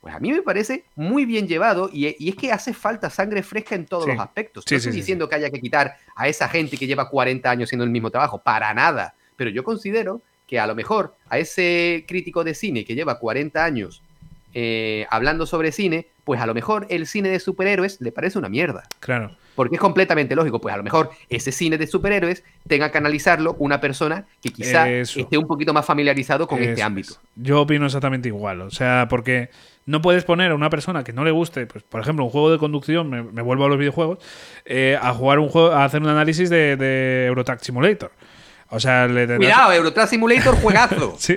[0.00, 3.42] Pues a mí me parece muy bien llevado y, y es que hace falta sangre
[3.42, 4.10] fresca en todos Sí.
[4.12, 4.64] los aspectos.
[4.66, 7.50] Sí, no estoy sí, diciendo que haya que quitar a esa gente que lleva 40
[7.50, 9.14] años haciendo el mismo trabajo, para nada.
[9.36, 13.62] Pero yo considero que a lo mejor a ese crítico de cine que lleva 40
[13.64, 14.02] años
[14.54, 18.48] eh, hablando sobre cine, pues a lo mejor el cine de superhéroes le parece una
[18.48, 18.84] mierda.
[19.00, 19.36] Claro.
[19.54, 23.56] Porque es completamente lógico, pues a lo mejor ese cine de superhéroes tenga que analizarlo
[23.58, 25.20] una persona que quizá Eso.
[25.20, 27.14] esté un poquito más familiarizado con este ámbito.
[27.36, 28.62] Yo opino exactamente igual.
[28.62, 29.50] O sea, porque
[29.86, 32.50] no puedes poner a una persona que no le guste, pues, por ejemplo, un juego
[32.50, 34.18] de conducción, me, me vuelvo a los videojuegos,
[34.64, 38.12] eh, a jugar un juego, a hacer un análisis de, de Eurotrack Simulator.
[38.72, 41.14] O sea, le tendrás, Cuidado, Eurotrack Simulator, juegazo.
[41.18, 41.34] Sí,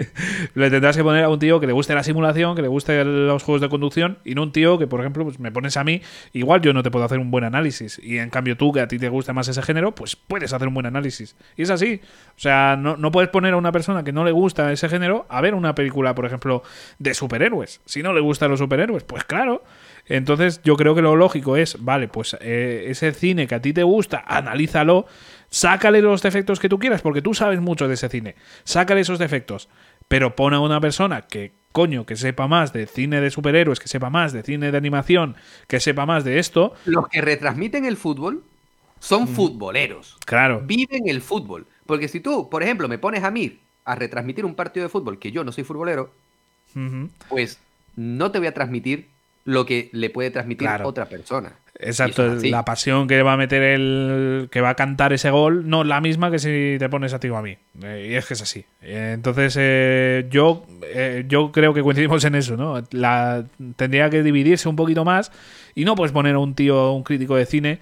[0.53, 3.03] le tendrás que poner a un tío que le guste la simulación, que le guste
[3.03, 5.84] los juegos de conducción, y no un tío que, por ejemplo, pues me pones a
[5.84, 6.01] mí,
[6.31, 7.99] igual yo no te puedo hacer un buen análisis.
[8.03, 10.68] Y en cambio tú, que a ti te gusta más ese género, pues puedes hacer
[10.68, 11.35] un buen análisis.
[11.57, 12.01] Y es así.
[12.38, 15.26] O sea, no, no puedes poner a una persona que no le gusta ese género
[15.27, 16.61] a ver una película, por ejemplo,
[16.99, 17.81] de superhéroes.
[17.85, 19.64] Si no le gustan los superhéroes, pues claro.
[20.05, 23.73] Entonces yo creo que lo lógico es, vale, pues eh, ese cine que a ti
[23.73, 25.05] te gusta, analízalo,
[25.53, 28.35] sácale los defectos que tú quieras, porque tú sabes mucho de ese cine.
[28.63, 29.69] Sácale esos defectos,
[30.07, 33.88] pero pon a una persona que, coño, que sepa más de cine de superhéroes, que
[33.88, 35.35] sepa más de cine de animación,
[35.67, 38.43] que sepa más de esto, Los que retransmiten el fútbol
[38.99, 40.17] son futboleros.
[40.25, 40.61] claro.
[40.65, 41.67] Viven el fútbol.
[41.85, 45.19] Porque si tú, por ejemplo, me pones a mí a retransmitir un partido de fútbol
[45.19, 46.11] que yo no soy futbolero,
[47.30, 47.59] pues
[47.95, 49.09] no te voy a transmitir
[49.45, 50.88] lo que le puede transmitir Claro.
[50.88, 51.53] otra persona.
[51.80, 55.82] Exacto, la pasión que va a meter el que va a cantar ese gol no
[55.82, 57.57] es la misma que si te pones a ti o a mí.
[57.84, 58.64] Eh, y es que es así.
[58.82, 62.82] Eh, entonces eh, yo eh, yo creo que coincidimos en eso, ¿no?
[62.91, 63.44] La
[63.76, 65.32] tendría que dividirse un poquito más
[65.76, 67.80] y no puedes poner a un tío, un crítico de cine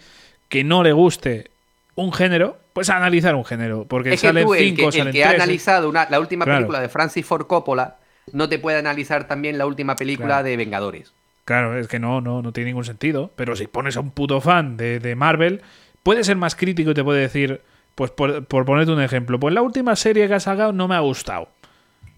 [0.47, 1.51] que no le guste
[1.95, 4.85] un género, pues a analizar un género, porque Es que salen tú, el cinco, que,
[4.85, 6.59] el salen que ha tres, analizado una- la última Claro.
[6.59, 7.97] película de Francis Ford Coppola,
[8.31, 10.43] no te puede analizar también la última película Claro.
[10.45, 11.13] de Vengadores.
[11.51, 13.29] Claro, es que no, no, no tiene ningún sentido.
[13.35, 15.61] Pero si pones a un puto fan de, Marvel,
[16.01, 17.59] puede ser más crítico y te puede decir,
[17.93, 20.95] pues por, por ponerte un ejemplo, pues la última serie que ha sacado no me
[20.95, 21.49] ha gustado.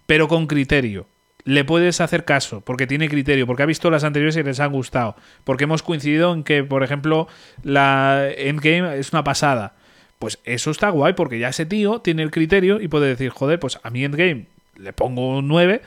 [0.06, 1.08] Pero con criterio.
[1.46, 4.72] Le puedes hacer caso, porque tiene criterio, porque ha visto las anteriores y les han
[4.72, 5.16] gustado.
[5.46, 7.28] Porque hemos coincidido en que, por ejemplo,
[7.64, 9.74] la Endgame es una pasada.
[10.20, 13.60] Pues eso está guay, porque ya ese tío tiene el criterio y puede decir, joder,
[13.60, 14.46] pues a mi Endgame
[14.78, 15.82] le pongo un 9,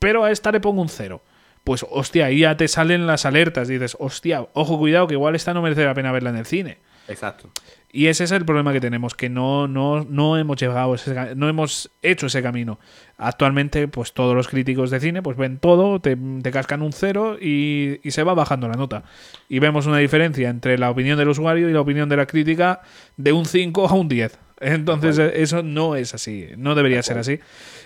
[0.00, 1.22] pero a esta le pongo un 0
[1.68, 3.68] pues hostia, ahí ya te salen las alertas.
[3.68, 6.78] Dices, hostia, ojo, cuidado, que igual esta no merece la pena verla en el cine.
[7.08, 7.50] Exacto.
[7.92, 11.46] Y ese es el problema que tenemos, que no, no, no hemos llegado, ese no
[11.46, 12.78] hemos hecho ese camino.
[13.18, 17.36] Actualmente, pues todos los críticos de cine, pues ven todo, te, te cascan un cero
[17.38, 19.02] y, y se va bajando la nota.
[19.50, 22.80] Y vemos una diferencia entre la opinión del usuario y la opinión de la crítica
[23.18, 24.38] de un 5 a un 10.
[24.60, 27.38] Entonces, eh, eso no es así, no debería ser así.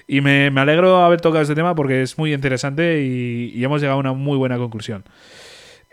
[0.07, 3.81] Y me, me alegro haber tocado este tema porque es muy interesante y, y hemos
[3.81, 5.05] llegado a una muy buena conclusión.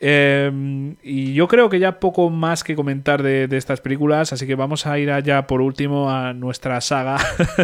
[0.01, 4.47] Eh, y yo creo que ya poco más que comentar de, de estas películas, así
[4.47, 7.17] que vamos a ir allá por último a nuestra saga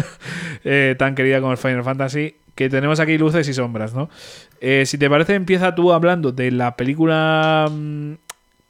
[0.64, 4.10] eh, tan querida como el Final Fantasy, que tenemos aquí luces y sombras, ¿no?
[4.60, 8.12] Eh, si te parece, empieza tú hablando de la película mm,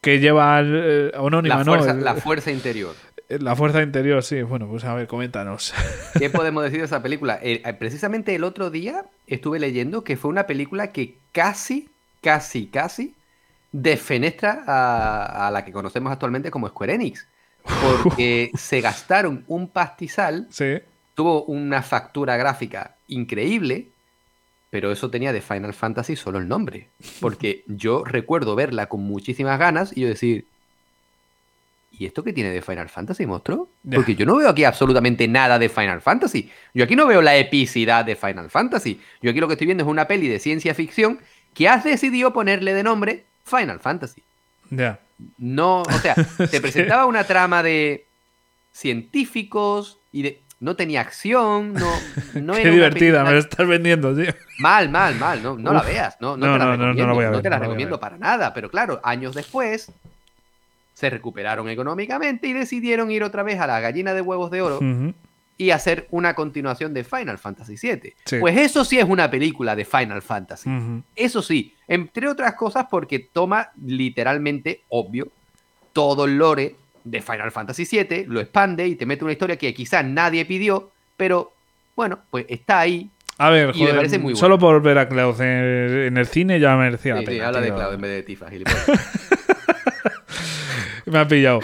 [0.00, 1.72] que lleva eh, anónima, La ¿no?
[1.72, 2.94] fuerza, la fuerza interior.
[3.28, 4.42] La fuerza interior, sí.
[4.42, 5.74] Bueno, pues a ver, coméntanos.
[6.18, 7.38] ¿Qué podemos decir de esa película?
[7.42, 11.88] Eh, eh, precisamente el otro día estuve leyendo que fue una película que casi,
[12.20, 13.14] casi, casi
[13.72, 17.26] defenestra a, a la que conocemos actualmente como Square Enix.
[17.82, 20.78] Porque se gastaron un pastizal, sí.
[21.14, 23.88] tuvo una factura gráfica increíble,
[24.70, 26.88] pero eso tenía de Final Fantasy solo el nombre.
[27.20, 30.46] Porque yo recuerdo verla con muchísimas ganas y yo decir,
[31.98, 33.70] ¿y esto qué tiene de Final Fantasy, monstruo?
[33.92, 36.50] Porque yo no veo aquí absolutamente nada de Final Fantasy.
[36.74, 39.00] Yo aquí no veo la epicidad de Final Fantasy.
[39.22, 41.18] Yo aquí lo que estoy viendo es una peli de ciencia ficción
[41.54, 44.22] que has decidido ponerle de nombre Final Fantasy.
[44.70, 44.98] Ya.
[45.38, 46.14] No, o sea,
[46.50, 48.06] te presentaba una trama de
[48.72, 50.40] científicos y de...
[50.58, 51.92] No tenía acción, no,
[52.34, 54.32] no Qué era divertida, me lo estás vendiendo, tío.
[54.58, 55.42] Mal, mal, mal.
[55.42, 56.16] No, no la veas.
[56.18, 57.14] No, no, No, te la no, no, no la recomiendo.
[57.14, 58.54] voy a no ver, te la recomiendo para nada.
[58.54, 59.92] Pero claro, años después
[60.96, 64.80] se recuperaron económicamente y decidieron ir otra vez a la gallina de huevos de oro
[65.58, 68.14] y hacer una continuación de Final Fantasy VII.
[68.24, 68.36] Sí.
[68.40, 70.70] Pues eso sí es una película de Final Fantasy.
[71.14, 75.28] Eso sí, entre otras cosas porque toma literalmente, obvio,
[75.92, 79.72] todo el lore de Final Fantasy VII, lo expande y te mete una historia que
[79.74, 81.52] quizás nadie pidió, pero
[81.94, 83.10] bueno, pues está ahí.
[83.38, 84.36] A ver, Y me parece muy bueno.
[84.38, 87.48] solo por ver a Cloud en, en el cine ya merecía la Sí, sí, pena.
[87.48, 87.68] habla de.
[87.72, 88.86] Cloud en vez de Tifa, gilipollas.
[91.12, 91.60] Me ha pillado.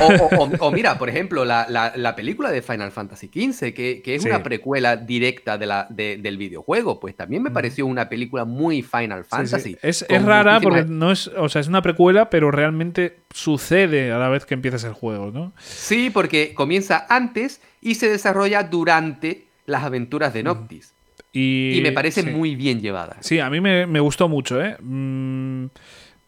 [0.00, 3.72] O, o- o- o mira, por ejemplo, la, la- la película de Final Fantasy XV,
[3.72, 4.28] que, que es Sí.
[4.28, 8.82] una precuela directa de la, de- del videojuego, pues también me pareció una película muy
[8.82, 9.36] Final Sí, sí.
[9.36, 9.76] Fantasy.
[9.82, 14.18] Es, es rara porque no es, o sea, es una precuela, pero realmente sucede a
[14.18, 15.52] la vez que empiezas el juego, ¿no?
[15.60, 20.92] Sí, porque comienza antes y se desarrolla durante las aventuras de Noctis.
[21.34, 23.16] Y, Y me parece muy bien llevada.
[23.20, 24.76] Sí, a mí me, me gustó mucho, ¿eh?
[24.80, 25.66] Mm,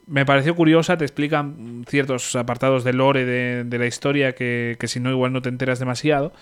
[0.07, 4.89] me pareció curiosa, te explican ciertos apartados del lore de, de la historia que, que
[4.89, 6.33] si no igual no te enteras demasiado.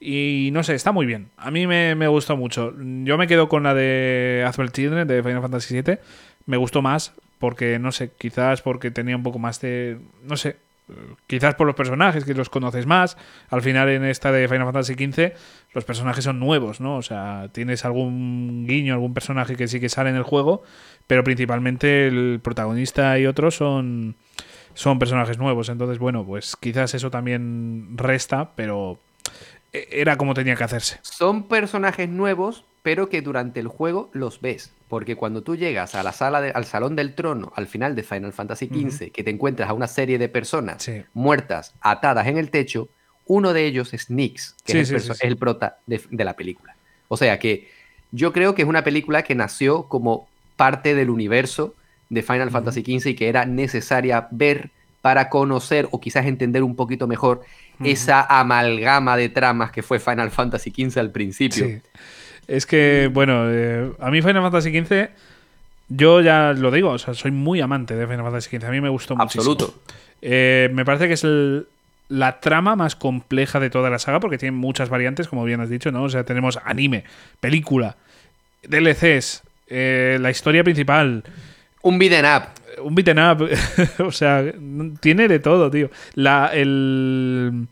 [0.00, 1.28] Y no sé, está muy bien.
[1.36, 2.74] A mí me, me gustó mucho.
[2.76, 5.98] Yo me quedo con la de Azul Children de Final Fantasy VII.
[6.46, 9.98] Me gustó más porque, no sé, quizás porque tenía un poco más de...
[10.24, 10.56] No sé,
[11.26, 13.16] quizás por los personajes que los conoces más.
[13.48, 15.32] Al final en esta de Final Fantasy XV
[15.72, 16.96] los personajes son nuevos, ¿no?
[16.96, 20.62] O sea, tienes algún guiño, algún personaje que sí que sale en el juego,
[21.06, 24.16] pero principalmente el protagonista y otros son
[24.74, 25.68] son personajes nuevos.
[25.68, 28.98] Entonces, bueno, pues quizás eso también resta, pero
[29.72, 30.98] era como tenía que hacerse.
[31.02, 34.72] Son personajes nuevos, pero que durante el juego los ves.
[34.88, 38.02] Porque cuando tú llegas a la sala de- al salón del trono, al final de
[38.02, 41.02] Final Fantasy XV, que te encuentras a una serie de personas Sí.
[41.14, 42.88] muertas, atadas en el techo,
[43.26, 46.34] uno de ellos es Nix, que Sí, es, el sí, es prota de, de la
[46.34, 46.74] película.
[47.08, 47.70] O sea que
[48.10, 51.74] yo creo que es una película que nació como parte del universo
[52.10, 54.70] de Final Fantasy XV y que era necesaria ver
[55.00, 57.42] para conocer o quizás entender un poquito mejor
[57.84, 61.66] esa amalgama de tramas que fue Final Fantasy XV al principio.
[61.66, 61.80] Sí.
[62.48, 65.08] Es que, bueno, eh, a mí Final Fantasy XV,
[65.88, 68.64] yo ya lo digo, o sea, soy muy amante de Final Fantasy XV.
[68.66, 69.42] A mí me gustó muchísimo.
[69.52, 69.74] Absoluto.
[70.20, 71.66] Eh, me parece que es el-
[72.08, 75.70] la trama más compleja de toda la saga porque tiene muchas variantes, como bien has
[75.70, 76.02] dicho, ¿no?
[76.02, 77.04] O sea, tenemos anime,
[77.40, 77.96] película,
[78.68, 81.24] DLCs, eh, la historia principal,
[81.82, 82.42] Un beat'em up.
[82.82, 83.48] un beaten up,
[84.06, 84.44] o sea,
[85.00, 85.90] tiene de todo, tío.
[86.14, 87.66] La, el,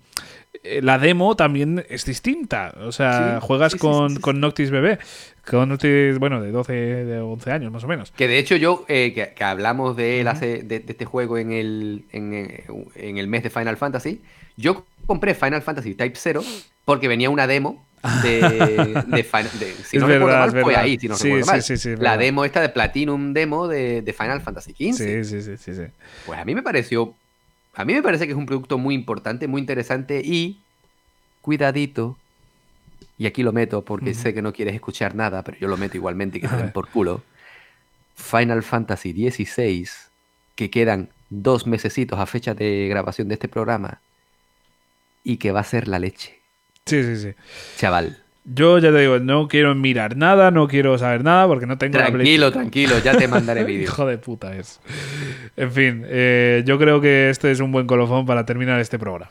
[0.83, 4.99] la demo también es distinta, o sea, Sí, juegas sí, con, sí, con Noctis bebé,
[5.49, 8.11] con Noctis, bueno, de 12, de 11 años más o menos.
[8.13, 11.39] Que de hecho yo, eh, que, que hablamos de él hace, de, de este juego
[11.39, 12.63] en el, en,
[12.95, 14.21] en el mes de Final Fantasy,
[14.57, 16.43] yo compré Final Fantasy Type 0
[16.85, 17.87] porque venía una demo
[18.23, 21.25] de, de, Final- de- si Es no verdad, recuerdo mal, fue ahí, si no Sí,
[21.25, 21.63] recuerdo sí, mal.
[21.63, 24.97] sí, sí, la demo esta de Platinum Demo de, de Final Fantasy XV.
[24.99, 25.83] Sí, sí, sí, sí, sí.
[26.25, 27.15] Pues a mí me pareció,
[27.75, 30.61] a mí me parece que es un producto muy importante, muy interesante y
[31.41, 32.17] cuidadito.
[33.19, 35.97] Y aquí lo meto porque sé que no quieres escuchar nada, pero yo lo meto
[35.97, 37.23] igualmente y que te den por culo.
[38.15, 39.89] Final Fantasy XVI,
[40.55, 44.03] que quedan dos mesecitos a fecha de grabación de este programa
[45.23, 46.40] y que va a ser la leche,
[46.91, 47.35] Sí, sí, sí.
[47.77, 48.17] chaval.
[48.45, 51.99] Yo ya te digo, no quiero mirar nada, no quiero saber nada porque no tengo
[51.99, 53.85] la Play- Tranquilo, tranquilo, ya te mandaré vídeo.
[53.85, 54.81] Hijo de puta es.
[55.57, 59.31] En fin, eh, yo creo que este es un buen colofón para terminar este programa.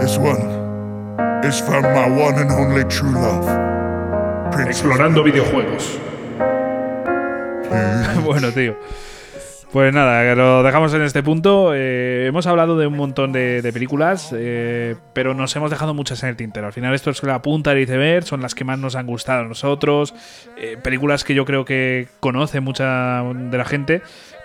[0.00, 0.42] This one
[1.48, 3.46] is from my one and only true love.
[4.52, 4.82] Princess
[5.24, 5.98] videojuegos.
[8.24, 8.76] Bueno, tío.
[9.74, 11.72] Pues nada, lo dejamos en este punto.
[11.74, 16.22] Eh, hemos hablado de un montón de, de películas, eh, pero nos hemos dejado muchas
[16.22, 16.68] en el tintero.
[16.68, 19.40] Al final esto es la punta del iceberg, son las que más nos han gustado
[19.40, 20.14] a nosotros.
[20.56, 24.00] eh, películas que yo creo que conoce mucha de la gente,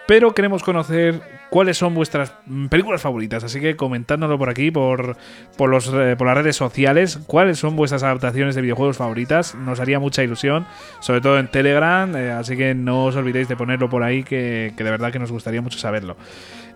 [0.08, 2.34] pero queremos conocer cuáles son vuestras
[2.70, 3.44] películas favoritas.
[3.44, 5.18] Así que comentádnoslo por aquí, por,
[5.58, 9.56] por, los, eh, por las redes sociales, cuáles son vuestras adaptaciones de videojuegos favoritas.
[9.56, 10.66] Nos haría mucha ilusión,
[11.00, 14.74] sobre todo en Telegram, eh, así que no os olvidéis de ponerlo por ahí, que,
[14.78, 16.16] que de verdad que nos gustaría mucho saberlo.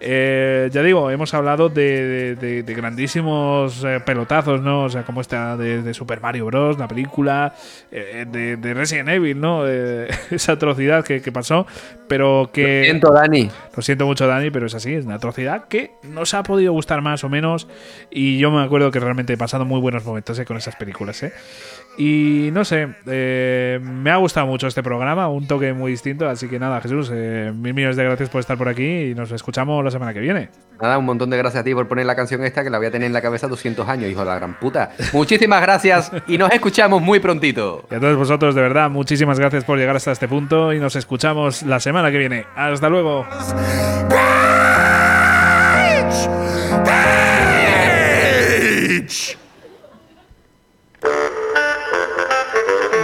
[0.05, 4.83] Eh, ya digo, hemos hablado de, de- de- de grandísimos pelotazos, ¿no?
[4.83, 7.53] O sea, como esta de, de Super Mario Bros., la película,
[7.89, 9.65] de, de Resident Evil, ¿no?
[10.31, 11.65] Esa atrocidad que, que pasó,
[12.09, 12.79] pero que...
[12.79, 13.49] Lo siento, Dani.
[13.75, 17.01] Lo siento mucho, Dani, pero es así, es una atrocidad que nos ha podido gustar
[17.01, 17.67] más o menos.
[18.09, 21.21] Y yo me acuerdo que realmente he pasado muy buenos momentos eh, con esas películas.
[21.23, 21.33] ¿eh?
[21.97, 26.27] Y no sé, eh, me ha gustado mucho este programa, un toque muy distinto.
[26.27, 29.83] Así que nada, Jesús, mil millones de gracias por estar por aquí y nos escuchamos
[29.83, 30.49] la semana que viene.
[30.81, 32.87] Nada, un montón de gracias a ti por poner la canción esta que la voy
[32.87, 34.91] a tener en la cabeza 200 años, hijo de la gran puta.
[35.13, 37.85] Muchísimas gracias y nos escuchamos muy prontito.
[37.89, 40.95] Y a todos vosotros, de verdad, muchísimas gracias por llegar hasta este punto y nos
[40.95, 42.45] escuchamos la semana que viene.
[42.55, 43.25] Hasta luego.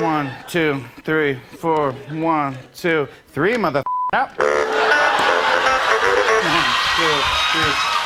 [0.02, 1.92] One, two, three, four.
[2.12, 3.84] One, two, three, mother.
[4.14, 4.30] One,
[6.96, 7.22] two,
[7.52, 8.00] three.